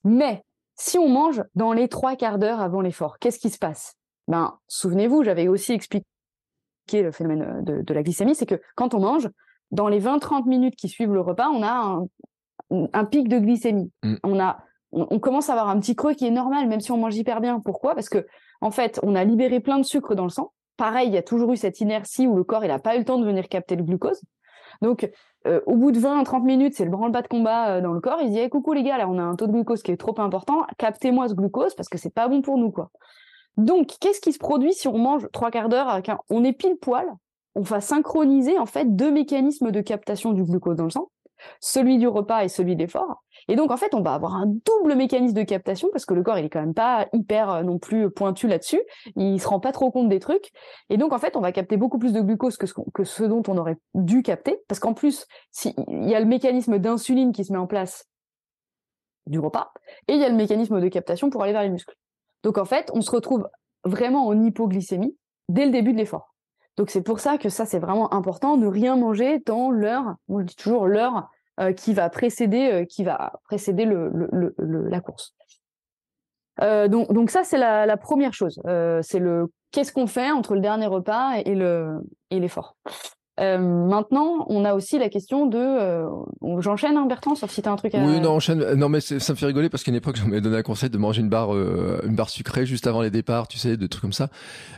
Mais 0.04 0.42
si 0.76 0.98
on 0.98 1.08
mange 1.08 1.42
dans 1.54 1.72
les 1.72 1.88
trois 1.88 2.16
quarts 2.16 2.38
d'heure 2.38 2.60
avant 2.60 2.80
l'effort, 2.80 3.18
qu'est-ce 3.18 3.38
qui 3.38 3.50
se 3.50 3.58
passe? 3.58 3.94
Ben, 4.28 4.58
souvenez-vous, 4.68 5.24
j'avais 5.24 5.48
aussi 5.48 5.72
expliqué 5.72 6.06
le 6.92 7.12
phénomène 7.12 7.62
de, 7.64 7.82
de 7.82 7.94
la 7.94 8.02
glycémie, 8.02 8.34
c'est 8.34 8.46
que 8.46 8.60
quand 8.74 8.94
on 8.94 9.00
mange, 9.00 9.28
dans 9.70 9.88
les 9.88 10.00
20-30 10.00 10.48
minutes 10.48 10.76
qui 10.76 10.88
suivent 10.88 11.12
le 11.12 11.20
repas, 11.20 11.48
on 11.48 11.62
a 11.62 11.70
un, 11.70 12.08
un 12.70 13.04
pic 13.04 13.28
de 13.28 13.38
glycémie. 13.38 13.90
Mm. 14.02 14.14
On 14.24 14.40
a, 14.40 14.58
on, 14.92 15.18
commence 15.18 15.48
à 15.48 15.52
avoir 15.52 15.68
un 15.68 15.78
petit 15.78 15.94
creux 15.94 16.14
qui 16.14 16.26
est 16.26 16.30
normal, 16.30 16.68
même 16.68 16.80
si 16.80 16.90
on 16.92 16.96
mange 16.96 17.16
hyper 17.16 17.40
bien. 17.40 17.60
Pourquoi? 17.60 17.94
Parce 17.94 18.08
que 18.08 18.26
en 18.60 18.70
fait, 18.70 19.00
on 19.02 19.14
a 19.14 19.24
libéré 19.24 19.60
plein 19.60 19.78
de 19.78 19.84
sucre 19.84 20.14
dans 20.14 20.24
le 20.24 20.30
sang. 20.30 20.52
Pareil, 20.76 21.08
il 21.08 21.14
y 21.14 21.18
a 21.18 21.22
toujours 21.22 21.52
eu 21.52 21.56
cette 21.56 21.80
inertie 21.80 22.26
où 22.26 22.36
le 22.36 22.44
corps 22.44 22.64
il 22.64 22.68
n'a 22.68 22.78
pas 22.78 22.96
eu 22.96 23.00
le 23.00 23.04
temps 23.04 23.18
de 23.18 23.24
venir 23.24 23.48
capter 23.48 23.76
le 23.76 23.84
glucose. 23.84 24.20
Donc, 24.82 25.10
euh, 25.46 25.60
au 25.66 25.74
bout 25.76 25.90
de 25.90 25.98
20 25.98 26.22
30 26.24 26.44
minutes, 26.44 26.74
c'est 26.74 26.84
le 26.84 26.90
branle-bas 26.90 27.22
de 27.22 27.28
combat 27.28 27.76
euh, 27.76 27.80
dans 27.80 27.92
le 27.92 28.00
corps. 28.00 28.20
Il 28.20 28.30
dit 28.30 28.48
coucou 28.50 28.72
les 28.72 28.82
gars, 28.82 28.98
là 28.98 29.08
on 29.08 29.18
a 29.18 29.22
un 29.22 29.36
taux 29.36 29.46
de 29.46 29.52
glucose 29.52 29.82
qui 29.82 29.90
est 29.90 29.96
trop 29.96 30.18
important. 30.20 30.66
Captez-moi 30.78 31.28
ce 31.28 31.34
glucose 31.34 31.74
parce 31.74 31.88
que 31.88 31.98
c'est 31.98 32.12
pas 32.12 32.28
bon 32.28 32.42
pour 32.42 32.58
nous 32.58 32.70
quoi. 32.70 32.90
Donc, 33.56 33.96
qu'est-ce 34.00 34.20
qui 34.20 34.32
se 34.32 34.38
produit 34.38 34.72
si 34.72 34.88
on 34.88 34.96
mange 34.96 35.28
trois 35.32 35.50
quarts 35.50 35.68
d'heure 35.68 35.88
avec 35.88 36.08
un... 36.08 36.18
On 36.30 36.44
est 36.44 36.52
pile 36.52 36.76
poil. 36.76 37.06
On 37.54 37.62
va 37.62 37.80
synchroniser 37.80 38.58
en 38.58 38.66
fait 38.66 38.96
deux 38.96 39.10
mécanismes 39.10 39.70
de 39.70 39.80
captation 39.80 40.32
du 40.32 40.44
glucose 40.44 40.76
dans 40.76 40.84
le 40.84 40.90
sang 40.90 41.10
celui 41.60 41.98
du 41.98 42.08
repas 42.08 42.44
et 42.44 42.48
celui 42.48 42.76
de 42.76 42.80
l'effort. 42.80 43.24
Et 43.48 43.56
donc, 43.56 43.70
en 43.70 43.76
fait, 43.76 43.94
on 43.94 44.02
va 44.02 44.14
avoir 44.14 44.34
un 44.34 44.46
double 44.46 44.94
mécanisme 44.94 45.34
de 45.34 45.42
captation 45.42 45.88
parce 45.92 46.04
que 46.04 46.14
le 46.14 46.22
corps, 46.22 46.38
il 46.38 46.44
est 46.44 46.50
quand 46.50 46.60
même 46.60 46.74
pas 46.74 47.08
hyper 47.12 47.50
euh, 47.50 47.62
non 47.62 47.78
plus 47.78 48.10
pointu 48.10 48.48
là-dessus. 48.48 48.82
Il 49.16 49.40
se 49.40 49.48
rend 49.48 49.60
pas 49.60 49.72
trop 49.72 49.90
compte 49.90 50.08
des 50.08 50.20
trucs. 50.20 50.50
Et 50.88 50.96
donc, 50.96 51.12
en 51.12 51.18
fait, 51.18 51.36
on 51.36 51.40
va 51.40 51.52
capter 51.52 51.76
beaucoup 51.76 51.98
plus 51.98 52.12
de 52.12 52.20
glucose 52.20 52.56
que 52.56 52.66
ce, 52.66 52.74
que 52.94 53.04
ce 53.04 53.24
dont 53.24 53.42
on 53.48 53.56
aurait 53.56 53.78
dû 53.94 54.22
capter. 54.22 54.60
Parce 54.68 54.78
qu'en 54.78 54.94
plus, 54.94 55.26
il 55.64 56.08
y 56.08 56.14
a 56.14 56.20
le 56.20 56.26
mécanisme 56.26 56.78
d'insuline 56.78 57.32
qui 57.32 57.44
se 57.44 57.52
met 57.52 57.58
en 57.58 57.66
place 57.66 58.06
du 59.26 59.38
repas 59.38 59.70
et 60.08 60.14
il 60.14 60.20
y 60.20 60.24
a 60.24 60.28
le 60.28 60.34
mécanisme 60.34 60.80
de 60.80 60.88
captation 60.88 61.30
pour 61.30 61.42
aller 61.42 61.52
vers 61.52 61.62
les 61.62 61.70
muscles. 61.70 61.94
Donc, 62.42 62.58
en 62.58 62.64
fait, 62.64 62.90
on 62.94 63.00
se 63.00 63.10
retrouve 63.10 63.48
vraiment 63.84 64.26
en 64.26 64.42
hypoglycémie 64.42 65.16
dès 65.48 65.64
le 65.64 65.70
début 65.70 65.92
de 65.92 65.98
l'effort. 65.98 66.34
Donc 66.76 66.90
c'est 66.90 67.02
pour 67.02 67.20
ça 67.20 67.38
que 67.38 67.48
ça 67.48 67.66
c'est 67.66 67.78
vraiment 67.78 68.12
important 68.14 68.56
de 68.56 68.66
rien 68.66 68.96
manger 68.96 69.40
dans 69.46 69.70
l'heure, 69.70 70.14
on 70.28 70.40
dit 70.40 70.56
toujours 70.56 70.86
l'heure 70.86 71.28
euh, 71.60 71.72
qui 71.72 71.92
va 71.92 72.08
précéder 72.08 72.70
euh, 72.72 72.86
la 74.58 75.00
course. 75.00 75.34
Euh, 76.62 76.88
donc, 76.88 77.30
ça 77.30 77.44
c'est 77.44 77.58
la, 77.58 77.96
première 77.98 78.32
chose, 78.32 78.60
c'est 79.02 79.18
le 79.18 79.52
qu'est-ce 79.70 79.92
qu'on 79.92 80.06
fait 80.06 80.30
entre 80.30 80.54
le 80.54 80.60
dernier 80.60 80.86
repas 80.86 81.36
le 81.44 82.00
et 82.30 82.40
l'effort. 82.40 82.76
Euh, 83.40 83.58
maintenant, 83.58 84.44
on 84.48 84.64
a 84.64 84.74
aussi 84.74 84.98
la 84.98 85.08
question 85.08 85.46
de. 85.46 85.58
Euh, 85.58 86.08
j'enchaîne, 86.58 86.96
hein, 86.96 87.06
Bertrand, 87.06 87.34
sauf 87.34 87.50
si 87.50 87.62
t'as 87.62 87.70
un 87.70 87.76
truc 87.76 87.94
à. 87.94 88.04
Oui, 88.04 88.20
non, 88.20 88.32
enchaîne. 88.32 88.74
Non, 88.74 88.88
mais 88.88 89.00
ça 89.00 89.14
me 89.32 89.36
fait 89.36 89.46
rigoler 89.46 89.70
parce 89.70 89.82
qu'à 89.82 89.90
une 89.90 89.96
époque, 89.96 90.16
j'avais 90.22 90.40
donné 90.40 90.58
un 90.58 90.62
conseil 90.62 90.90
de 90.90 90.98
manger 90.98 91.22
une 91.22 91.28
barre, 91.28 91.54
euh, 91.54 92.00
une 92.04 92.14
barre 92.14 92.28
sucrée 92.28 92.66
juste 92.66 92.86
avant 92.86 93.00
les 93.00 93.10
départs, 93.10 93.48
tu 93.48 93.58
sais, 93.58 93.76
des 93.76 93.88
trucs 93.88 94.02
comme 94.02 94.12
ça. 94.12 94.28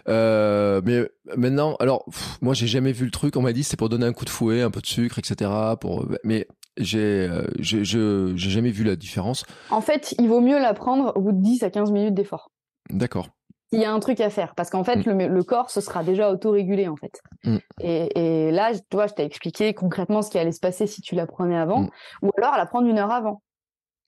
mais 0.07 1.09
maintenant, 1.37 1.77
alors, 1.81 2.07
moi, 2.40 2.55
j'ai 2.55 2.66
jamais 2.66 2.92
vu 2.92 3.05
le 3.05 3.11
truc. 3.11 3.37
On 3.37 3.42
m'a 3.42 3.53
dit 3.53 3.64
c'est 3.64 3.77
pour 3.77 3.88
donner 3.88 4.07
un 4.07 4.12
coup 4.12 4.25
de 4.25 4.31
fouet, 4.31 4.62
un 4.62 4.70
peu 4.70 4.81
de 4.81 4.87
sucre, 4.87 5.18
etc. 5.18 5.51
Pour, 5.81 6.07
mais 6.22 6.46
j'ai, 6.77 7.29
j'ai, 7.59 7.85
j'ai 7.85 8.37
jamais 8.37 8.70
vu 8.70 8.85
la 8.85 8.96
différence. 8.96 9.44
En 9.70 9.81
fait, 9.81 10.14
il 10.18 10.29
vaut 10.29 10.40
mieux 10.40 10.59
la 10.59 10.72
prendre 10.72 11.12
au 11.16 11.20
bout 11.20 11.33
de 11.33 11.42
10 11.42 11.64
à 11.64 11.70
15 11.70 11.90
minutes 11.90 12.14
d'effort. 12.14 12.51
D'accord 12.90 13.29
il 13.72 13.80
y 13.80 13.85
a 13.85 13.92
un 13.92 14.00
truc 14.00 14.20
à 14.20 14.30
faire 14.30 14.54
parce 14.54 14.70
qu'en 14.70 14.85
fait 14.85 15.06
mm. 15.06 15.26
le, 15.26 15.42
corps 15.42 15.70
se 15.70 15.80
sera 15.80 16.04
déjà 16.04 16.30
autorégulé 16.30 16.88
en 16.88 16.96
fait 16.96 17.20
mm. 17.44 17.56
et, 17.80 18.46
et, 18.46 18.50
là 18.50 18.72
tu 18.74 18.80
vois 18.92 19.06
je 19.06 19.14
t'ai 19.14 19.24
expliqué 19.24 19.74
concrètement 19.74 20.22
ce 20.22 20.30
qui 20.30 20.38
allait 20.38 20.52
se 20.52 20.61
passer 20.61 20.87
si 20.87 21.00
tu 21.00 21.14
la 21.14 21.26
prenais 21.26 21.56
avant 21.56 21.80
mm. 21.80 21.90
ou 22.22 22.30
alors 22.37 22.56
la 22.56 22.66
prendre 22.66 22.87
une 22.87 22.98
heure 22.98 23.11
avant 23.11 23.42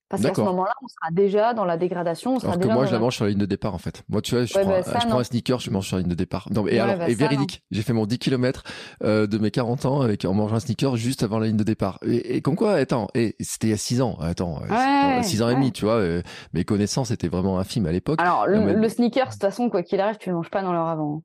parce 0.09 0.23
qu'à 0.23 0.35
ce 0.35 0.41
moment-là, 0.43 0.73
on 0.83 0.89
sera 0.89 1.11
déjà 1.13 1.55
dans 1.55 1.65
la 1.65 1.77
dégradation. 1.77 2.35
On 2.37 2.41
sera 2.41 2.53
alors 2.53 2.63
que 2.63 2.73
moi, 2.73 2.87
je 2.87 2.93
la 2.93 2.99
mange 2.99 3.17
sur 3.17 3.25
la 3.25 3.31
ligne 3.31 3.41
de 3.41 3.47
départ, 3.47 3.75
en 3.75 3.79
fait. 3.79 4.03
Moi, 4.09 4.21
tu 4.23 4.35
vois, 4.35 4.45
je, 4.45 4.53
prends, 4.53 4.65
bah, 4.65 4.83
je 4.85 5.07
prends, 5.07 5.19
un 5.19 5.25
sneaker, 5.25 5.61
je 5.61 5.71
mange 5.71 5.87
sur 5.87 5.97
la 5.97 6.03
ligne 6.03 6.11
de 6.11 6.15
départ. 6.17 6.49
Non, 6.51 6.67
et 6.67 6.79
alors, 6.79 6.99
bah, 6.99 7.09
et 7.09 7.15
véridique, 7.15 7.63
j'ai 7.71 7.83
fait 7.83 7.93
mon 7.93 8.07
10 8.07 8.19
km 8.19 8.63
euh, 9.03 9.27
de 9.27 9.39
mes 9.39 9.51
40 9.51 9.87
ans 9.87 10.01
avec, 10.03 10.25
en 10.25 10.35
mangeant 10.35 10.57
un 10.57 10.61
sneaker 10.61 10.97
juste 10.97 11.23
avant 11.23 11.39
la 11.39 11.47
ligne 11.47 11.57
de 11.57 11.65
départ. 11.65 11.99
Et, 12.07 12.37
et 12.37 12.43
comme 12.43 12.57
quoi, 12.57 12.75
attends, 12.75 13.09
et 13.15 13.35
c'était 13.41 13.69
il 13.69 13.71
y 13.71 13.75
a 13.75 13.79
6 13.79 14.03
ans. 14.03 14.19
Attends, 14.21 14.61
ouais, 14.61 15.23
6 15.23 15.43
ans 15.43 15.49
et 15.49 15.55
demi, 15.55 15.73
tu 15.73 15.85
vois. 15.85 15.95
Euh, 15.95 16.23
mes 16.53 16.65
connaissances 16.65 17.11
étaient 17.11 17.29
vraiment 17.29 17.59
infimes 17.59 17.87
à 17.87 17.93
l'époque. 17.93 18.21
Alors, 18.21 18.47
le, 18.47 18.89
sneaker, 18.89 19.27
de 19.27 19.33
toute 19.33 19.41
façon, 19.41 19.71
quoi 19.71 19.83
qu'il 19.83 20.01
arrive, 20.01 20.19
tu 20.19 20.31
le 20.31 20.37
manges 20.37 20.51
pas 20.51 20.63
dans 20.63 20.73
l'heure 20.73 20.89
avant. 20.89 21.23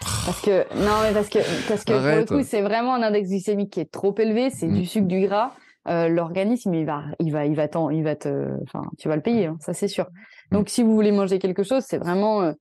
Parce 0.00 0.40
que 0.40 0.62
non 0.76 1.02
mais 1.02 1.12
parce 1.12 1.28
que 1.28 1.38
parce 1.68 1.84
que 1.84 1.92
pour 1.92 2.20
le 2.20 2.24
coup 2.24 2.48
c'est 2.48 2.62
vraiment 2.62 2.94
un 2.94 3.02
index 3.02 3.30
glycémique 3.30 3.72
qui 3.72 3.80
est 3.80 3.90
trop 3.90 4.14
élevé, 4.18 4.48
c'est 4.50 4.68
mm. 4.68 4.74
du 4.74 4.86
sucre, 4.86 5.08
du 5.08 5.26
gras. 5.26 5.52
Euh, 5.88 6.08
l'organisme 6.08 6.74
il 6.74 6.84
va 6.84 7.04
il 7.18 7.32
va 7.32 7.46
il 7.46 7.56
va 7.56 7.66
il 7.92 8.02
va 8.02 8.16
te 8.16 8.62
enfin 8.62 8.82
tu 8.98 9.08
vas 9.08 9.16
le 9.16 9.22
payer 9.22 9.46
hein, 9.46 9.56
ça 9.60 9.72
c'est 9.72 9.88
sûr. 9.88 10.06
Donc 10.52 10.68
si 10.68 10.82
vous 10.82 10.94
voulez 10.94 11.12
manger 11.12 11.38
quelque 11.38 11.62
chose 11.62 11.82
c'est 11.86 11.98
vraiment 11.98 12.42
euh, 12.42 12.52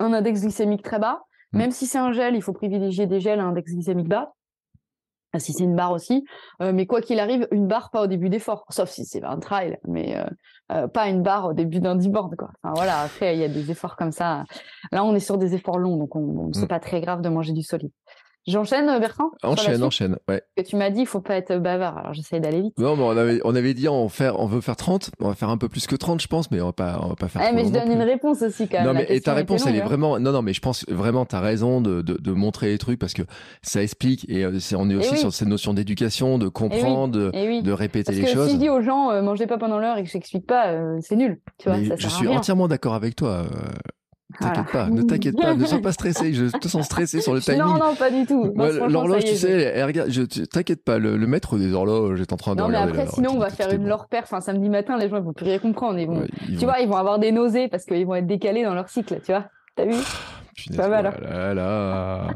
un 0.00 0.12
index 0.14 0.40
glycémique 0.40 0.82
très 0.82 0.98
bas. 0.98 1.20
Mm. 1.52 1.58
même 1.58 1.70
si 1.72 1.86
c'est 1.86 1.98
un 1.98 2.12
gel 2.12 2.34
il 2.34 2.42
faut 2.42 2.54
privilégier 2.54 3.06
des 3.06 3.20
gels 3.20 3.40
à 3.40 3.44
index 3.44 3.72
glycémique 3.72 4.08
bas. 4.08 4.32
Ah, 5.34 5.38
si 5.38 5.54
c'est 5.54 5.64
une 5.64 5.74
barre 5.74 5.92
aussi. 5.92 6.26
Euh, 6.60 6.72
mais 6.74 6.84
quoi 6.84 7.00
qu'il 7.00 7.18
arrive 7.18 7.48
une 7.52 7.66
barre 7.66 7.90
pas 7.90 8.02
au 8.02 8.06
début 8.06 8.28
d'effort. 8.28 8.66
Sauf 8.68 8.90
si 8.90 9.06
c'est 9.06 9.24
un 9.24 9.38
trail 9.38 9.78
mais 9.86 10.16
pas 10.68 11.08
une 11.08 11.22
barre 11.22 11.48
au 11.48 11.52
début 11.52 11.80
d'un 11.80 11.96
board 11.96 12.36
quoi. 12.36 12.50
Enfin 12.62 12.74
voilà 12.74 13.00
après 13.00 13.34
il 13.36 13.40
y 13.40 13.44
a 13.44 13.48
des 13.48 13.70
efforts 13.70 13.96
comme 13.96 14.12
ça. 14.12 14.44
Là 14.90 15.04
on 15.04 15.14
est 15.14 15.20
sur 15.20 15.36
des 15.36 15.54
efforts 15.54 15.78
longs 15.78 15.98
donc 15.98 16.16
on, 16.16 16.50
c'est 16.54 16.64
mm. 16.64 16.68
pas 16.68 16.80
très 16.80 17.02
grave 17.02 17.20
de 17.20 17.28
manger 17.28 17.52
du 17.52 17.62
solide 17.62 17.92
J'enchaîne, 18.46 18.88
euh, 18.88 18.98
Bertrand 18.98 19.30
Enchaîne, 19.44 19.82
enchaîne, 19.84 20.16
ouais. 20.28 20.42
Que 20.56 20.62
tu 20.62 20.74
m'as 20.74 20.90
dit, 20.90 21.02
il 21.02 21.06
faut 21.06 21.20
pas 21.20 21.36
être 21.36 21.56
bavard, 21.58 21.96
alors 21.96 22.12
j'essaye 22.12 22.40
d'aller 22.40 22.60
vite. 22.60 22.76
Non, 22.76 22.96
mais 22.96 23.04
on 23.04 23.10
avait, 23.10 23.40
on 23.44 23.54
avait 23.54 23.72
dit, 23.72 23.88
on, 23.88 24.08
faire, 24.08 24.40
on 24.40 24.46
veut 24.46 24.60
faire 24.60 24.74
30, 24.74 25.12
on 25.20 25.28
va 25.28 25.34
faire 25.34 25.48
un 25.48 25.58
peu 25.58 25.68
plus 25.68 25.86
que 25.86 25.94
30, 25.94 26.20
je 26.20 26.26
pense, 26.26 26.50
mais 26.50 26.60
on 26.60 26.66
va 26.66 26.72
pas, 26.72 26.98
on 27.02 27.08
va 27.08 27.14
pas 27.14 27.28
faire 27.28 27.40
ouais, 27.40 27.52
mais 27.52 27.64
je 27.64 27.70
donne 27.70 27.92
une 27.92 28.02
réponse 28.02 28.42
aussi, 28.42 28.66
quand 28.66 28.78
même. 28.78 28.86
Non, 28.86 28.94
mais 28.94 29.06
et 29.08 29.20
ta 29.20 29.34
réponse, 29.34 29.64
elle 29.66 29.76
est 29.76 29.82
hein. 29.82 29.84
vraiment, 29.84 30.18
non, 30.18 30.32
non, 30.32 30.42
mais 30.42 30.54
je 30.54 30.60
pense 30.60 30.84
vraiment, 30.88 31.24
tu 31.24 31.36
as 31.36 31.40
raison 31.40 31.80
de, 31.80 32.02
de, 32.02 32.14
de, 32.14 32.32
montrer 32.32 32.68
les 32.68 32.78
trucs 32.78 32.98
parce 32.98 33.14
que 33.14 33.22
ça 33.62 33.80
explique 33.80 34.28
et 34.28 34.44
euh, 34.44 34.58
on 34.76 34.90
est 34.90 34.96
aussi 34.96 35.16
sur 35.16 35.32
cette 35.32 35.48
notion 35.48 35.72
d'éducation, 35.72 36.38
de 36.38 36.48
comprendre, 36.48 37.12
de, 37.12 37.62
de, 37.62 37.72
répéter 37.72 38.06
parce 38.06 38.18
les 38.18 38.24
que 38.24 38.30
choses. 38.30 38.48
Si 38.48 38.54
je 38.54 38.60
dis 38.60 38.68
aux 38.68 38.82
gens, 38.82 39.12
euh, 39.12 39.22
mangez 39.22 39.46
pas 39.46 39.58
pendant 39.58 39.78
l'heure 39.78 39.98
et 39.98 40.02
que 40.02 40.10
j'explique 40.10 40.46
pas, 40.46 40.74
c'est 41.00 41.16
nul, 41.16 41.40
tu 41.58 41.68
vois. 41.68 41.78
Ça 41.84 41.94
je 41.96 42.08
suis 42.08 42.26
entièrement 42.26 42.66
d'accord 42.66 42.94
avec 42.94 43.14
toi. 43.14 43.46
T'inquiète 44.40 44.72
pas, 44.72 44.88
ne 44.88 45.02
t'inquiète 45.02 45.36
pas, 45.36 45.54
ne 45.54 45.64
sois 45.64 45.80
pas 45.80 45.92
stressé. 45.92 46.32
Je 46.32 46.46
te 46.46 46.68
sens 46.68 46.84
stressé 46.84 47.20
sur 47.20 47.34
le 47.34 47.40
timing. 47.42 47.60
Non, 47.60 47.78
non, 47.78 47.94
pas 47.94 48.10
du 48.10 48.26
tout. 48.26 48.52
L'horloge, 48.54 49.24
tu 49.24 49.36
sais, 49.36 49.50
elle, 49.50 49.84
regarde, 49.84 50.10
je, 50.10 50.22
t'inquiète 50.44 50.84
pas, 50.84 50.98
le, 50.98 51.18
maître 51.26 51.58
des 51.58 51.72
horloges 51.72 52.20
est 52.20 52.32
en 52.32 52.36
train 52.36 52.54
de 52.54 52.60
Non, 52.60 52.68
mais 52.68 52.76
après, 52.76 53.06
sinon, 53.06 53.32
on 53.34 53.38
va 53.38 53.50
faire 53.50 53.72
une 53.72 53.86
lore 53.86 54.08
paire. 54.08 54.22
Enfin, 54.24 54.40
samedi 54.40 54.68
matin, 54.68 54.96
les 54.96 55.08
gens, 55.08 55.16
ils 55.16 55.22
vont 55.22 55.32
plus 55.32 55.46
rien 55.46 55.58
comprendre. 55.58 55.98
Ils 55.98 56.06
vont, 56.06 56.24
tu 56.58 56.64
vois, 56.64 56.80
ils 56.80 56.88
vont 56.88 56.96
avoir 56.96 57.18
des 57.18 57.32
nausées 57.32 57.68
parce 57.68 57.84
qu'ils 57.84 58.06
vont 58.06 58.14
être 58.14 58.26
décalés 58.26 58.64
dans 58.64 58.74
leur 58.74 58.88
cycle, 58.88 59.20
tu 59.24 59.32
vois. 59.32 59.46
T'as 59.74 59.86
vu? 59.86 59.94
Pas 60.76 60.88
mal. 60.88 61.06
Hein. 61.06 62.30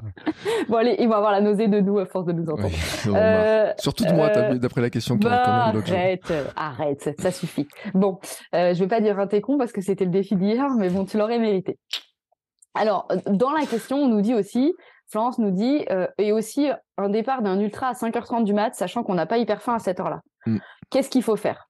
bon, 0.68 0.76
allez, 0.76 0.96
ils 0.98 1.06
vont 1.06 1.14
avoir 1.14 1.32
la 1.32 1.40
nausée 1.40 1.68
de 1.68 1.80
nous 1.80 1.98
à 1.98 2.06
force 2.06 2.26
de 2.26 2.32
nous 2.32 2.48
entendre. 2.48 2.70
euh, 3.06 3.72
Surtout 3.78 4.04
de 4.04 4.12
moi, 4.12 4.30
euh, 4.36 4.58
d'après 4.58 4.80
la 4.80 4.90
question 4.90 5.16
bah, 5.16 5.72
Arrête, 5.74 6.32
arrête, 6.56 7.14
ça 7.18 7.30
suffit. 7.30 7.68
Bon, 7.94 8.18
euh, 8.54 8.74
je 8.74 8.80
vais 8.80 8.88
pas 8.88 9.00
dire 9.00 9.18
un 9.18 9.26
t'es 9.26 9.40
con 9.40 9.58
parce 9.58 9.72
que 9.72 9.80
c'était 9.80 10.04
le 10.04 10.10
défi 10.10 10.36
d'hier, 10.36 10.70
mais 10.78 10.88
bon, 10.88 11.04
tu 11.04 11.18
l'aurais 11.18 11.38
mérité. 11.38 11.78
Alors, 12.74 13.08
dans 13.26 13.52
la 13.52 13.64
question, 13.66 13.98
on 13.98 14.08
nous 14.08 14.20
dit 14.20 14.34
aussi, 14.34 14.74
Florence 15.08 15.38
nous 15.38 15.50
dit, 15.50 15.84
euh, 15.90 16.06
et 16.18 16.32
aussi 16.32 16.68
un 16.98 17.08
départ 17.08 17.42
d'un 17.42 17.58
ultra 17.60 17.88
à 17.88 17.92
5h30 17.92 18.44
du 18.44 18.52
mat, 18.52 18.74
sachant 18.74 19.02
qu'on 19.02 19.14
n'a 19.14 19.26
pas 19.26 19.38
hyper 19.38 19.62
faim 19.62 19.74
à 19.74 19.78
cette 19.78 20.00
heure-là. 20.00 20.20
Mm. 20.46 20.58
Qu'est-ce 20.90 21.08
qu'il 21.08 21.22
faut 21.22 21.36
faire? 21.36 21.68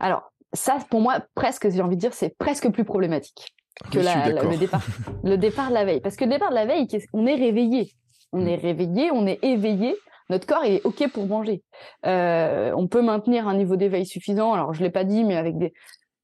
Alors, 0.00 0.32
ça, 0.52 0.78
pour 0.90 1.00
moi, 1.00 1.20
presque, 1.34 1.68
j'ai 1.70 1.82
envie 1.82 1.96
de 1.96 2.00
dire, 2.00 2.14
c'est 2.14 2.36
presque 2.38 2.70
plus 2.70 2.84
problématique 2.84 3.54
que 3.90 3.98
le, 3.98 4.56
départ, 4.58 4.82
le 5.24 5.36
départ 5.36 5.68
de 5.68 5.74
la 5.74 5.84
veille. 5.84 6.00
Parce 6.00 6.16
que 6.16 6.24
le 6.24 6.30
départ 6.30 6.50
de 6.50 6.54
la 6.54 6.66
veille, 6.66 6.86
on 7.12 7.26
est 7.26 7.34
réveillé? 7.34 7.92
On 8.32 8.44
est 8.46 8.56
réveillé, 8.56 9.10
on 9.10 9.26
est 9.26 9.38
éveillé. 9.42 9.96
Notre 10.30 10.46
corps 10.46 10.64
est 10.64 10.82
OK 10.84 11.10
pour 11.12 11.26
manger. 11.26 11.62
Euh, 12.04 12.72
on 12.76 12.86
peut 12.86 13.00
maintenir 13.00 13.48
un 13.48 13.54
niveau 13.54 13.76
d'éveil 13.76 14.04
suffisant. 14.04 14.52
Alors, 14.52 14.74
je 14.74 14.82
l'ai 14.82 14.90
pas 14.90 15.04
dit, 15.04 15.24
mais 15.24 15.36
avec 15.36 15.56
des, 15.56 15.72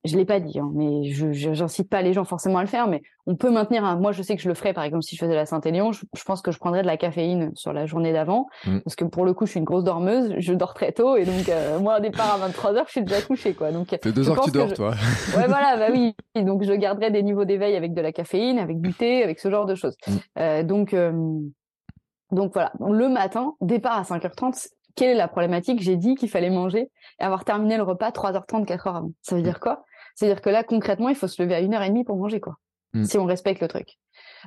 je 0.04 0.16
l'ai 0.16 0.24
pas 0.26 0.38
dit, 0.38 0.58
hein, 0.58 0.70
mais 0.74 1.04
je 1.04 1.32
j'incite 1.32 1.88
pas 1.88 2.02
les 2.02 2.12
gens 2.12 2.24
forcément 2.24 2.58
à 2.58 2.62
le 2.62 2.68
faire, 2.68 2.88
mais 2.88 3.02
on 3.26 3.36
peut 3.36 3.50
maintenir 3.50 3.84
un. 3.84 3.96
Moi, 3.96 4.12
je 4.12 4.22
sais 4.22 4.36
que 4.36 4.42
je 4.42 4.48
le 4.48 4.54
ferais, 4.54 4.74
par 4.74 4.84
exemple, 4.84 5.02
si 5.02 5.16
je 5.16 5.20
faisais 5.20 5.34
la 5.34 5.46
Saint-Élion, 5.46 5.92
je, 5.92 6.24
pense 6.26 6.42
que 6.42 6.52
je 6.52 6.58
prendrais 6.58 6.82
de 6.82 6.86
la 6.86 6.98
caféine 6.98 7.52
sur 7.54 7.72
la 7.72 7.86
journée 7.86 8.12
d'avant, 8.12 8.48
mmh. 8.66 8.80
parce 8.80 8.96
que 8.96 9.04
pour 9.04 9.24
le 9.24 9.32
coup, 9.32 9.46
je 9.46 9.52
suis 9.52 9.60
une 9.60 9.64
grosse 9.64 9.84
dormeuse, 9.84 10.34
je 10.38 10.52
dors 10.52 10.74
très 10.74 10.92
tôt, 10.92 11.16
et 11.16 11.24
donc 11.24 11.48
euh, 11.48 11.78
moi, 11.78 11.98
au 11.98 12.00
départ 12.00 12.34
à 12.34 12.38
23 12.38 12.74
heures, 12.74 12.84
je 12.86 12.92
suis 12.92 13.02
déjà 13.02 13.22
couchée, 13.22 13.54
quoi. 13.54 13.72
Donc, 13.72 13.88
fait 13.88 14.12
deux 14.12 14.28
heures 14.28 14.40
que 14.40 14.44
tu 14.44 14.50
dors, 14.50 14.72
toi. 14.74 14.90
ouais, 15.36 15.46
voilà, 15.46 15.76
bah 15.78 15.86
oui. 15.90 16.14
donc, 16.34 16.64
je 16.64 16.72
garderai 16.72 17.10
des 17.10 17.22
niveaux 17.22 17.46
d'éveil 17.46 17.74
avec 17.74 17.94
de 17.94 18.00
la 18.02 18.12
caféine, 18.12 18.58
avec 18.58 18.80
du 18.80 18.92
thé, 18.92 19.22
avec 19.22 19.38
ce 19.38 19.50
genre 19.50 19.64
de 19.64 19.74
choses. 19.74 19.96
Mmh. 20.06 20.12
Euh, 20.38 20.62
donc, 20.62 20.92
euh, 20.92 21.12
donc 22.30 22.52
voilà. 22.52 22.72
Le 22.80 23.08
matin, 23.08 23.54
départ 23.62 23.98
à 23.98 24.02
5h30. 24.02 24.68
Quelle 24.96 25.10
est 25.10 25.14
la 25.14 25.26
problématique? 25.26 25.82
J'ai 25.82 25.96
dit 25.96 26.14
qu'il 26.14 26.28
fallait 26.28 26.50
manger 26.50 26.88
et 27.18 27.24
avoir 27.24 27.44
terminé 27.44 27.76
le 27.76 27.82
repas 27.82 28.10
3h30, 28.10 28.64
4h 28.64 28.96
avant. 28.96 29.10
Ça 29.22 29.34
veut 29.34 29.40
mmh. 29.40 29.44
dire 29.44 29.58
quoi? 29.58 29.84
C'est-à-dire 30.14 30.40
que 30.40 30.50
là, 30.50 30.64
concrètement, 30.64 31.08
il 31.08 31.14
faut 31.14 31.28
se 31.28 31.42
lever 31.42 31.54
à 31.54 31.60
une 31.60 31.74
heure 31.74 31.82
et 31.82 31.88
demie 31.88 32.04
pour 32.04 32.16
manger, 32.16 32.40
quoi. 32.40 32.56
Mm. 32.94 33.04
Si 33.04 33.18
on 33.18 33.24
respecte 33.24 33.60
le 33.60 33.68
truc. 33.68 33.98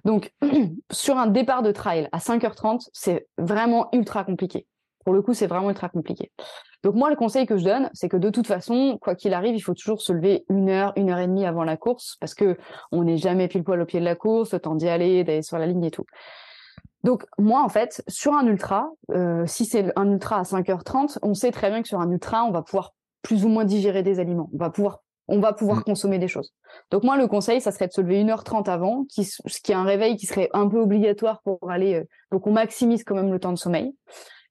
Donc, 0.05 0.33
sur 0.91 1.17
un 1.17 1.27
départ 1.27 1.63
de 1.63 1.71
trail 1.71 2.07
à 2.11 2.19
5h30, 2.19 2.87
c'est 2.93 3.27
vraiment 3.37 3.89
ultra 3.93 4.23
compliqué. 4.23 4.65
Pour 5.03 5.13
le 5.13 5.21
coup, 5.21 5.33
c'est 5.33 5.47
vraiment 5.47 5.69
ultra 5.69 5.89
compliqué. 5.89 6.31
Donc 6.83 6.95
moi, 6.95 7.09
le 7.09 7.15
conseil 7.15 7.45
que 7.45 7.57
je 7.57 7.63
donne, 7.63 7.89
c'est 7.93 8.09
que 8.09 8.17
de 8.17 8.29
toute 8.29 8.45
façon, 8.45 8.97
quoi 9.01 9.15
qu'il 9.15 9.33
arrive, 9.33 9.55
il 9.55 9.61
faut 9.61 9.73
toujours 9.73 10.01
se 10.01 10.13
lever 10.13 10.45
une 10.49 10.69
heure, 10.69 10.93
une 10.95 11.09
heure 11.09 11.19
et 11.19 11.27
demie 11.27 11.45
avant 11.45 11.63
la 11.63 11.77
course, 11.77 12.17
parce 12.19 12.33
que 12.33 12.57
on 12.91 13.03
n'est 13.03 13.17
jamais 13.17 13.47
pile 13.47 13.63
poil 13.63 13.81
au 13.81 13.85
pied 13.85 13.99
de 13.99 14.05
la 14.05 14.15
course, 14.15 14.53
le 14.53 14.59
temps 14.59 14.75
d'y 14.75 14.87
aller, 14.87 15.23
d'aller 15.23 15.41
sur 15.41 15.57
la 15.57 15.65
ligne 15.65 15.85
et 15.85 15.91
tout. 15.91 16.05
Donc 17.03 17.25
moi, 17.37 17.63
en 17.63 17.69
fait, 17.69 18.03
sur 18.07 18.33
un 18.33 18.45
ultra, 18.45 18.89
euh, 19.11 19.45
si 19.47 19.65
c'est 19.65 19.91
un 19.95 20.11
ultra 20.11 20.39
à 20.39 20.43
5h30, 20.43 21.19
on 21.21 21.33
sait 21.33 21.51
très 21.51 21.69
bien 21.69 21.81
que 21.81 21.87
sur 21.87 21.99
un 21.99 22.11
ultra, 22.11 22.43
on 22.43 22.51
va 22.51 22.61
pouvoir 22.61 22.93
plus 23.21 23.45
ou 23.45 23.49
moins 23.49 23.65
digérer 23.65 24.03
des 24.03 24.19
aliments. 24.19 24.49
On 24.53 24.57
va 24.57 24.69
pouvoir 24.69 24.99
on 25.27 25.39
va 25.39 25.53
pouvoir 25.53 25.79
mm. 25.79 25.83
consommer 25.83 26.19
des 26.19 26.27
choses. 26.27 26.53
Donc 26.91 27.03
moi, 27.03 27.17
le 27.17 27.27
conseil, 27.27 27.61
ça 27.61 27.71
serait 27.71 27.87
de 27.87 27.93
se 27.93 28.01
lever 28.01 28.23
1h30 28.23 28.69
avant, 28.69 29.05
qui, 29.05 29.25
ce 29.25 29.61
qui 29.61 29.71
est 29.71 29.75
un 29.75 29.83
réveil 29.83 30.15
qui 30.15 30.25
serait 30.25 30.49
un 30.53 30.67
peu 30.67 30.79
obligatoire 30.79 31.41
pour 31.43 31.69
aller... 31.69 31.95
Euh, 31.95 32.03
donc 32.31 32.47
on 32.47 32.51
maximise 32.51 33.03
quand 33.03 33.15
même 33.15 33.31
le 33.31 33.39
temps 33.39 33.53
de 33.53 33.57
sommeil. 33.57 33.93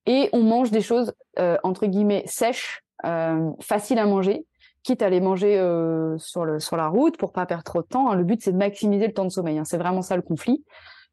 Et 0.07 0.29
on 0.33 0.43
mange 0.43 0.71
des 0.71 0.81
choses, 0.81 1.13
euh, 1.39 1.57
entre 1.63 1.87
guillemets, 1.87 2.25
sèches, 2.27 2.83
euh, 3.05 3.51
faciles 3.61 3.99
à 3.99 4.07
manger, 4.07 4.47
quitte 4.83 5.03
à 5.03 5.11
les 5.11 5.21
manger 5.21 5.57
sur, 6.19 6.45
le, 6.45 6.61
sur 6.61 6.77
la 6.77 6.87
route 6.87 7.17
pour 7.17 7.33
pas 7.33 7.45
perdre 7.45 7.65
trop 7.65 7.83
de 7.83 7.87
temps. 7.87 8.11
Hein. 8.11 8.15
Le 8.15 8.23
but, 8.23 8.41
c'est 8.41 8.53
de 8.53 8.57
maximiser 8.57 9.07
le 9.09 9.13
temps 9.13 9.25
de 9.25 9.31
sommeil. 9.31 9.59
Hein. 9.59 9.65
C'est 9.65 9.79
vraiment 9.79 10.03
ça 10.03 10.15
le 10.15 10.23
conflit. 10.23 10.65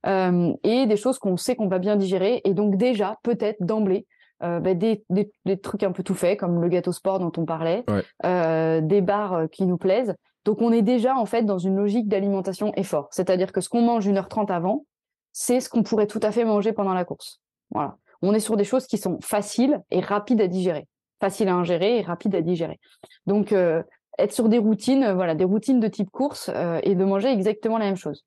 et 0.05 0.85
des 0.85 0.95
choses 0.95 1.17
qu'on 1.17 1.37
sait 1.37 1.55
qu'on 1.55 1.67
va 1.67 1.79
bien 1.79 1.95
digérer. 1.95 2.41
Et 2.45 2.53
donc 2.53 2.77
déjà, 2.77 3.17
peut-être 3.23 3.63
d'emblée, 3.63 4.05
euh, 4.43 4.59
bah, 4.59 4.73
des, 4.73 5.03
des, 5.09 5.31
des, 5.45 5.57
trucs 5.57 5.83
un 5.83 5.91
peu 5.91 6.03
tout 6.03 6.15
faits, 6.15 6.39
comme 6.39 6.61
le 6.61 6.67
gâteau 6.67 6.91
sport 6.91 7.19
dont 7.19 7.31
on 7.37 7.45
parlait, 7.45 7.83
euh, 8.25 8.81
des 8.81 9.01
bars 9.01 9.33
euh, 9.33 9.47
qui 9.47 9.65
nous 9.65 9.77
plaisent. 9.77 10.15
Donc 10.45 10.61
on 10.61 10.71
est 10.71 10.81
déjà 10.81 11.15
en 11.15 11.25
fait 11.25 11.43
dans 11.43 11.57
une 11.57 11.77
logique 11.77 12.07
d'alimentation 12.07 12.73
effort. 12.75 13.07
C'est-à-dire 13.11 13.51
que 13.51 13.61
ce 13.61 13.69
qu'on 13.69 13.81
mange 13.81 14.05
une 14.05 14.17
heure 14.17 14.27
trente 14.27 14.51
avant, 14.51 14.85
c'est 15.31 15.59
ce 15.59 15.69
qu'on 15.69 15.83
pourrait 15.83 16.07
tout 16.07 16.19
à 16.21 16.31
fait 16.31 16.45
manger 16.45 16.73
pendant 16.73 16.93
la 16.93 17.05
course. 17.05 17.39
Voilà. 17.71 17.97
On 18.21 18.33
est 18.33 18.39
sur 18.39 18.57
des 18.57 18.63
choses 18.63 18.85
qui 18.85 18.97
sont 18.97 19.19
faciles 19.21 19.81
et 19.91 19.99
rapides 19.99 20.41
à 20.41 20.47
digérer. 20.47 20.87
Faciles 21.21 21.47
à 21.47 21.55
ingérer 21.55 21.99
et 21.99 22.01
rapides 22.01 22.35
à 22.35 22.41
digérer. 22.41 22.79
Donc 23.25 23.53
euh, 23.53 23.81
être 24.19 24.33
sur 24.33 24.49
des 24.49 24.59
routines, 24.59 25.11
voilà, 25.13 25.35
des 25.35 25.45
routines 25.45 25.79
de 25.79 25.87
type 25.87 26.09
course 26.11 26.51
euh, 26.53 26.79
et 26.83 26.95
de 26.95 27.03
manger 27.05 27.29
exactement 27.29 27.77
la 27.77 27.85
même 27.85 27.95
chose. 27.95 28.25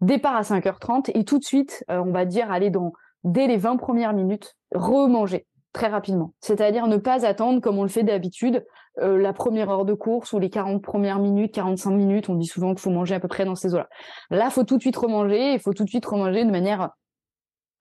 Départ 0.00 0.34
à 0.34 0.42
5h30 0.42 1.12
et 1.14 1.24
tout 1.24 1.38
de 1.38 1.44
suite, 1.44 1.84
on 1.88 2.10
va 2.10 2.24
dire 2.24 2.50
aller 2.50 2.70
dans 2.70 2.92
dès 3.22 3.46
les 3.46 3.56
20 3.56 3.76
premières 3.76 4.12
minutes, 4.12 4.56
remanger 4.74 5.46
très 5.72 5.88
rapidement. 5.88 6.34
C'est-à-dire 6.40 6.86
ne 6.86 6.96
pas 6.96 7.26
attendre, 7.26 7.60
comme 7.60 7.78
on 7.78 7.82
le 7.82 7.88
fait 7.88 8.02
d'habitude, 8.02 8.64
euh, 9.00 9.18
la 9.18 9.32
première 9.32 9.70
heure 9.70 9.84
de 9.84 9.94
course 9.94 10.32
ou 10.32 10.38
les 10.38 10.50
40 10.50 10.82
premières 10.82 11.18
minutes, 11.18 11.54
45 11.54 11.90
minutes. 11.90 12.28
On 12.28 12.34
dit 12.34 12.46
souvent 12.46 12.70
qu'il 12.70 12.80
faut 12.80 12.90
manger 12.90 13.14
à 13.14 13.20
peu 13.20 13.28
près 13.28 13.44
dans 13.44 13.54
ces 13.54 13.74
eaux-là. 13.74 13.88
Là, 14.30 14.50
faut 14.50 14.64
tout 14.64 14.76
de 14.76 14.82
suite 14.82 14.96
remanger. 14.96 15.54
Il 15.54 15.60
faut 15.60 15.72
tout 15.72 15.84
de 15.84 15.88
suite 15.88 16.04
remanger 16.04 16.44
de 16.44 16.50
manière 16.50 16.90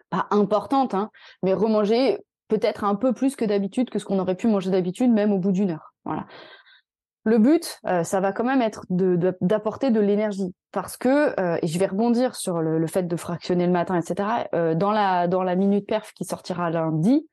pas 0.09 0.27
importante, 0.31 0.93
hein, 0.93 1.09
mais 1.43 1.53
remanger 1.53 2.19
peut-être 2.47 2.83
un 2.83 2.95
peu 2.95 3.13
plus 3.13 3.35
que 3.35 3.45
d'habitude, 3.45 3.89
que 3.89 3.99
ce 3.99 4.05
qu'on 4.05 4.19
aurait 4.19 4.35
pu 4.35 4.47
manger 4.47 4.71
d'habitude, 4.71 5.11
même 5.11 5.31
au 5.31 5.37
bout 5.37 5.51
d'une 5.51 5.71
heure. 5.71 5.93
Voilà. 6.05 6.25
Le 7.23 7.37
but, 7.37 7.77
euh, 7.85 8.03
ça 8.03 8.19
va 8.19 8.31
quand 8.31 8.43
même 8.43 8.61
être 8.61 8.85
d'apporter 8.89 9.91
de, 9.91 9.99
l'énergie, 9.99 10.53
parce 10.71 10.97
que, 10.97 11.39
euh, 11.39 11.59
et 11.61 11.67
je 11.67 11.77
vais 11.77 11.85
rebondir 11.85 12.35
sur 12.35 12.61
le, 12.61 12.85
fait 12.87 13.03
de 13.03 13.15
fractionner 13.15 13.67
le 13.67 13.71
matin, 13.71 13.95
etc. 13.95 14.47
Dans 14.75 14.91
la 14.91 15.27
dans 15.27 15.43
la 15.43 15.55
minute 15.55 15.87
perf 15.87 16.13
qui 16.13 16.25
sortira 16.25 16.71
lundi, 16.71 17.27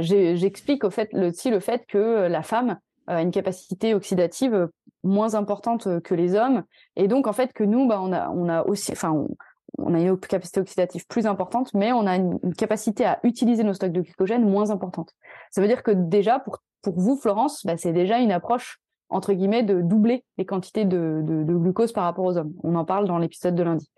j'explique 0.00 0.84
au 0.84 0.90
fait 0.90 1.12
le, 1.12 1.28
aussi 1.28 1.50
le 1.50 1.60
fait 1.60 1.86
que 1.86 2.26
la 2.28 2.42
femme 2.42 2.78
a 3.06 3.22
une 3.22 3.30
capacité 3.30 3.94
oxydative 3.94 4.68
moins 5.04 5.34
importante 5.34 6.00
que 6.02 6.14
les 6.14 6.34
hommes, 6.34 6.64
et 6.96 7.08
donc 7.08 7.26
en 7.26 7.32
fait 7.32 7.52
que 7.52 7.64
nous, 7.64 7.86
bah, 7.86 8.00
on 8.02 8.12
a 8.12 8.28
on 8.30 8.48
a 8.48 8.64
aussi, 8.64 8.92
enfin 8.92 9.26
on, 9.78 9.94
a 9.94 10.00
une 10.00 10.18
capacité 10.18 10.60
oxydative 10.60 11.06
plus 11.06 11.26
importante, 11.26 11.72
mais 11.74 11.92
on 11.92 12.06
a 12.06 12.16
une, 12.16 12.38
capacité 12.56 13.04
à 13.06 13.20
utiliser 13.22 13.62
nos 13.62 13.74
stocks 13.74 13.92
de 13.92 14.00
glycogène 14.00 14.48
moins 14.48 14.70
importante. 14.70 15.14
Ça 15.50 15.60
veut 15.60 15.68
dire 15.68 15.82
que 15.82 15.92
déjà 15.92 16.38
pour 16.38 16.58
pour 16.82 16.98
vous, 16.98 17.16
Florence, 17.16 17.64
bah, 17.66 17.76
c'est 17.76 17.92
déjà 17.92 18.18
une 18.18 18.32
approche 18.32 18.80
entre 19.10 19.32
guillemets, 19.32 19.62
de 19.62 19.80
doubler 19.80 20.24
les 20.36 20.44
quantités 20.44 20.84
de, 20.84 21.22
de, 21.24 21.54
glucose 21.54 21.92
par 21.92 22.04
rapport 22.04 22.24
aux 22.24 22.36
hommes. 22.36 22.52
On 22.62 22.74
en 22.74 22.84
parle 22.84 23.06
dans 23.06 23.18
l'épisode 23.18 23.54
de 23.54 23.62
lundi. 23.62 23.90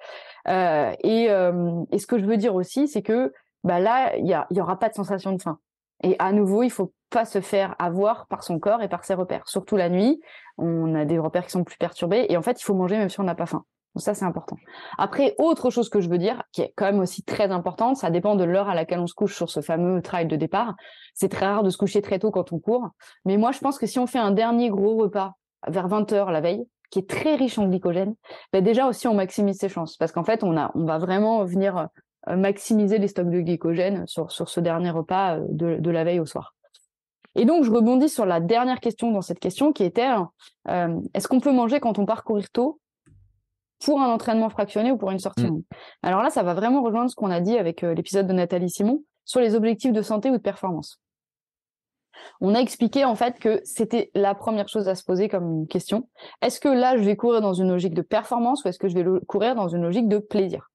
Euh, 0.49 0.93
et, 1.03 1.31
euh, 1.31 1.83
ce 1.97 2.07
que 2.07 2.19
je 2.19 2.25
veux 2.25 2.37
dire 2.37 2.55
aussi, 2.55 2.89
c'est 2.89 3.03
que 3.03 3.33
bah 3.65 3.81
là, 3.81 4.17
il 4.17 4.27
y, 4.27 4.55
y 4.55 4.61
aura 4.61 4.79
pas 4.79 4.89
de 4.89 4.95
sensation 4.95 5.33
de 5.33 5.43
faim. 5.43 5.59
Et 6.03 6.17
à 6.19 6.33
nouveau, 6.33 6.63
il 6.63 6.71
faut 6.71 6.93
pas 7.11 7.25
se 7.25 7.41
faire 7.41 7.75
avoir 7.79 8.27
par 8.29 8.43
son 8.43 8.59
corps 8.59 8.83
et 8.83 8.89
par 8.89 9.05
ses 9.05 9.15
repères. 9.15 9.47
Surtout 9.49 9.77
la 9.77 9.89
nuit, 9.89 10.21
on 10.59 10.95
a 10.95 11.05
des 11.05 11.19
repères 11.19 11.45
qui 11.45 11.51
sont 11.51 11.65
plus 11.65 11.77
perturbés. 11.77 12.27
Et 12.29 12.37
en 12.37 12.43
fait, 12.43 12.61
il 12.61 12.65
faut 12.65 12.75
manger 12.75 12.97
même 12.97 13.09
si 13.09 13.21
on 13.21 13.25
n'a 13.25 13.35
pas 13.35 13.47
faim. 13.47 13.65
Donc 13.95 14.03
ça, 14.03 14.15
c'est 14.15 14.25
important. 14.25 14.57
Après, 14.99 15.35
autre 15.39 15.71
chose 15.71 15.89
que 15.89 16.01
je 16.01 16.09
veux 16.09 16.19
dire, 16.19 16.45
qui 16.53 16.63
est 16.63 16.73
quand 16.77 16.85
même 16.85 17.01
aussi 17.01 17.25
très 17.25 17.51
importante, 17.51 17.97
ça 17.97 18.11
dépend 18.11 18.37
de 18.37 18.45
l'heure 18.45 18.69
à 18.69 18.75
laquelle 18.75 19.01
on 19.01 19.09
se 19.09 19.15
couche 19.15 19.35
sur 19.35 19.51
ce 19.51 19.61
fameux 19.61 20.01
trail 20.01 20.27
de 20.27 20.37
départ. 20.37 20.77
C'est 21.15 21.29
très 21.29 21.47
rare 21.47 21.65
de 21.65 21.71
se 21.71 21.77
coucher 21.77 22.01
très 22.01 22.21
tôt 22.21 22.31
quand 22.31 22.53
on 22.53 22.61
court. 22.61 22.89
Mais 23.25 23.37
moi, 23.37 23.51
je 23.51 23.59
pense 23.59 23.79
que 23.79 23.87
si 23.87 23.99
on 23.99 24.07
fait 24.07 24.21
un 24.21 24.31
dernier 24.31 24.71
gros 24.71 24.97
repas 24.97 25.33
vers 25.67 25.89
20 25.89 26.13
heures 26.13 26.31
la 26.31 26.41
veille, 26.41 26.65
qui 26.91 27.01
est 27.01 27.09
très 27.09 27.35
riche 27.35 27.59
en 27.59 27.69
glycogène, 27.69 28.15
ben 28.53 28.63
déjà 28.63 28.87
aussi 28.87 29.09
on 29.09 29.15
maximise 29.15 29.59
ses 29.59 29.69
chances. 29.69 29.97
Parce 29.97 30.13
qu'en 30.13 30.25
fait, 30.25 30.45
on, 30.45 30.53
va 30.53 30.99
vraiment 30.99 31.45
venir 31.45 31.89
maximiser 32.29 32.99
les 32.99 33.09
stocks 33.09 33.31
de 33.31 33.41
glycogène 33.41 34.07
sur, 34.07 34.31
sur 34.31 34.49
ce 34.49 34.61
dernier 34.61 34.91
repas 34.91 35.39
euh, 35.39 35.47
de, 35.49 35.77
de 35.77 35.91
la 35.91 36.05
veille 36.05 36.21
au 36.21 36.27
soir. 36.27 36.55
Et 37.37 37.45
donc, 37.45 37.65
je 37.65 37.71
rebondis 37.71 38.09
sur 38.09 38.27
la 38.27 38.41
dernière 38.41 38.81
question 38.81 39.13
dans 39.13 39.23
cette 39.23 39.39
question 39.39 39.73
qui 39.73 39.85
était 39.85 40.11
euh, 40.69 41.01
est-ce 41.15 41.29
qu'on 41.29 41.41
peut 41.41 41.53
manger 41.53 41.81
quand 41.81 41.99
on 41.99 42.07
part 42.07 42.25
courir 42.25 42.51
tôt 42.51 42.81
pour 43.85 44.01
un 44.01 44.13
entraînement 44.13 44.51
fractionné 44.51 44.91
ou 44.91 44.99
pour 44.99 45.11
une 45.11 45.19
sortie 45.19 45.45
Mm. 45.45 45.63
Alors 46.03 46.23
là, 46.23 46.31
ça 46.31 46.43
va 46.43 46.55
vraiment 46.55 46.83
rejoindre 46.83 47.11
ce 47.11 47.15
qu'on 47.15 47.31
a 47.31 47.41
dit 47.41 47.57
avec 47.57 47.83
euh, 47.85 47.95
l'épisode 47.95 48.27
de 48.27 48.33
Nathalie 48.33 48.69
Simon 48.69 49.03
sur 49.25 49.41
les 49.41 49.55
objectifs 49.55 49.93
de 49.93 50.03
santé 50.03 50.29
ou 50.31 50.37
de 50.37 50.43
performance. 50.43 51.01
On 52.43 52.55
a 52.55 52.59
expliqué 52.59 53.05
en 53.05 53.15
fait 53.15 53.39
que 53.39 53.61
c'était 53.65 54.11
la 54.15 54.35
première 54.35 54.69
chose 54.69 54.89
à 54.89 54.95
se 54.95 55.05
poser 55.05 55.29
comme 55.29 55.67
question. 55.69 56.09
Est-ce 56.43 56.61
que 56.61 56.69
là, 56.69 56.99
je 56.99 57.03
vais 57.03 57.17
courir 57.17 57.41
dans 57.41 57.55
une 57.55 57.69
logique 57.69 57.95
de 57.95 58.03
performance 58.03 58.65
ou 58.65 58.69
est-ce 58.69 58.79
que 58.79 58.89
je 58.89 58.99
vais 58.99 59.05
courir 59.27 59.55
dans 59.55 59.69
une 59.69 59.83
logique 59.83 60.09
de 60.09 60.19
plaisir? 60.19 60.71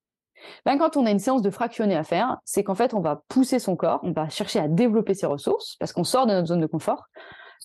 Ben, 0.66 0.78
Quand 0.78 0.98
on 0.98 1.06
a 1.06 1.12
une 1.12 1.20
séance 1.20 1.42
de 1.42 1.50
fractionné 1.50 1.96
à 1.96 2.04
faire, 2.04 2.38
c'est 2.46 2.64
qu'en 2.64 2.76
fait, 2.76 2.94
on 2.94 3.02
va 3.02 3.22
pousser 3.28 3.60
son 3.60 3.76
corps, 3.76 4.00
on 4.04 4.12
va 4.12 4.30
chercher 4.30 4.60
à 4.60 4.68
développer 4.68 5.14
ses 5.14 5.26
ressources 5.26 5.76
parce 5.80 5.94
qu'on 5.94 6.04
sort 6.04 6.26
de 6.26 6.34
notre 6.34 6.48
zone 6.48 6.62
de 6.62 6.68
confort. 6.68 7.04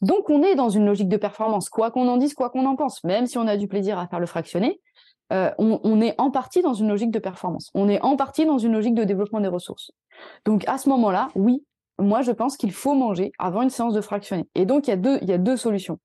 Donc, 0.02 0.30
on 0.30 0.42
est 0.42 0.54
dans 0.54 0.70
une 0.70 0.86
logique 0.86 1.08
de 1.08 1.16
performance, 1.16 1.68
quoi 1.68 1.90
qu'on 1.90 2.08
en 2.08 2.16
dise, 2.16 2.34
quoi 2.34 2.50
qu'on 2.50 2.66
en 2.66 2.76
pense, 2.76 3.04
même 3.04 3.26
si 3.26 3.38
on 3.38 3.46
a 3.46 3.56
du 3.56 3.68
plaisir 3.68 3.98
à 3.98 4.06
faire 4.06 4.20
le 4.20 4.26
fractionné. 4.26 4.80
euh, 5.32 5.50
on, 5.58 6.00
est 6.00 6.14
en 6.18 6.30
partie 6.30 6.60
dans 6.60 6.74
une 6.74 6.88
logique 6.88 7.12
de 7.12 7.18
performance. 7.20 7.70
On 7.74 7.88
est 7.88 8.00
en 8.00 8.16
partie 8.16 8.46
dans 8.46 8.58
une 8.58 8.72
logique 8.72 8.94
de 8.94 9.04
développement 9.04 9.40
des 9.40 9.48
ressources. 9.48 9.92
Donc 10.44 10.66
à 10.66 10.76
ce 10.76 10.88
moment-là, 10.88 11.28
oui, 11.36 11.64
moi 12.00 12.22
je 12.22 12.32
pense 12.32 12.56
qu'il 12.56 12.72
faut 12.72 12.94
manger 12.94 13.30
avant 13.38 13.62
une 13.62 13.70
séance 13.70 13.94
de 13.94 14.00
fractionné. 14.00 14.48
Et 14.56 14.66
donc 14.66 14.88
il 14.88 14.90
y 14.90 14.92
a 14.92 14.96
deux, 14.96 15.18
il 15.22 15.28
y 15.28 15.32
a 15.32 15.38
deux 15.38 15.56
solutions. 15.56 16.00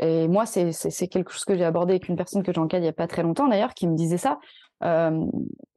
Et 0.00 0.26
moi 0.26 0.44
c'est 0.44 0.72
quelque 1.08 1.30
chose 1.30 1.44
que 1.44 1.56
j'ai 1.56 1.64
abordé 1.64 1.92
avec 1.92 2.08
une 2.08 2.16
personne 2.16 2.42
que 2.42 2.52
j'encadre 2.52 2.82
il 2.82 2.86
y 2.86 2.90
a 2.90 2.92
pas 2.92 3.06
très 3.06 3.22
longtemps 3.22 3.46
d'ailleurs 3.46 3.74
qui 3.74 3.86
me 3.86 3.94
disait 3.94 4.18
ça. 4.18 4.40
Euh, 4.84 5.24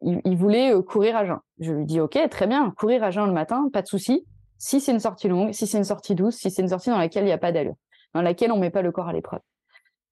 il, 0.01 0.35
voulait 0.35 0.73
euh, 0.73 0.81
courir 0.81 1.15
à 1.15 1.25
jeun. 1.25 1.39
Je 1.59 1.71
lui 1.71 1.85
dis 1.85 1.99
ok 1.99 2.17
très 2.29 2.47
bien, 2.47 2.71
courir 2.71 3.03
à 3.03 3.11
jeun 3.11 3.25
le 3.25 3.33
matin, 3.33 3.69
pas 3.71 3.81
de 3.81 3.87
souci. 3.87 4.25
Si 4.57 4.81
c'est 4.81 4.91
une 4.91 4.99
sortie 4.99 5.27
longue, 5.27 5.53
si 5.53 5.67
c'est 5.67 5.77
une 5.77 5.83
sortie 5.83 6.15
douce, 6.15 6.35
si 6.35 6.51
c'est 6.51 6.61
une 6.61 6.67
sortie 6.67 6.89
dans 6.89 6.97
laquelle 6.97 7.23
il 7.23 7.27
n'y 7.27 7.31
a 7.31 7.37
pas 7.37 7.51
d'allure, 7.51 7.75
dans 8.13 8.21
laquelle 8.21 8.51
on 8.51 8.57
met 8.57 8.69
pas 8.69 8.81
le 8.81 8.91
corps 8.91 9.07
à 9.07 9.13
l'épreuve. 9.13 9.39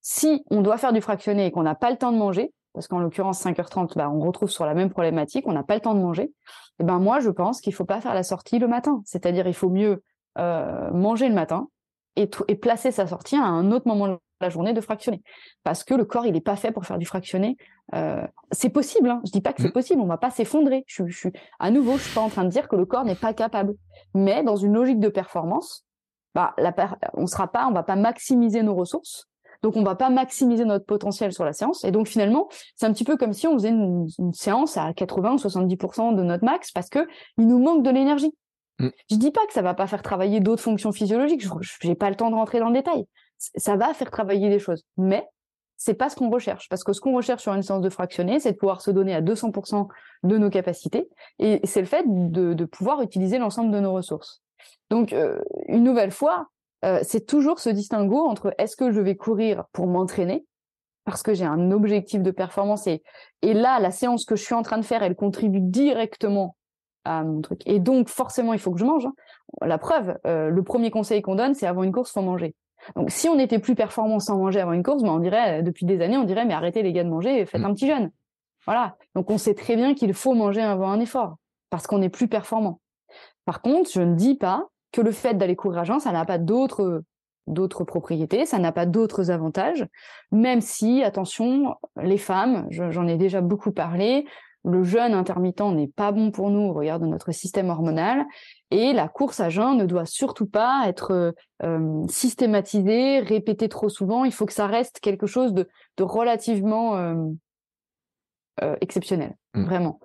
Si 0.01 0.45
on 0.51 0.61
doit 0.61 0.77
faire 0.77 0.93
du 0.93 1.01
fractionné 1.01 1.47
et 1.47 1.51
qu'on 1.51 1.63
n'a 1.63 1.75
pas 1.75 1.89
le 1.89 1.97
temps 1.97 2.11
de 2.11 2.17
manger, 2.17 2.53
parce 2.73 2.87
qu'en 2.87 2.99
l'occurrence 2.99 3.43
5h30, 3.43 3.95
bah, 3.95 4.09
on 4.09 4.19
retrouve 4.19 4.49
sur 4.49 4.65
la 4.65 4.73
même 4.73 4.89
problématique, 4.89 5.47
on 5.47 5.53
n'a 5.53 5.63
pas 5.63 5.75
le 5.75 5.81
temps 5.81 5.95
de 5.95 5.99
manger. 5.99 6.31
Et 6.79 6.83
ben 6.83 6.99
moi, 6.99 7.21
je 7.21 7.29
pense 7.29 7.61
qu'il 7.61 7.73
faut 7.73 7.85
pas 7.85 8.01
faire 8.01 8.13
la 8.13 8.23
sortie 8.23 8.59
le 8.59 8.67
matin. 8.67 9.01
C'est-à-dire, 9.05 9.47
il 9.47 9.53
faut 9.53 9.69
mieux 9.69 10.03
euh, 10.37 10.91
manger 10.91 11.29
le 11.29 11.33
matin 11.33 11.69
et 12.17 12.27
placer 12.27 12.91
sa 12.91 13.07
sortie 13.07 13.35
à 13.35 13.43
un 13.43 13.71
autre 13.71 13.87
moment 13.87 14.07
de 14.07 14.17
la 14.41 14.49
journée 14.49 14.73
de 14.73 14.81
fractionner. 14.81 15.21
Parce 15.63 15.83
que 15.83 15.93
le 15.93 16.05
corps, 16.05 16.25
il 16.25 16.33
n'est 16.33 16.41
pas 16.41 16.55
fait 16.55 16.71
pour 16.71 16.85
faire 16.85 16.97
du 16.97 17.05
fractionné. 17.05 17.57
Euh, 17.93 18.25
c'est 18.51 18.69
possible. 18.69 19.09
Hein. 19.09 19.21
Je 19.25 19.31
dis 19.31 19.41
pas 19.41 19.53
que 19.53 19.61
c'est 19.61 19.67
Mhm. 19.69 19.73
possible. 19.73 20.01
On 20.01 20.07
va 20.07 20.17
pas 20.17 20.31
s'effondrer. 20.31 20.83
Je, 20.87 20.95
suis- 21.03 21.11
je 21.11 21.17
suis 21.17 21.31
à 21.59 21.71
nouveau, 21.71 21.97
je 21.97 22.03
suis 22.03 22.13
pas 22.15 22.21
en 22.21 22.29
train 22.29 22.43
de 22.43 22.49
dire 22.49 22.67
que 22.67 22.75
le 22.75 22.85
corps 22.85 23.05
n'est 23.05 23.15
pas 23.15 23.33
capable. 23.33 23.73
Mais 24.13 24.43
dans 24.43 24.55
une 24.55 24.73
logique 24.73 24.99
de 24.99 25.09
performance, 25.09 25.85
bah, 26.33 26.53
la 26.57 26.71
per- 26.71 26.95
on 27.13 27.27
sera 27.27 27.47
pas, 27.47 27.67
on 27.67 27.71
va 27.71 27.83
pas 27.83 27.95
maximiser 27.95 28.61
nos 28.63 28.75
ressources. 28.75 29.27
Donc, 29.63 29.77
on 29.77 29.83
va 29.83 29.95
pas 29.95 30.09
maximiser 30.09 30.65
notre 30.65 30.85
potentiel 30.85 31.31
sur 31.31 31.45
la 31.45 31.53
séance. 31.53 31.83
Et 31.85 31.91
donc, 31.91 32.07
finalement, 32.07 32.49
c'est 32.75 32.85
un 32.85 32.91
petit 32.93 33.05
peu 33.05 33.15
comme 33.17 33.31
si 33.33 33.47
on 33.47 33.53
faisait 33.53 33.69
une, 33.69 34.05
une 34.19 34.33
séance 34.33 34.77
à 34.77 34.93
80 34.93 35.33
ou 35.33 35.37
70% 35.37 36.13
de 36.13 36.21
notre 36.23 36.43
max 36.43 36.71
parce 36.71 36.89
que 36.89 37.07
il 37.37 37.47
nous 37.47 37.59
manque 37.59 37.81
de 37.83 37.89
l'énergie. 37.89 38.31
Mm. 38.79 38.89
Je 39.09 39.15
dis 39.15 39.31
pas 39.31 39.45
que 39.47 39.53
ça 39.53 39.61
va 39.61 39.73
pas 39.73 39.87
faire 39.87 40.01
travailler 40.01 40.41
d'autres 40.41 40.61
fonctions 40.61 40.91
physiologiques. 40.91 41.41
Je 41.61 41.87
n'ai 41.87 41.95
pas 41.95 42.09
le 42.09 42.15
temps 42.17 42.29
de 42.29 42.35
rentrer 42.35 42.59
dans 42.59 42.67
le 42.67 42.73
détail. 42.75 43.05
Ça 43.37 43.75
va 43.75 43.93
faire 43.93 44.11
travailler 44.11 44.49
des 44.49 44.59
choses, 44.59 44.83
mais 44.97 45.27
c'est 45.77 45.93
pas 45.93 46.09
ce 46.09 46.15
qu'on 46.15 46.29
recherche. 46.29 46.69
Parce 46.69 46.83
que 46.83 46.93
ce 46.93 47.01
qu'on 47.01 47.15
recherche 47.15 47.41
sur 47.41 47.53
une 47.53 47.61
séance 47.61 47.81
de 47.81 47.89
fractionné, 47.89 48.39
c'est 48.39 48.53
de 48.53 48.57
pouvoir 48.57 48.81
se 48.81 48.91
donner 48.91 49.13
à 49.13 49.21
200% 49.21 49.87
de 50.23 50.37
nos 50.37 50.49
capacités, 50.49 51.09
et 51.39 51.59
c'est 51.65 51.81
le 51.81 51.87
fait 51.87 52.05
de, 52.07 52.65
pouvoir 52.65 53.01
utiliser 53.01 53.37
l'ensemble 53.37 53.71
de 53.71 53.79
nos 53.79 53.93
ressources. 53.93 54.41
Donc, 54.89 55.13
euh, 55.13 55.39
une 55.67 55.83
nouvelle 55.83 56.11
fois, 56.11 56.47
euh, 56.83 56.99
c'est 57.03 57.25
toujours 57.25 57.59
ce 57.59 57.69
distinguo 57.69 58.19
entre 58.25 58.53
est-ce 58.57 58.75
que 58.75 58.91
je 58.91 59.01
vais 59.01 59.15
courir 59.15 59.65
pour 59.71 59.87
m'entraîner 59.87 60.45
parce 61.05 61.21
que 61.21 61.35
j'ai 61.35 61.45
un 61.45 61.71
objectif 61.71 62.23
de 62.23 62.31
performance 62.31 62.87
et, 62.87 63.03
et 63.43 63.53
là, 63.53 63.79
la 63.79 63.91
séance 63.91 64.25
que 64.25 64.35
je 64.35 64.43
suis 64.43 64.55
en 64.55 64.63
train 64.63 64.79
de 64.79 64.85
faire, 64.85 65.03
elle 65.03 65.15
contribue 65.15 65.61
directement 65.61 66.57
à 67.05 67.23
mon 67.23 67.41
truc. 67.41 67.61
Et 67.67 67.79
donc, 67.79 68.09
forcément, 68.09 68.53
il 68.53 68.59
faut 68.59 68.71
que 68.71 68.79
je 68.79 68.85
mange. 68.85 69.05
hein. 69.05 69.13
La 69.61 69.77
preuve, 69.77 70.17
euh, 70.25 70.49
le 70.49 70.63
premier 70.63 70.89
conseil 70.89 71.21
qu'on 71.21 71.35
donne, 71.35 71.53
c'est 71.53 71.67
avant 71.67 71.83
une 71.83 71.91
course, 71.91 72.11
faut 72.11 72.21
manger. 72.21 72.55
Donc, 72.95 73.09
si 73.11 73.27
on 73.29 73.39
était 73.39 73.59
plus 73.59 73.75
performant 73.75 74.19
sans 74.19 74.37
manger 74.37 74.59
avant 74.61 74.73
une 74.73 74.83
course, 74.83 75.01
ben, 75.03 75.09
on 75.09 75.19
dirait, 75.19 75.59
euh, 75.59 75.61
depuis 75.61 75.85
des 75.85 76.01
années, 76.01 76.17
on 76.17 76.23
dirait, 76.23 76.45
mais 76.45 76.53
arrêtez 76.53 76.83
les 76.83 76.93
gars 76.93 77.03
de 77.03 77.09
manger, 77.09 77.45
faites 77.45 77.61
Mm. 77.61 77.65
un 77.65 77.73
petit 77.73 77.87
jeûne. 77.87 78.11
Voilà. 78.65 78.95
Donc, 79.15 79.29
on 79.31 79.37
sait 79.37 79.53
très 79.55 79.75
bien 79.75 79.93
qu'il 79.93 80.13
faut 80.13 80.33
manger 80.33 80.61
avant 80.61 80.89
un 80.91 80.99
effort 80.99 81.35
parce 81.69 81.87
qu'on 81.87 82.01
est 82.01 82.09
plus 82.09 82.27
performant. 82.27 82.79
Par 83.45 83.61
contre, 83.61 83.89
je 83.93 84.01
ne 84.01 84.15
dis 84.15 84.35
pas 84.35 84.65
que 84.91 85.01
le 85.01 85.11
fait 85.11 85.35
d'aller 85.35 85.55
courir 85.55 85.79
à 85.79 85.83
jeun, 85.83 85.99
ça 85.99 86.11
n'a 86.11 86.25
pas 86.25 86.37
d'autres 86.37 87.03
d'autres 87.47 87.83
propriétés, 87.83 88.47
ça 88.47 88.57
n'a 88.57 88.71
pas 88.71 88.87
d'autres 88.87 89.29
avantages, 89.29 89.85
même 90.31 90.61
si, 90.61 91.03
attention, 91.03 91.75
les 92.01 92.17
femmes, 92.17 92.65
je- 92.71 92.89
j'en 92.89 93.05
ai 93.07 93.17
déjà 93.17 93.39
beaucoup 93.41 93.71
parlé, 93.71 94.25
le 94.65 94.83
jeûne 94.83 95.13
intermittent 95.13 95.61
n'est 95.61 95.87
pas 95.87 96.11
bon 96.11 96.31
pour 96.31 96.49
nous 96.49 96.61
au 96.61 96.73
regard 96.73 96.99
de 96.99 97.05
notre 97.05 97.31
système 97.31 97.69
hormonal, 97.69 98.25
et 98.71 98.93
la 98.93 99.07
course 99.07 99.39
à 99.39 99.49
jeun 99.49 99.77
ne 99.77 99.85
doit 99.85 100.05
surtout 100.05 100.47
pas 100.47 100.83
être 100.87 101.33
euh, 101.63 102.07
systématisée, 102.07 103.19
répétée 103.19 103.69
trop 103.69 103.89
souvent, 103.89 104.25
il 104.25 104.33
faut 104.33 104.45
que 104.45 104.53
ça 104.53 104.67
reste 104.67 104.99
quelque 104.99 105.27
chose 105.27 105.53
de, 105.53 105.67
de 105.97 106.03
relativement 106.03 106.97
euh, 106.97 107.15
euh, 108.63 108.75
exceptionnel, 108.81 109.35
Mm. 109.55 109.65
vraiment. 109.65 109.99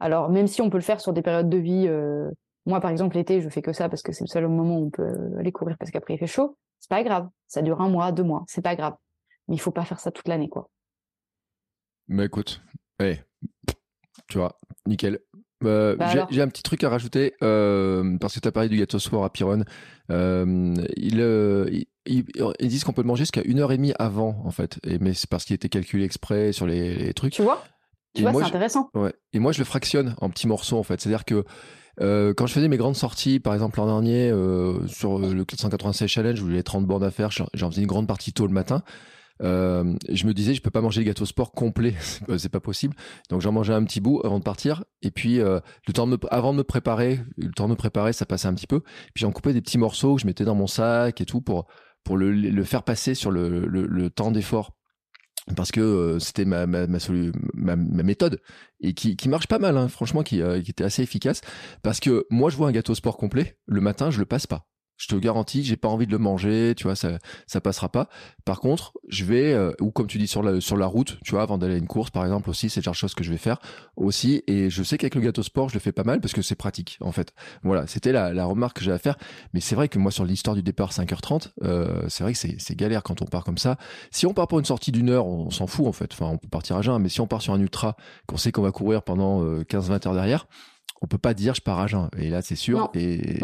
Alors, 0.00 0.30
même 0.30 0.46
si 0.46 0.62
on 0.62 0.70
peut 0.70 0.78
le 0.78 0.82
faire 0.82 1.00
sur 1.00 1.12
des 1.12 1.22
périodes 1.22 1.48
de 1.48 1.58
vie 1.58 1.86
euh, 1.88 2.30
moi, 2.66 2.80
par 2.80 2.90
exemple, 2.90 3.16
l'été, 3.16 3.40
je 3.40 3.48
fais 3.48 3.60
que 3.60 3.72
ça 3.72 3.88
parce 3.88 4.02
que 4.02 4.12
c'est 4.12 4.24
le 4.24 4.28
seul 4.28 4.48
moment 4.48 4.78
où 4.78 4.86
on 4.86 4.90
peut 4.90 5.36
aller 5.38 5.52
courir 5.52 5.76
parce 5.78 5.90
qu'après 5.90 6.14
il 6.14 6.18
fait 6.18 6.26
chaud. 6.26 6.56
C'est 6.80 6.88
pas 6.88 7.02
grave. 7.02 7.28
Ça 7.46 7.60
dure 7.62 7.80
un 7.80 7.90
mois, 7.90 8.10
deux 8.10 8.22
mois. 8.22 8.44
C'est 8.46 8.62
pas 8.62 8.74
grave. 8.74 8.94
Mais 9.48 9.56
il 9.56 9.58
faut 9.58 9.70
pas 9.70 9.84
faire 9.84 10.00
ça 10.00 10.10
toute 10.10 10.28
l'année, 10.28 10.48
quoi. 10.48 10.70
Mais 12.08 12.24
écoute, 12.24 12.62
eh, 13.00 13.18
tu 14.34 14.38
vois, 14.38 14.58
nickel. 14.88 15.20
Euh, 15.62 15.94
Bah 15.94 16.08
j'ai 16.12 16.20
j'ai 16.28 16.42
un 16.42 16.48
petit 16.48 16.64
truc 16.64 16.82
à 16.82 16.88
rajouter 16.88 17.34
euh, 17.44 18.18
parce 18.18 18.34
que 18.34 18.40
tu 18.40 18.48
as 18.48 18.50
parlé 18.50 18.68
du 18.68 18.76
gâteau 18.76 18.98
soir 18.98 19.22
à 19.22 19.30
Piron. 19.30 19.62
Euh, 20.10 20.74
ils, 20.96 21.20
euh, 21.20 21.70
ils, 22.04 22.24
disent 22.62 22.82
qu'on 22.82 22.92
peut 22.92 23.02
le 23.02 23.06
manger 23.06 23.22
jusqu'à 23.22 23.42
une 23.44 23.60
heure 23.60 23.70
et 23.70 23.76
demie 23.76 23.92
avant, 24.00 24.42
en 24.44 24.50
fait. 24.50 24.80
Et, 24.84 24.98
mais 24.98 25.14
c'est 25.14 25.30
parce 25.30 25.44
qu'il 25.44 25.54
était 25.54 25.68
calculé 25.68 26.04
exprès 26.04 26.50
sur 26.50 26.66
les, 26.66 26.96
les 26.96 27.14
trucs. 27.14 27.34
Tu 27.34 27.42
vois? 27.42 27.62
Tu 28.16 28.22
Et 28.22 28.24
vois, 28.24 28.32
c'est 28.32 28.40
je- 28.40 28.44
intéressant. 28.46 28.90
Ouais. 28.94 29.12
Et 29.32 29.38
moi, 29.38 29.52
je 29.52 29.60
le 29.60 29.64
fractionne 29.64 30.16
en 30.20 30.28
petits 30.30 30.48
morceaux, 30.48 30.78
en 30.78 30.82
fait. 30.82 31.00
C'est-à-dire 31.00 31.24
que 31.24 31.44
quand 32.00 32.46
je 32.48 32.52
faisais 32.52 32.66
mes 32.66 32.76
grandes 32.76 32.96
sorties, 32.96 33.38
par 33.38 33.54
exemple 33.54 33.78
l'an 33.78 33.86
dernier, 33.86 34.30
sur 34.88 35.20
le 35.20 35.44
496 35.44 36.08
Challenge, 36.08 36.42
où 36.42 36.48
j'avais 36.50 36.64
30 36.64 36.84
bornes 36.86 37.04
à 37.04 37.12
faire, 37.12 37.30
j'en 37.30 37.70
faisais 37.70 37.82
une 37.82 37.86
grande 37.86 38.08
partie 38.08 38.32
tôt 38.32 38.48
le 38.48 38.52
matin. 38.52 38.82
Euh, 39.42 39.94
je 40.08 40.26
me 40.26 40.34
disais, 40.34 40.54
je 40.54 40.62
peux 40.62 40.70
pas 40.70 40.80
manger 40.80 41.00
le 41.00 41.06
gâteau 41.06 41.26
sport 41.26 41.52
complet, 41.52 41.94
c'est 42.38 42.48
pas- 42.48 42.60
possible. 42.60 42.96
Donc 43.28 43.42
j'en 43.42 43.52
mangeais 43.52 43.74
un 43.74 43.84
petit 43.84 44.00
bout 44.00 44.20
avant 44.24 44.38
de 44.38 44.44
partir. 44.44 44.84
Et 45.02 45.10
puis 45.10 45.40
euh, 45.40 45.60
le 45.86 45.92
temps 45.92 46.08
avant 46.30 46.52
de 46.52 46.58
me 46.58 46.64
préparer, 46.64 47.20
le 47.36 47.50
temps 47.50 47.68
de 47.68 47.74
préparer, 47.74 48.12
ça 48.12 48.24
passait 48.24 48.48
un 48.48 48.54
petit 48.54 48.66
peu. 48.66 48.80
Puis 48.80 49.22
j'en 49.22 49.32
coupais 49.32 49.52
des 49.52 49.60
petits 49.60 49.76
morceaux 49.76 50.14
que 50.14 50.22
je 50.22 50.26
mettais 50.26 50.44
dans 50.44 50.54
mon 50.54 50.66
sac 50.66 51.20
et 51.20 51.26
tout 51.26 51.42
pour 51.42 51.66
le, 52.10 52.64
faire 52.64 52.84
passer 52.84 53.14
sur 53.14 53.30
le, 53.30 54.08
temps 54.08 54.30
d'effort 54.30 54.72
parce 55.56 55.72
que 55.72 55.80
euh, 55.80 56.18
c'était 56.20 56.46
ma, 56.46 56.64
méthode 56.66 58.40
et 58.80 58.94
qui, 58.94 59.28
marche 59.28 59.46
pas 59.46 59.58
mal, 59.58 59.76
hein, 59.76 59.88
franchement, 59.88 60.22
qui, 60.22 60.40
qui 60.64 60.70
était 60.70 60.84
assez 60.84 61.02
efficace. 61.02 61.42
Parce 61.82 62.00
que 62.00 62.26
moi, 62.30 62.48
je 62.48 62.56
vois 62.56 62.68
un 62.68 62.72
gâteau 62.72 62.94
sport 62.94 63.18
complet, 63.18 63.58
le 63.66 63.82
matin, 63.82 64.10
je 64.10 64.20
le 64.20 64.24
passe 64.24 64.46
pas. 64.46 64.66
Je 64.96 65.08
te 65.08 65.16
garantis, 65.16 65.64
j'ai 65.64 65.76
pas 65.76 65.88
envie 65.88 66.06
de 66.06 66.12
le 66.12 66.18
manger, 66.18 66.74
tu 66.76 66.84
vois, 66.84 66.94
ça, 66.96 67.18
ça 67.46 67.60
passera 67.60 67.88
pas. 67.88 68.08
Par 68.44 68.60
contre, 68.60 68.92
je 69.08 69.24
vais, 69.24 69.52
euh, 69.52 69.72
ou 69.80 69.90
comme 69.90 70.06
tu 70.06 70.18
dis 70.18 70.28
sur 70.28 70.42
la, 70.42 70.60
sur 70.60 70.76
la 70.76 70.86
route, 70.86 71.18
tu 71.24 71.32
vois, 71.32 71.42
avant 71.42 71.58
d'aller 71.58 71.74
à 71.74 71.78
une 71.78 71.86
course, 71.86 72.10
par 72.10 72.24
exemple, 72.24 72.48
aussi, 72.50 72.70
c'est 72.70 72.80
le 72.80 72.84
genre 72.84 72.94
de 72.94 72.98
choses 72.98 73.14
que 73.14 73.24
je 73.24 73.30
vais 73.30 73.38
faire 73.38 73.58
aussi. 73.96 74.42
Et 74.46 74.70
je 74.70 74.82
sais 74.82 74.96
qu'avec 74.98 75.14
le 75.14 75.20
gâteau 75.20 75.42
sport, 75.42 75.68
je 75.68 75.74
le 75.74 75.80
fais 75.80 75.92
pas 75.92 76.04
mal 76.04 76.20
parce 76.20 76.32
que 76.32 76.42
c'est 76.42 76.54
pratique, 76.54 76.98
en 77.00 77.12
fait. 77.12 77.34
Voilà, 77.62 77.86
c'était 77.86 78.12
la, 78.12 78.32
la 78.32 78.44
remarque 78.44 78.78
que 78.78 78.84
j'ai 78.84 78.92
à 78.92 78.98
faire. 78.98 79.16
Mais 79.52 79.60
c'est 79.60 79.74
vrai 79.74 79.88
que 79.88 79.98
moi, 79.98 80.10
sur 80.10 80.24
l'histoire 80.24 80.54
du 80.54 80.62
départ 80.62 80.92
5h30, 80.92 81.52
euh, 81.62 82.04
c'est 82.08 82.22
vrai 82.22 82.32
que 82.32 82.38
c'est, 82.38 82.74
galère 82.76 83.02
quand 83.02 83.22
on 83.22 83.26
part 83.26 83.44
comme 83.44 83.58
ça. 83.58 83.76
Si 84.10 84.26
on 84.26 84.34
part 84.34 84.48
pour 84.48 84.58
une 84.58 84.64
sortie 84.64 84.92
d'une 84.92 85.10
heure, 85.10 85.26
on 85.26 85.50
s'en 85.50 85.66
fout, 85.66 85.86
en 85.86 85.92
fait. 85.92 86.12
Enfin, 86.12 86.26
on 86.26 86.38
peut 86.38 86.48
partir 86.48 86.76
à 86.76 86.82
jeun, 86.82 87.00
mais 87.00 87.08
si 87.08 87.20
on 87.20 87.26
part 87.26 87.42
sur 87.42 87.52
un 87.52 87.60
ultra, 87.60 87.96
qu'on 88.26 88.36
sait 88.36 88.52
qu'on 88.52 88.62
va 88.62 88.72
courir 88.72 89.02
pendant 89.02 89.42
euh, 89.44 89.64
15-20 89.64 90.08
heures 90.08 90.14
derrière, 90.14 90.46
on 91.04 91.06
peut 91.06 91.18
pas 91.18 91.34
dire 91.34 91.54
je 91.54 91.60
pars 91.60 91.78
à 91.78 91.86
jeun. 91.86 92.08
Et 92.18 92.30
là, 92.30 92.42
c'est 92.42 92.56
sûr. 92.56 92.78
Non. 92.78 92.90
Et 92.94 93.38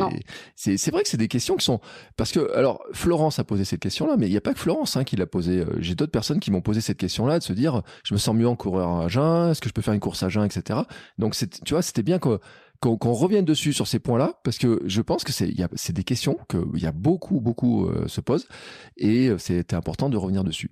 c'est 0.56 0.90
vrai 0.90 1.02
que 1.02 1.08
c'est 1.08 1.16
des 1.16 1.28
questions 1.28 1.56
qui 1.56 1.64
sont 1.64 1.80
parce 2.16 2.32
que 2.32 2.52
alors 2.56 2.82
Florence 2.92 3.38
a 3.38 3.44
posé 3.44 3.64
cette 3.64 3.80
question-là, 3.80 4.16
mais 4.18 4.26
il 4.26 4.30
n'y 4.30 4.36
a 4.36 4.40
pas 4.40 4.54
que 4.54 4.58
Florence 4.58 4.96
hein, 4.96 5.04
qui 5.04 5.16
l'a 5.16 5.26
posé. 5.26 5.60
Euh, 5.60 5.76
J'ai 5.78 5.94
d'autres 5.94 6.12
personnes 6.12 6.40
qui 6.40 6.50
m'ont 6.50 6.62
posé 6.62 6.80
cette 6.80 6.96
question-là 6.96 7.38
de 7.38 7.44
se 7.44 7.52
dire 7.52 7.82
je 8.02 8.14
me 8.14 8.18
sens 8.18 8.34
mieux 8.34 8.48
en 8.48 8.56
coureur 8.56 9.02
à 9.02 9.08
jeun, 9.08 9.50
est-ce 9.50 9.60
que 9.60 9.68
je 9.68 9.74
peux 9.74 9.82
faire 9.82 9.94
une 9.94 10.00
course 10.00 10.22
à 10.22 10.28
jeun, 10.28 10.44
etc. 10.44 10.80
Donc 11.18 11.36
tu 11.64 11.74
vois 11.74 11.82
c'était 11.82 12.02
bien 12.02 12.18
que 12.18 12.40
qu'on 12.80 13.12
revienne 13.12 13.44
dessus 13.44 13.74
sur 13.74 13.86
ces 13.86 13.98
points-là 13.98 14.40
parce 14.42 14.56
que 14.56 14.80
je 14.86 15.02
pense 15.02 15.22
que 15.22 15.32
c'est 15.32 15.48
il 15.48 15.58
y 15.58 15.62
a 15.62 15.68
c'est 15.74 15.92
des 15.92 16.04
questions 16.04 16.38
que 16.48 16.56
il 16.74 16.82
y 16.82 16.86
a 16.86 16.92
beaucoup 16.92 17.40
beaucoup 17.40 17.86
euh, 17.86 18.08
se 18.08 18.22
posent 18.22 18.48
et 18.96 19.28
euh, 19.28 19.36
c'était 19.36 19.76
important 19.76 20.08
de 20.08 20.16
revenir 20.16 20.44
dessus. 20.44 20.70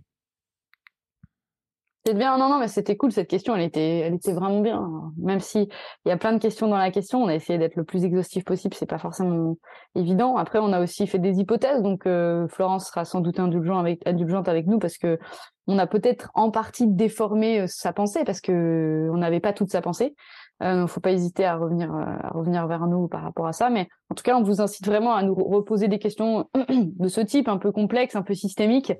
Bien, 2.14 2.38
non, 2.38 2.58
mais 2.58 2.68
c'était 2.68 2.96
cool 2.96 3.12
cette 3.12 3.28
question, 3.28 3.54
elle 3.54 3.62
était, 3.62 3.98
elle 3.98 4.18
vraiment 4.34 4.60
bien. 4.60 5.12
Même 5.18 5.40
si 5.40 5.68
il 6.04 6.08
y 6.08 6.12
a 6.12 6.16
plein 6.16 6.32
de 6.32 6.38
questions 6.38 6.68
dans 6.68 6.76
la 6.76 6.90
question, 6.90 7.22
on 7.22 7.28
a 7.28 7.34
essayé 7.34 7.58
d'être 7.58 7.76
le 7.76 7.84
plus 7.84 8.04
exhaustif 8.04 8.44
possible, 8.44 8.74
c'est 8.74 8.88
pas 8.88 8.98
forcément 8.98 9.56
évident. 9.94 10.36
Après, 10.36 10.58
on 10.58 10.72
a 10.72 10.80
aussi 10.80 11.06
fait 11.06 11.18
des 11.18 11.38
hypothèses, 11.40 11.82
donc 11.82 12.06
euh, 12.06 12.46
Florence 12.48 12.88
sera 12.88 13.04
sans 13.04 13.20
doute 13.20 13.40
indulgente 13.40 14.48
avec 14.48 14.66
nous 14.66 14.78
parce 14.78 14.96
que 14.96 15.18
on 15.66 15.78
a 15.78 15.86
peut-être 15.86 16.30
en 16.34 16.50
partie 16.50 16.86
déformé 16.86 17.66
sa 17.68 17.92
pensée 17.92 18.24
parce 18.24 18.40
que 18.40 19.08
on 19.12 19.18
n'avait 19.18 19.40
pas 19.40 19.52
toute 19.52 19.70
sa 19.70 19.82
pensée. 19.82 20.14
Il 20.60 20.80
ne 20.82 20.86
faut 20.86 21.00
pas 21.00 21.12
hésiter 21.12 21.44
à 21.44 21.56
revenir, 21.56 21.92
à 21.92 22.30
revenir 22.30 22.66
vers 22.66 22.86
nous 22.86 23.06
par 23.06 23.22
rapport 23.22 23.46
à 23.46 23.52
ça. 23.52 23.70
Mais 23.70 23.88
en 24.10 24.14
tout 24.14 24.22
cas, 24.22 24.36
on 24.36 24.42
vous 24.42 24.60
incite 24.60 24.86
vraiment 24.86 25.14
à 25.14 25.22
nous 25.22 25.34
reposer 25.34 25.86
des 25.86 25.98
questions 25.98 26.48
de 26.68 27.08
ce 27.08 27.20
type, 27.20 27.48
un 27.48 27.58
peu 27.58 27.70
complexes, 27.72 28.16
un 28.16 28.22
peu 28.22 28.34
systémiques, 28.34 28.92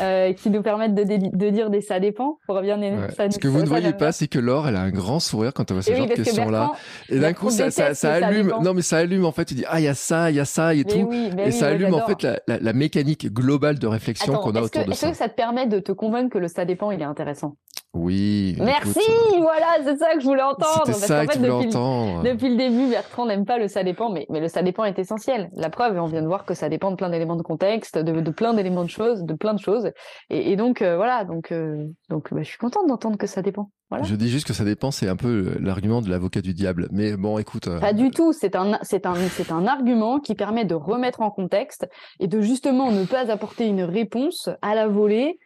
euh, 0.00 0.32
qui 0.32 0.50
nous 0.50 0.62
permettent 0.62 0.94
de, 0.94 1.04
de, 1.04 1.50
dire 1.50 1.70
des 1.70 1.80
ça 1.80 2.00
dépend 2.00 2.38
pour 2.46 2.60
bien 2.60 2.78
ouais. 2.80 3.10
ça, 3.16 3.30
Ce 3.30 3.38
que 3.38 3.48
vous 3.48 3.60
ne 3.60 3.66
voyez 3.66 3.92
pas, 3.92 4.12
c'est 4.12 4.26
que 4.26 4.38
Laure, 4.38 4.68
elle 4.68 4.76
a 4.76 4.82
un 4.82 4.90
grand 4.90 5.20
sourire 5.20 5.54
quand 5.54 5.70
elle 5.70 5.76
voit 5.76 5.82
ce 5.82 5.94
genre 5.94 6.06
de 6.06 6.12
questions-là. 6.12 6.72
Et 7.08 7.18
d'un 7.18 7.32
coup, 7.32 7.50
ça, 7.50 7.70
ça, 7.70 7.94
ça 7.94 8.14
allume. 8.14 8.52
non, 8.62 8.74
mais 8.74 8.82
ça 8.82 8.98
allume 8.98 9.24
en 9.24 9.32
fait. 9.32 9.44
Tu 9.44 9.54
dis 9.54 9.64
ah, 9.68 9.80
il 9.80 9.84
y 9.84 9.88
a 9.88 9.94
ça, 9.94 10.30
il 10.30 10.36
y 10.36 10.40
a 10.40 10.44
ça 10.44 10.74
et 10.74 10.84
tout. 10.84 11.10
et 11.38 11.50
ça 11.50 11.68
allume 11.68 11.94
en 11.94 12.06
fait 12.06 12.22
la, 12.22 12.40
la, 12.48 12.58
la, 12.58 12.72
mécanique 12.72 13.32
globale 13.32 13.78
de 13.78 13.86
réflexion 13.86 14.34
qu'on 14.34 14.54
a 14.54 14.60
autour 14.60 14.82
que, 14.82 14.88
de 14.88 14.94
ça. 14.94 15.08
Est-ce 15.08 15.12
que 15.12 15.24
ça 15.24 15.28
te 15.28 15.34
permet 15.34 15.66
de 15.66 15.78
te 15.78 15.92
convaincre 15.92 16.30
que 16.30 16.38
le 16.38 16.48
ça 16.48 16.64
dépend, 16.64 16.90
il 16.90 17.00
est 17.00 17.04
intéressant? 17.04 17.56
Oui. 17.96 18.56
Merci, 18.60 19.00
voilà, 19.38 19.66
c'est 19.84 19.96
ça 19.96 20.14
que 20.14 20.20
je 20.20 20.26
voulais 20.26 20.42
entendre. 20.42 20.82
C'était 20.86 21.06
ça 21.06 21.26
que 21.26 21.32
fait, 21.32 21.38
depuis, 21.38 21.68
entendre. 21.68 22.22
Depuis 22.22 22.48
le 22.48 22.56
début, 22.56 22.88
Bertrand 22.88 23.26
n'aime 23.26 23.44
pas 23.44 23.58
le 23.58 23.68
ça 23.68 23.82
dépend, 23.82 24.10
mais, 24.10 24.26
mais 24.30 24.40
le 24.40 24.48
ça 24.48 24.62
dépend 24.62 24.84
est 24.84 24.98
essentiel. 24.98 25.50
La 25.54 25.70
preuve, 25.70 25.98
on 25.98 26.06
vient 26.06 26.22
de 26.22 26.26
voir 26.26 26.44
que 26.44 26.54
ça 26.54 26.68
dépend 26.68 26.90
de 26.90 26.96
plein 26.96 27.10
d'éléments 27.10 27.36
de 27.36 27.42
contexte, 27.42 27.98
de, 27.98 28.20
de 28.20 28.30
plein 28.30 28.54
d'éléments 28.54 28.84
de 28.84 28.90
choses, 28.90 29.24
de 29.24 29.34
plein 29.34 29.54
de 29.54 29.60
choses. 29.60 29.90
Et, 30.30 30.52
et 30.52 30.56
donc, 30.56 30.82
euh, 30.82 30.96
voilà, 30.96 31.24
donc, 31.24 31.52
euh, 31.52 31.84
donc 32.08 32.32
bah, 32.32 32.42
je 32.42 32.48
suis 32.48 32.58
contente 32.58 32.86
d'entendre 32.86 33.18
que 33.18 33.26
ça 33.26 33.42
dépend. 33.42 33.70
Voilà. 33.88 34.04
Je 34.04 34.16
dis 34.16 34.28
juste 34.28 34.48
que 34.48 34.52
ça 34.52 34.64
dépend, 34.64 34.90
c'est 34.90 35.08
un 35.08 35.14
peu 35.14 35.56
l'argument 35.60 36.02
de 36.02 36.10
l'avocat 36.10 36.40
du 36.40 36.54
diable. 36.54 36.88
Mais 36.90 37.16
bon, 37.16 37.38
écoute. 37.38 37.68
Euh... 37.68 37.78
Pas 37.78 37.92
du 37.92 38.10
tout. 38.10 38.32
C'est 38.32 38.56
un, 38.56 38.78
c'est 38.82 39.06
un, 39.06 39.14
c'est 39.14 39.52
un 39.52 39.66
argument 39.66 40.18
qui 40.18 40.34
permet 40.34 40.64
de 40.64 40.74
remettre 40.74 41.20
en 41.20 41.30
contexte 41.30 41.88
et 42.18 42.26
de 42.26 42.40
justement 42.40 42.90
ne 42.90 43.04
pas 43.04 43.30
apporter 43.30 43.66
une 43.66 43.82
réponse 43.82 44.48
à 44.60 44.74
la 44.74 44.88
volée 44.88 45.38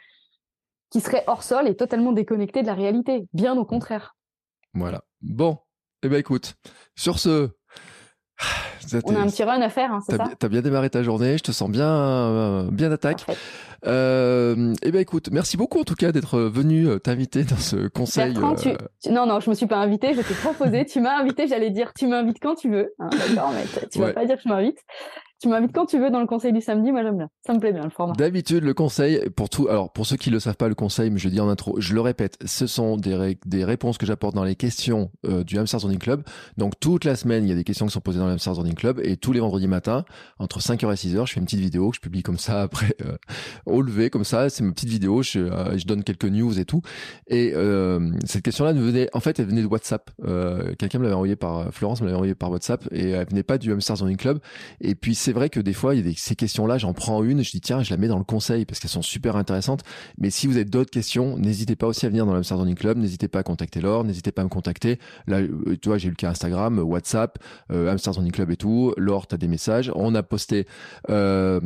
qui 0.91 1.01
serait 1.01 1.25
hors 1.27 1.43
sol 1.43 1.69
et 1.69 1.77
totalement 1.77 2.13
déconnecté 2.13 2.63
de 2.63 2.67
la 2.67 2.75
réalité. 2.75 3.27
Bien 3.33 3.57
au 3.57 3.65
contraire. 3.65 4.17
Voilà. 4.75 5.03
Bon. 5.23 5.59
Eh 6.03 6.09
ben, 6.09 6.19
écoute. 6.19 6.55
Sur 6.97 7.19
ce, 7.19 7.51
on 9.05 9.17
a 9.17 9.21
un 9.21 9.27
petit 9.27 9.45
run 9.45 9.61
à 9.61 9.69
faire, 9.69 9.93
hein, 9.93 10.01
c'est 10.07 10.17
ça 10.17 10.29
T'as 10.39 10.49
bien 10.49 10.63
démarré 10.63 10.91
ta 10.91 11.03
journée, 11.03 11.39
je 11.39 11.43
te 11.43 11.53
sens 11.53 11.71
bien, 11.71 11.91
euh, 11.91 12.71
bien 12.71 12.89
d'attaque. 12.89 13.25
Euh, 13.87 14.75
eh 14.83 14.93
ben 14.93 15.01
écoute, 15.01 15.31
merci 15.33 15.57
beaucoup 15.57 15.81
en 15.81 15.85
tout 15.85 15.95
cas 15.95 16.13
d'être 16.13 16.39
venu 16.39 16.87
euh, 16.87 16.99
t'inviter 16.99 17.45
dans 17.45 17.57
ce 17.57 17.89
conseil. 17.89 18.35
Bertrand, 18.35 18.55
tu, 18.55 18.71
tu, 19.03 19.11
non, 19.11 19.27
non, 19.27 19.41
je 19.41 19.49
me 19.49 19.55
suis 19.55 19.67
pas 19.67 19.79
invité, 19.79 20.13
je 20.15 20.21
t'ai 20.21 20.35
proposé. 20.35 20.85
tu 20.85 21.01
m'as 21.01 21.19
invité, 21.19 21.47
j'allais 21.47 21.71
dire, 21.71 21.93
tu 21.95 22.07
m'invites 22.07 22.39
quand 22.41 22.57
tu 22.57 22.71
veux. 22.71 22.93
Hein, 22.99 23.09
D'accord, 23.11 23.53
mais 23.53 23.65
tu 23.91 23.99
ouais. 23.99 24.07
vas 24.07 24.13
pas 24.13 24.27
dire 24.27 24.37
que 24.37 24.43
je 24.45 24.49
m'invite. 24.49 24.79
Tu 25.41 25.49
m'invites 25.49 25.73
quand 25.73 25.87
tu 25.87 25.99
veux 25.99 26.11
dans 26.11 26.21
le 26.21 26.27
conseil 26.27 26.53
du 26.53 26.61
samedi, 26.61 26.93
moi 26.93 27.03
j'aime 27.03 27.17
bien. 27.17 27.31
Ça 27.47 27.55
me 27.55 27.61
plaît 27.61 27.73
bien 27.73 27.85
le 27.85 27.89
format. 27.89 28.13
D'habitude, 28.13 28.63
le 28.63 28.75
conseil, 28.75 29.31
pour 29.31 29.49
tout, 29.49 29.69
alors 29.69 29.91
pour 29.91 30.05
ceux 30.05 30.17
qui 30.17 30.29
le 30.29 30.39
savent 30.39 30.59
pas, 30.59 30.69
le 30.69 30.75
conseil, 30.75 31.09
mais 31.09 31.19
je 31.19 31.31
dis 31.31 31.41
en 31.41 31.49
intro, 31.49 31.81
je 31.81 31.95
le 31.95 32.03
répète, 32.03 32.37
ce 32.45 32.67
sont 32.67 32.99
des, 32.99 33.15
ré, 33.15 33.39
des 33.47 33.65
réponses 33.65 33.97
que 33.97 34.05
j'apporte 34.05 34.35
dans 34.35 34.45
les 34.45 34.55
questions 34.55 35.11
euh, 35.27 35.43
du 35.43 35.59
Hamster 35.59 35.81
Zoning 35.81 35.99
Club. 35.99 36.25
Donc 36.59 36.79
toute 36.79 37.07
la 37.07 37.17
semaine, 37.17 37.45
il 37.45 37.49
y 37.49 37.53
a 37.53 37.55
des 37.55 37.65
questions 37.65 37.87
qui 37.87 37.93
sont 37.93 38.03
posées 38.03 38.19
dans 38.19 38.27
le 38.27 38.33
Hamster 38.33 38.53
Zoning 38.53 38.75
Club 38.75 39.01
et 39.03 39.17
tous 39.17 39.33
les 39.33 39.41
vendredis 39.41 39.67
matins, 39.67 40.05
entre 40.39 40.61
5h 40.61 40.93
et 40.93 41.09
6h, 41.09 41.27
je 41.27 41.33
fais 41.33 41.41
une 41.41 41.47
petite 41.47 41.61
vidéo 41.61 41.89
que 41.89 41.97
je 41.97 42.03
publie 42.03 42.23
comme 42.23 42.39
ça 42.39 42.61
après, 42.61 42.95
euh, 43.01 43.17
au 43.65 43.81
lever, 43.81 44.11
comme 44.11 44.25
ça. 44.25 44.51
C'est 44.51 44.63
ma 44.63 44.73
petite 44.73 44.91
vidéo, 44.91 45.23
je, 45.23 45.41
euh, 45.41 45.79
donne 45.87 46.05
quelques 46.05 46.27
news 46.27 46.61
et 46.61 46.67
tout. 46.67 46.83
Et 47.29 47.55
cette 48.27 48.43
question-là 48.43 48.75
venait, 48.75 49.09
en 49.15 49.21
fait, 49.21 49.41
elle 49.41 49.47
venait 49.47 49.63
de 49.63 49.67
WhatsApp. 49.67 50.11
Quelqu'un 50.79 50.99
me 50.99 51.05
l'avait 51.05 51.15
envoyé 51.15 51.35
par, 51.35 51.73
Florence 51.73 52.03
me 52.03 52.07
l'avait 52.07 52.17
envoyé 52.17 52.35
par 52.35 52.51
WhatsApp 52.51 52.87
et 52.93 53.11
elle 53.11 53.27
venait 53.27 53.43
pas 53.43 53.57
du 53.57 53.73
Hamster 53.73 53.97
Zoning 53.97 54.19
Club. 54.19 54.39
Et 54.83 54.95
puis 54.95 55.15
c'est 55.15 55.30
vrai 55.33 55.51
que 55.51 55.61
des 55.61 55.73
fois, 55.73 55.95
il 55.95 55.99
y 55.99 56.01
a 56.01 56.11
des 56.11 56.17
ces 56.17 56.37
questions-là, 56.37 56.79
j'en 56.79 56.93
prends 56.93 57.23
une, 57.25 57.43
je 57.43 57.51
dis 57.51 57.61
tiens, 57.61 57.83
je 57.83 57.91
la 57.91 57.97
mets 57.97 58.09
dans 58.09 58.19
le 58.19 58.25
conseil 58.25 58.65
parce 58.65 58.81
qu'elles 58.81 58.91
sont 58.91 59.03
super 59.03 59.37
intéressantes. 59.37 59.83
Mais 60.19 60.31
si 60.31 60.47
vous 60.47 60.57
avez 60.57 60.65
d'autres 60.65 60.91
questions, 60.91 61.37
n'hésitez 61.39 61.77
pas 61.77 61.87
aussi 61.87 62.07
à 62.07 62.09
venir 62.09 62.27
dans 62.27 62.35
l'Hamster 62.35 62.57
Zoning 62.57 62.75
Club, 62.75 62.99
n'hésitez 62.99 63.29
pas 63.29 63.41
à 63.41 63.43
contacter 63.43 63.81
Laure, 63.81 64.05
n'hésitez 64.05 64.33
pas 64.33 64.43
à 64.43 64.45
me 64.45 64.51
contacter. 64.51 64.99
Là, 65.27 65.39
euh, 65.39 65.77
tu 65.81 65.89
vois, 65.89 65.99
j'ai 65.99 66.09
eu 66.09 66.11
le 66.11 66.17
cas 66.17 66.31
Instagram, 66.31 66.79
WhatsApp, 66.79 67.39
euh, 67.71 67.97
Zoning 67.97 68.33
Club 68.33 68.51
et 68.51 68.57
tout. 68.57 68.95
Laure, 68.97 69.27
t'as 69.27 69.37
des 69.37 69.49
messages. 69.49 69.93
On 69.95 70.15
a 70.15 70.23
posté, 70.23 70.67
euh, 71.11 71.61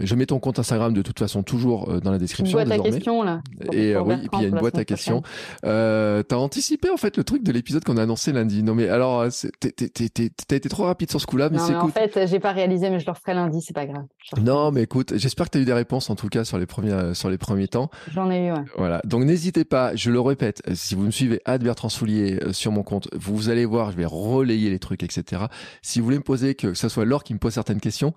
je 0.00 0.14
mets 0.14 0.26
ton 0.26 0.38
compte 0.38 0.58
Instagram 0.58 0.92
de 0.92 1.02
toute 1.02 1.18
façon 1.18 1.42
toujours 1.42 1.90
euh, 1.90 2.00
dans 2.00 2.10
la 2.10 2.18
description. 2.18 2.58
Une 2.58 2.64
boîte 2.64 2.68
désormais. 2.68 2.90
à 2.90 2.92
questions 2.92 3.22
là. 3.22 3.40
Et 3.72 3.94
euh, 3.94 4.02
oui, 4.02 4.14
et 4.14 4.28
puis 4.28 4.28
il 4.34 4.42
y 4.42 4.44
a 4.44 4.48
une 4.48 4.58
boîte 4.58 4.78
à 4.78 4.84
questions. 4.84 5.22
Euh, 5.64 6.22
t'as 6.22 6.36
anticipé 6.36 6.90
en 6.90 6.96
fait 6.96 7.16
le 7.16 7.24
truc 7.24 7.42
de 7.42 7.52
l'épisode 7.52 7.84
qu'on 7.84 7.96
a 7.96 8.02
annoncé 8.02 8.32
lundi. 8.32 8.62
Non 8.62 8.74
mais 8.74 8.88
alors, 8.88 9.26
t'as 9.60 10.56
été 10.56 10.68
trop 10.68 10.84
rapide 10.84 11.10
sur 11.10 11.20
ce 11.20 11.26
coup-là, 11.26 11.48
mais 11.50 11.58
c'est 11.58 11.74
En 11.74 11.88
fait, 11.88 12.26
j'ai 12.26 12.40
pas 12.40 12.52
réalisé, 12.52 12.90
mais 12.90 12.97
je 12.98 13.06
le 13.06 13.12
referai 13.12 13.34
lundi, 13.34 13.60
c'est 13.60 13.74
pas 13.74 13.86
grave. 13.86 14.04
Non, 14.40 14.70
mais 14.70 14.82
écoute, 14.82 15.14
j'espère 15.16 15.46
que 15.46 15.52
tu 15.52 15.58
as 15.58 15.60
eu 15.62 15.64
des 15.64 15.72
réponses 15.72 16.10
en 16.10 16.16
tout 16.16 16.28
cas 16.28 16.44
sur 16.44 16.58
les 16.58 16.66
premiers 16.66 17.14
sur 17.14 17.30
les 17.30 17.38
premiers 17.38 17.68
temps. 17.68 17.90
J'en 18.12 18.30
ai 18.30 18.48
eu. 18.48 18.52
Ouais. 18.52 18.64
Voilà. 18.76 19.00
Donc 19.04 19.24
n'hésitez 19.24 19.64
pas, 19.64 19.94
je 19.96 20.10
le 20.10 20.20
répète, 20.20 20.62
si 20.74 20.94
vous 20.94 21.02
me 21.02 21.10
suivez 21.10 21.40
à 21.44 21.58
Bertrand 21.58 21.88
Soulier 21.88 22.40
sur 22.52 22.72
mon 22.72 22.82
compte, 22.82 23.08
vous 23.14 23.48
allez 23.48 23.64
voir, 23.64 23.92
je 23.92 23.96
vais 23.96 24.06
relayer 24.06 24.70
les 24.70 24.78
trucs, 24.78 25.02
etc. 25.02 25.42
Si 25.82 25.98
vous 25.98 26.04
voulez 26.04 26.18
me 26.18 26.22
poser 26.22 26.54
que 26.54 26.74
ce 26.74 26.88
soit 26.88 27.04
Laure 27.04 27.24
qui 27.24 27.34
me 27.34 27.38
pose 27.38 27.52
certaines 27.52 27.80
questions, 27.80 28.14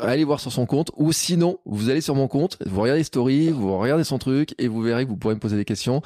allez 0.00 0.24
voir 0.24 0.40
sur 0.40 0.52
son 0.52 0.66
compte 0.66 0.90
ou 0.96 1.12
sinon 1.12 1.58
vous 1.64 1.90
allez 1.90 2.00
sur 2.00 2.14
mon 2.14 2.28
compte, 2.28 2.58
vous 2.66 2.80
regardez 2.80 3.00
les 3.00 3.04
stories, 3.04 3.50
vous 3.50 3.76
regardez 3.78 4.04
son 4.04 4.18
truc 4.18 4.54
et 4.58 4.68
vous 4.68 4.80
verrez 4.80 5.04
que 5.04 5.10
vous 5.10 5.16
pourrez 5.16 5.34
me 5.34 5.40
poser 5.40 5.56
des 5.56 5.64
questions 5.64 6.02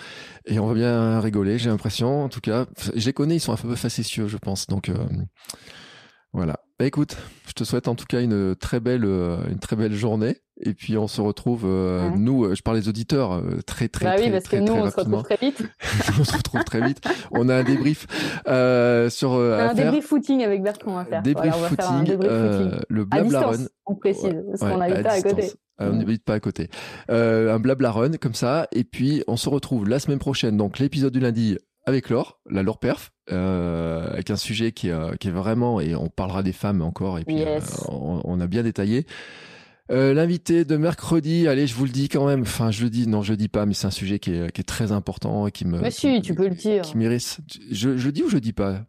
et 0.46 0.58
on 0.58 0.66
va 0.66 0.74
bien 0.74 1.20
rigoler. 1.20 1.58
J'ai 1.58 1.70
l'impression, 1.70 2.24
en 2.24 2.28
tout 2.28 2.40
cas, 2.40 2.66
je 2.94 3.04
les 3.04 3.12
connais, 3.12 3.36
ils 3.36 3.40
sont 3.40 3.52
un 3.52 3.56
peu 3.56 3.76
facétieux, 3.76 4.28
je 4.28 4.36
pense. 4.36 4.66
Donc 4.66 4.88
euh, 4.88 4.94
voilà. 6.32 6.60
Bah 6.78 6.86
écoute, 6.86 7.16
je 7.46 7.52
te 7.52 7.64
souhaite 7.64 7.88
en 7.88 7.94
tout 7.94 8.06
cas 8.06 8.20
une 8.22 8.54
très 8.56 8.80
belle, 8.80 9.04
une 9.04 9.58
très 9.58 9.76
belle 9.76 9.92
journée. 9.94 10.38
Et 10.62 10.74
puis 10.74 10.98
on 10.98 11.08
se 11.08 11.20
retrouve, 11.22 11.62
euh, 11.64 12.10
ouais. 12.10 12.16
nous, 12.18 12.54
je 12.54 12.60
parle 12.62 12.78
des 12.78 12.88
auditeurs, 12.88 13.32
euh, 13.32 13.60
très 13.66 13.88
très 13.88 14.04
bah 14.04 14.16
très, 14.16 14.26
oui, 14.26 14.30
parce 14.30 14.44
très, 14.44 14.58
que 14.58 14.62
nous, 14.62 14.74
très 14.74 14.82
on 14.82 14.90
se 14.90 14.96
retrouve 14.96 15.22
très 15.22 15.36
vite. 15.36 15.62
on 16.20 16.24
se 16.24 16.36
retrouve 16.36 16.64
très 16.64 16.80
vite. 16.86 17.00
On 17.30 17.48
a 17.48 17.56
un 17.56 17.64
débrief 17.64 18.06
euh, 18.46 19.08
sur 19.08 19.30
On 19.30 19.52
a 19.52 19.64
un 19.70 19.74
faire. 19.74 19.86
débrief 19.86 20.06
footing 20.06 20.42
avec 20.44 20.62
Bertrand 20.62 20.98
à 20.98 21.04
faire. 21.06 21.22
Débrief 21.22 21.52
Voilà, 21.54 21.66
on 21.66 21.70
va 21.70 21.76
faire 21.76 21.90
un 21.90 21.98
footing, 21.98 22.10
débrief 22.10 22.30
euh, 22.30 22.64
footing. 22.70 22.80
le 22.88 23.04
blabla 23.06 23.40
run. 23.40 23.56
on 23.86 23.94
précise, 23.94 24.36
parce 24.50 24.62
Ouais, 24.62 24.70
qu'on 24.70 24.78
n'habite 24.78 25.02
pas 25.02 25.12
à 25.12 25.22
côté. 25.22 25.52
Euh, 25.80 25.90
on 25.90 25.96
n'habite 25.96 26.24
pas 26.24 26.34
à 26.34 26.40
côté. 26.40 26.68
Euh, 27.10 27.54
un 27.54 27.58
blabla 27.58 27.90
run 27.90 28.12
comme 28.20 28.34
ça. 28.34 28.68
Et 28.72 28.84
puis 28.84 29.24
on 29.28 29.36
se 29.38 29.48
retrouve 29.48 29.88
la 29.88 29.98
semaine 29.98 30.18
prochaine. 30.18 30.58
Donc 30.58 30.78
l'épisode 30.78 31.12
du 31.12 31.20
lundi 31.20 31.56
avec 31.90 32.08
Laure, 32.08 32.40
la 32.48 32.62
Laure 32.62 32.78
Perf, 32.78 33.12
euh, 33.30 34.10
avec 34.12 34.30
un 34.30 34.36
sujet 34.36 34.72
qui, 34.72 34.88
est, 34.88 35.18
qui 35.18 35.28
est 35.28 35.32
vraiment, 35.32 35.80
et 35.80 35.94
on 35.94 36.08
parlera 36.08 36.42
des 36.42 36.52
femmes 36.52 36.82
encore, 36.82 37.18
et 37.18 37.24
puis 37.24 37.36
Yes. 37.36 37.80
euh, 37.82 37.92
on, 37.92 38.20
on 38.24 38.40
a 38.40 38.46
bien 38.46 38.62
détaillé. 38.62 39.06
Euh, 39.90 40.14
L'invité 40.14 40.64
de 40.64 40.76
mercredi, 40.76 41.48
allez, 41.48 41.66
je 41.66 41.74
vous 41.74 41.84
le 41.84 41.90
dis 41.90 42.08
quand 42.08 42.24
même. 42.24 42.42
Enfin, 42.42 42.70
je 42.70 42.84
le 42.84 42.90
dis, 42.90 43.08
non, 43.08 43.22
je 43.22 43.32
le 43.32 43.36
dis 43.36 43.48
pas, 43.48 43.66
mais 43.66 43.74
c'est 43.74 43.88
un 43.88 43.90
sujet 43.90 44.20
qui 44.20 44.30
est, 44.32 44.52
qui 44.52 44.60
est 44.60 44.64
très 44.64 44.92
important 44.92 45.48
et 45.48 45.50
qui 45.50 45.64
me. 45.66 45.80
Mais 45.80 45.90
si, 45.90 46.22
tu 46.22 46.32
peux 46.34 46.48
le 46.48 46.54
dire. 46.54 46.82
Qui 46.82 46.96
mérite. 46.96 47.40
Je, 47.72 47.96
je 47.96 48.06
le 48.06 48.12
dis 48.12 48.22
ou 48.22 48.28
je 48.28 48.34
le 48.36 48.40
dis 48.40 48.52
pas 48.52 48.84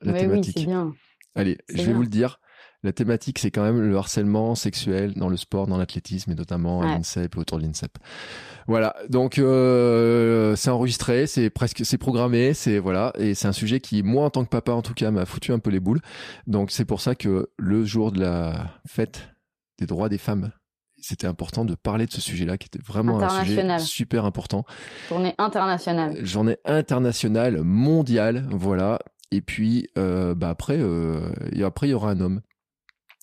la 0.00 0.12
Mais 0.12 0.20
thématique? 0.20 0.66
bien. 0.66 0.94
Allez, 1.34 1.58
je 1.68 1.76
vais 1.76 1.84
bien. 1.84 1.94
vous 1.94 2.00
le 2.02 2.08
dire. 2.08 2.40
La 2.82 2.92
thématique, 2.92 3.38
c'est 3.38 3.50
quand 3.50 3.64
même 3.64 3.80
le 3.82 3.96
harcèlement 3.96 4.54
sexuel 4.54 5.12
dans 5.14 5.28
le 5.28 5.36
sport, 5.36 5.66
dans 5.66 5.76
l'athlétisme 5.76 6.30
et 6.30 6.34
notamment 6.34 6.80
à 6.82 6.86
l'INSEP 6.86 7.34
et 7.34 7.38
autour 7.38 7.58
de 7.58 7.64
l'INSEP. 7.64 7.98
Voilà. 8.66 8.96
Donc, 9.08 9.38
euh, 9.38 10.56
c'est 10.56 10.70
enregistré, 10.70 11.26
c'est 11.26 11.50
presque, 11.50 11.84
c'est 11.84 11.98
programmé, 11.98 12.52
c'est 12.54 12.78
voilà, 12.78 13.12
et 13.18 13.34
c'est 13.34 13.48
un 13.48 13.52
sujet 13.52 13.80
qui, 13.80 14.02
moi, 14.02 14.24
en 14.24 14.30
tant 14.30 14.44
que 14.44 14.48
papa, 14.48 14.72
en 14.72 14.82
tout 14.82 14.94
cas, 14.94 15.10
m'a 15.10 15.24
foutu 15.24 15.52
un 15.52 15.58
peu 15.58 15.70
les 15.70 15.80
boules. 15.80 16.00
Donc, 16.46 16.70
c'est 16.70 16.84
pour 16.84 17.00
ça 17.00 17.14
que 17.14 17.50
le 17.56 17.84
jour 17.84 18.12
de 18.12 18.20
la 18.20 18.70
fête 18.86 19.28
des 19.78 19.86
droits 19.86 20.08
des 20.08 20.18
femmes, 20.18 20.50
c'était 21.00 21.26
important 21.26 21.64
de 21.64 21.74
parler 21.74 22.06
de 22.06 22.12
ce 22.12 22.20
sujet-là, 22.20 22.58
qui 22.58 22.66
était 22.66 22.84
vraiment 22.84 23.20
un 23.20 23.44
sujet 23.44 23.78
super 23.78 24.24
important. 24.24 24.64
Tournée 25.08 25.34
internationale. 25.38 26.24
Journée 26.24 26.56
internationale, 26.64 27.62
mondiale, 27.62 28.46
voilà. 28.50 28.98
Et 29.30 29.40
puis, 29.40 29.88
euh, 29.98 30.34
bah 30.34 30.50
après, 30.50 30.78
euh, 30.78 31.30
et 31.52 31.62
après, 31.62 31.88
il 31.88 31.90
y 31.90 31.94
aura 31.94 32.10
un 32.10 32.20
homme. 32.20 32.40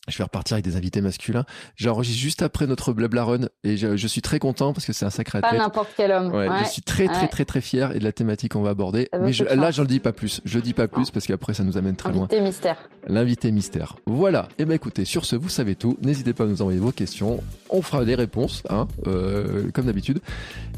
Je 0.09 0.17
vais 0.17 0.23
repartir 0.25 0.55
avec 0.55 0.65
des 0.65 0.75
invités 0.75 0.99
masculins. 0.99 1.45
J'enregistre 1.77 2.19
juste 2.21 2.41
après 2.41 2.67
notre 2.67 2.91
blabla 2.91 3.23
run 3.23 3.39
et 3.63 3.77
je, 3.77 3.95
je 3.95 4.07
suis 4.07 4.21
très 4.21 4.37
content 4.37 4.73
parce 4.73 4.85
que 4.85 4.91
c'est 4.91 5.05
un 5.05 5.09
sacré 5.09 5.39
Pas 5.39 5.47
athlète. 5.47 5.61
n'importe 5.61 5.91
quel 5.95 6.11
homme. 6.11 6.27
Ouais, 6.33 6.49
Ouais. 6.49 6.59
je 6.65 6.69
suis 6.69 6.81
très 6.81 7.07
très 7.07 7.21
ouais. 7.21 7.27
très 7.29 7.45
très 7.45 7.61
fier 7.61 7.95
et 7.95 7.99
de 7.99 8.03
la 8.03 8.11
thématique 8.11 8.51
qu'on 8.51 8.61
va 8.63 8.71
aborder. 8.71 9.07
Mais 9.17 9.31
je, 9.31 9.45
là, 9.45 9.71
je 9.71 9.81
le 9.81 9.87
dis 9.87 10.01
pas 10.01 10.11
plus. 10.11 10.41
Je 10.43 10.59
dis 10.59 10.73
pas 10.73 10.89
plus 10.89 11.09
parce 11.09 11.25
qu'après 11.25 11.53
ça 11.53 11.63
nous 11.63 11.77
amène 11.77 11.95
très 11.95 12.11
loin. 12.11 12.23
Invité 12.23 12.41
mystère. 12.41 12.89
L'invité 13.07 13.49
mystère. 13.53 13.95
Voilà. 14.05 14.49
Et 14.57 14.65
ben 14.65 14.73
écoutez, 14.73 15.05
sur 15.05 15.23
ce, 15.23 15.37
vous 15.37 15.47
savez 15.49 15.75
tout. 15.75 15.97
N'hésitez 16.01 16.33
pas 16.33 16.43
à 16.43 16.47
nous 16.47 16.61
envoyer 16.61 16.79
vos 16.79 16.91
questions. 16.91 17.41
On 17.69 17.81
fera 17.81 18.03
des 18.03 18.15
réponses, 18.15 18.61
hein, 18.69 18.89
euh, 19.07 19.71
comme 19.73 19.85
d'habitude. 19.85 20.19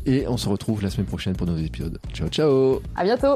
Et 0.05 0.27
on 0.27 0.37
se 0.37 0.47
retrouve 0.47 0.83
la 0.83 0.91
semaine 0.91 1.07
prochaine 1.07 1.35
pour 1.35 1.47
nos 1.47 1.57
épisodes. 1.57 1.99
Ciao 2.13 2.27
ciao. 2.29 2.79
À 2.95 3.03
bientôt. 3.03 3.35